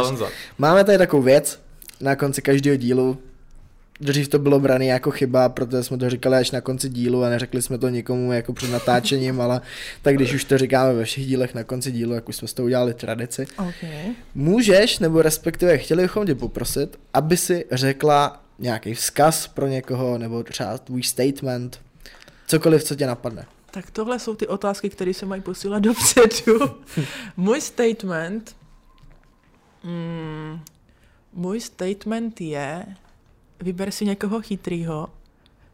Máme 0.57 0.83
tady 0.83 0.97
takovou 0.97 1.21
věc 1.21 1.61
na 2.01 2.15
konci 2.15 2.41
každého 2.41 2.75
dílu. 2.77 3.17
Dřív 4.01 4.27
to 4.27 4.39
bylo 4.39 4.59
brané 4.59 4.85
jako 4.85 5.11
chyba, 5.11 5.49
protože 5.49 5.83
jsme 5.83 5.97
to 5.97 6.09
říkali 6.09 6.37
až 6.37 6.51
na 6.51 6.61
konci 6.61 6.89
dílu 6.89 7.23
a 7.23 7.29
neřekli 7.29 7.61
jsme 7.61 7.77
to 7.77 7.89
nikomu 7.89 8.31
jako 8.31 8.53
před 8.53 8.71
natáčením, 8.71 9.41
ale 9.41 9.61
tak 10.01 10.15
když 10.15 10.33
už 10.33 10.43
to 10.43 10.57
říkáme 10.57 10.93
ve 10.93 11.05
všech 11.05 11.25
dílech 11.25 11.55
na 11.55 11.63
konci 11.63 11.91
dílu, 11.91 12.13
jak 12.13 12.29
už 12.29 12.35
jsme 12.35 12.47
s 12.47 12.53
toho 12.53 12.65
udělali 12.65 12.93
tradici. 12.93 13.47
OK. 13.57 13.89
Můžeš, 14.35 14.99
nebo 14.99 15.21
respektive 15.21 15.77
chtěli 15.77 16.03
bychom 16.03 16.25
tě 16.25 16.35
poprosit, 16.35 16.99
aby 17.13 17.37
si 17.37 17.65
řekla 17.71 18.43
nějaký 18.59 18.93
vzkaz 18.93 19.47
pro 19.47 19.67
někoho, 19.67 20.17
nebo 20.17 20.43
třeba 20.43 20.77
tvůj 20.77 21.03
statement, 21.03 21.79
cokoliv, 22.47 22.83
co 22.83 22.95
tě 22.95 23.07
napadne. 23.07 23.45
Tak 23.71 23.91
tohle 23.91 24.19
jsou 24.19 24.35
ty 24.35 24.47
otázky, 24.47 24.89
které 24.89 25.13
se 25.13 25.25
mají 25.25 25.41
posílat 25.41 25.83
dopředu. 25.83 26.59
můj 27.37 27.61
statement... 27.61 28.55
Mm, 29.83 30.59
můj 31.33 31.61
statement 31.61 32.41
je, 32.41 32.85
vyber 33.61 33.91
si 33.91 34.05
někoho 34.05 34.41
chytrýho, 34.41 35.07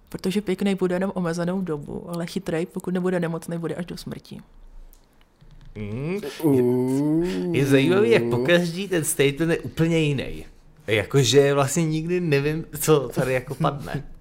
protože 0.09 0.41
pěkný 0.41 0.75
bude 0.75 0.95
jenom 0.95 1.11
omezenou 1.15 1.61
dobu, 1.61 2.05
ale 2.09 2.25
chytrej, 2.25 2.65
pokud 2.65 2.93
nebude 2.93 3.19
nemocný, 3.19 3.57
bude 3.57 3.75
až 3.75 3.85
do 3.85 3.97
smrti. 3.97 4.37
Mm. 5.75 6.19
Uh, 6.43 7.55
Je 7.55 7.65
zajímavý, 7.65 8.09
jak 8.11 8.23
pokaždý 8.23 8.87
ten 8.87 9.03
statement 9.03 9.51
je 9.51 9.57
úplně 9.59 9.99
jiný. 9.99 10.45
Jakože 10.87 11.53
vlastně 11.53 11.85
nikdy 11.85 12.19
nevím, 12.21 12.65
co 12.79 12.99
tady 13.13 13.33
jako 13.33 13.55
padne. 13.55 14.03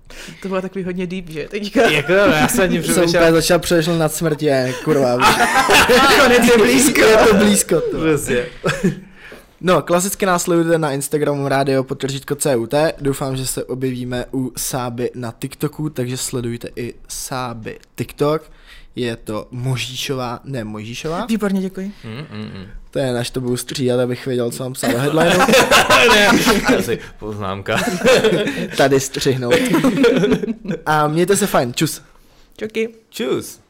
To 0.42 0.48
bylo 0.48 0.62
takový 0.62 0.84
hodně 0.84 1.06
deep, 1.06 1.28
že? 1.28 1.48
Teďka 1.48 1.90
jako 1.90 2.12
já 2.12 2.48
jsem 2.48 2.70
tím 2.70 2.82
jsem 2.82 2.92
přemýšlel, 2.92 3.22
úplně 3.22 3.32
začal 3.32 3.58
přemýšlet 3.58 3.98
nad 3.98 4.12
smrtí, 4.12 4.50
a 4.50 4.72
kurva, 4.84 5.16
konec 6.22 6.48
je 6.50 6.58
blízko. 6.58 7.00
je 7.00 7.16
to 7.16 7.34
blízko. 7.34 7.80
To. 7.80 7.98
Prostě. 7.98 8.46
No, 9.61 9.82
klasicky 9.82 10.26
následujte 10.26 10.78
na 10.78 10.92
Instagramu 10.92 11.48
rádio 11.48 11.84
potržítko 11.84 12.34
CUT. 12.34 12.74
Doufám, 13.00 13.36
že 13.36 13.46
se 13.46 13.64
objevíme 13.64 14.24
u 14.34 14.52
Sáby 14.57 15.11
na 15.14 15.34
TikToku, 15.38 15.90
takže 15.90 16.16
sledujte 16.16 16.68
i 16.76 16.94
Sáby 17.09 17.78
TikTok. 17.94 18.50
Je 18.96 19.16
to 19.16 19.48
Možíšová, 19.50 20.40
ne 20.44 20.64
Možíšová. 20.64 21.26
Výborně, 21.26 21.61
děkuji. 21.61 21.92
Mm, 22.04 22.38
mm, 22.38 22.44
mm. 22.44 22.66
To 22.90 22.98
je, 22.98 23.12
než 23.12 23.30
to 23.30 23.40
budu 23.40 23.57
stříhat, 23.57 24.00
abych 24.00 24.26
věděl, 24.26 24.50
co 24.50 24.62
mám 24.62 24.72
psát 24.72 24.92
do 24.92 24.98
headlineu. 24.98 25.38
ne, 26.14 26.28
asi 26.78 26.98
poznámka. 27.18 27.76
Tady 28.76 29.00
střihnout. 29.00 29.54
A 30.86 31.09
mějte 31.09 31.36
se 31.36 31.46
fajn, 31.46 31.74
čus. 31.74 32.02
Čoky. 32.59 32.88
Čus. 33.11 33.61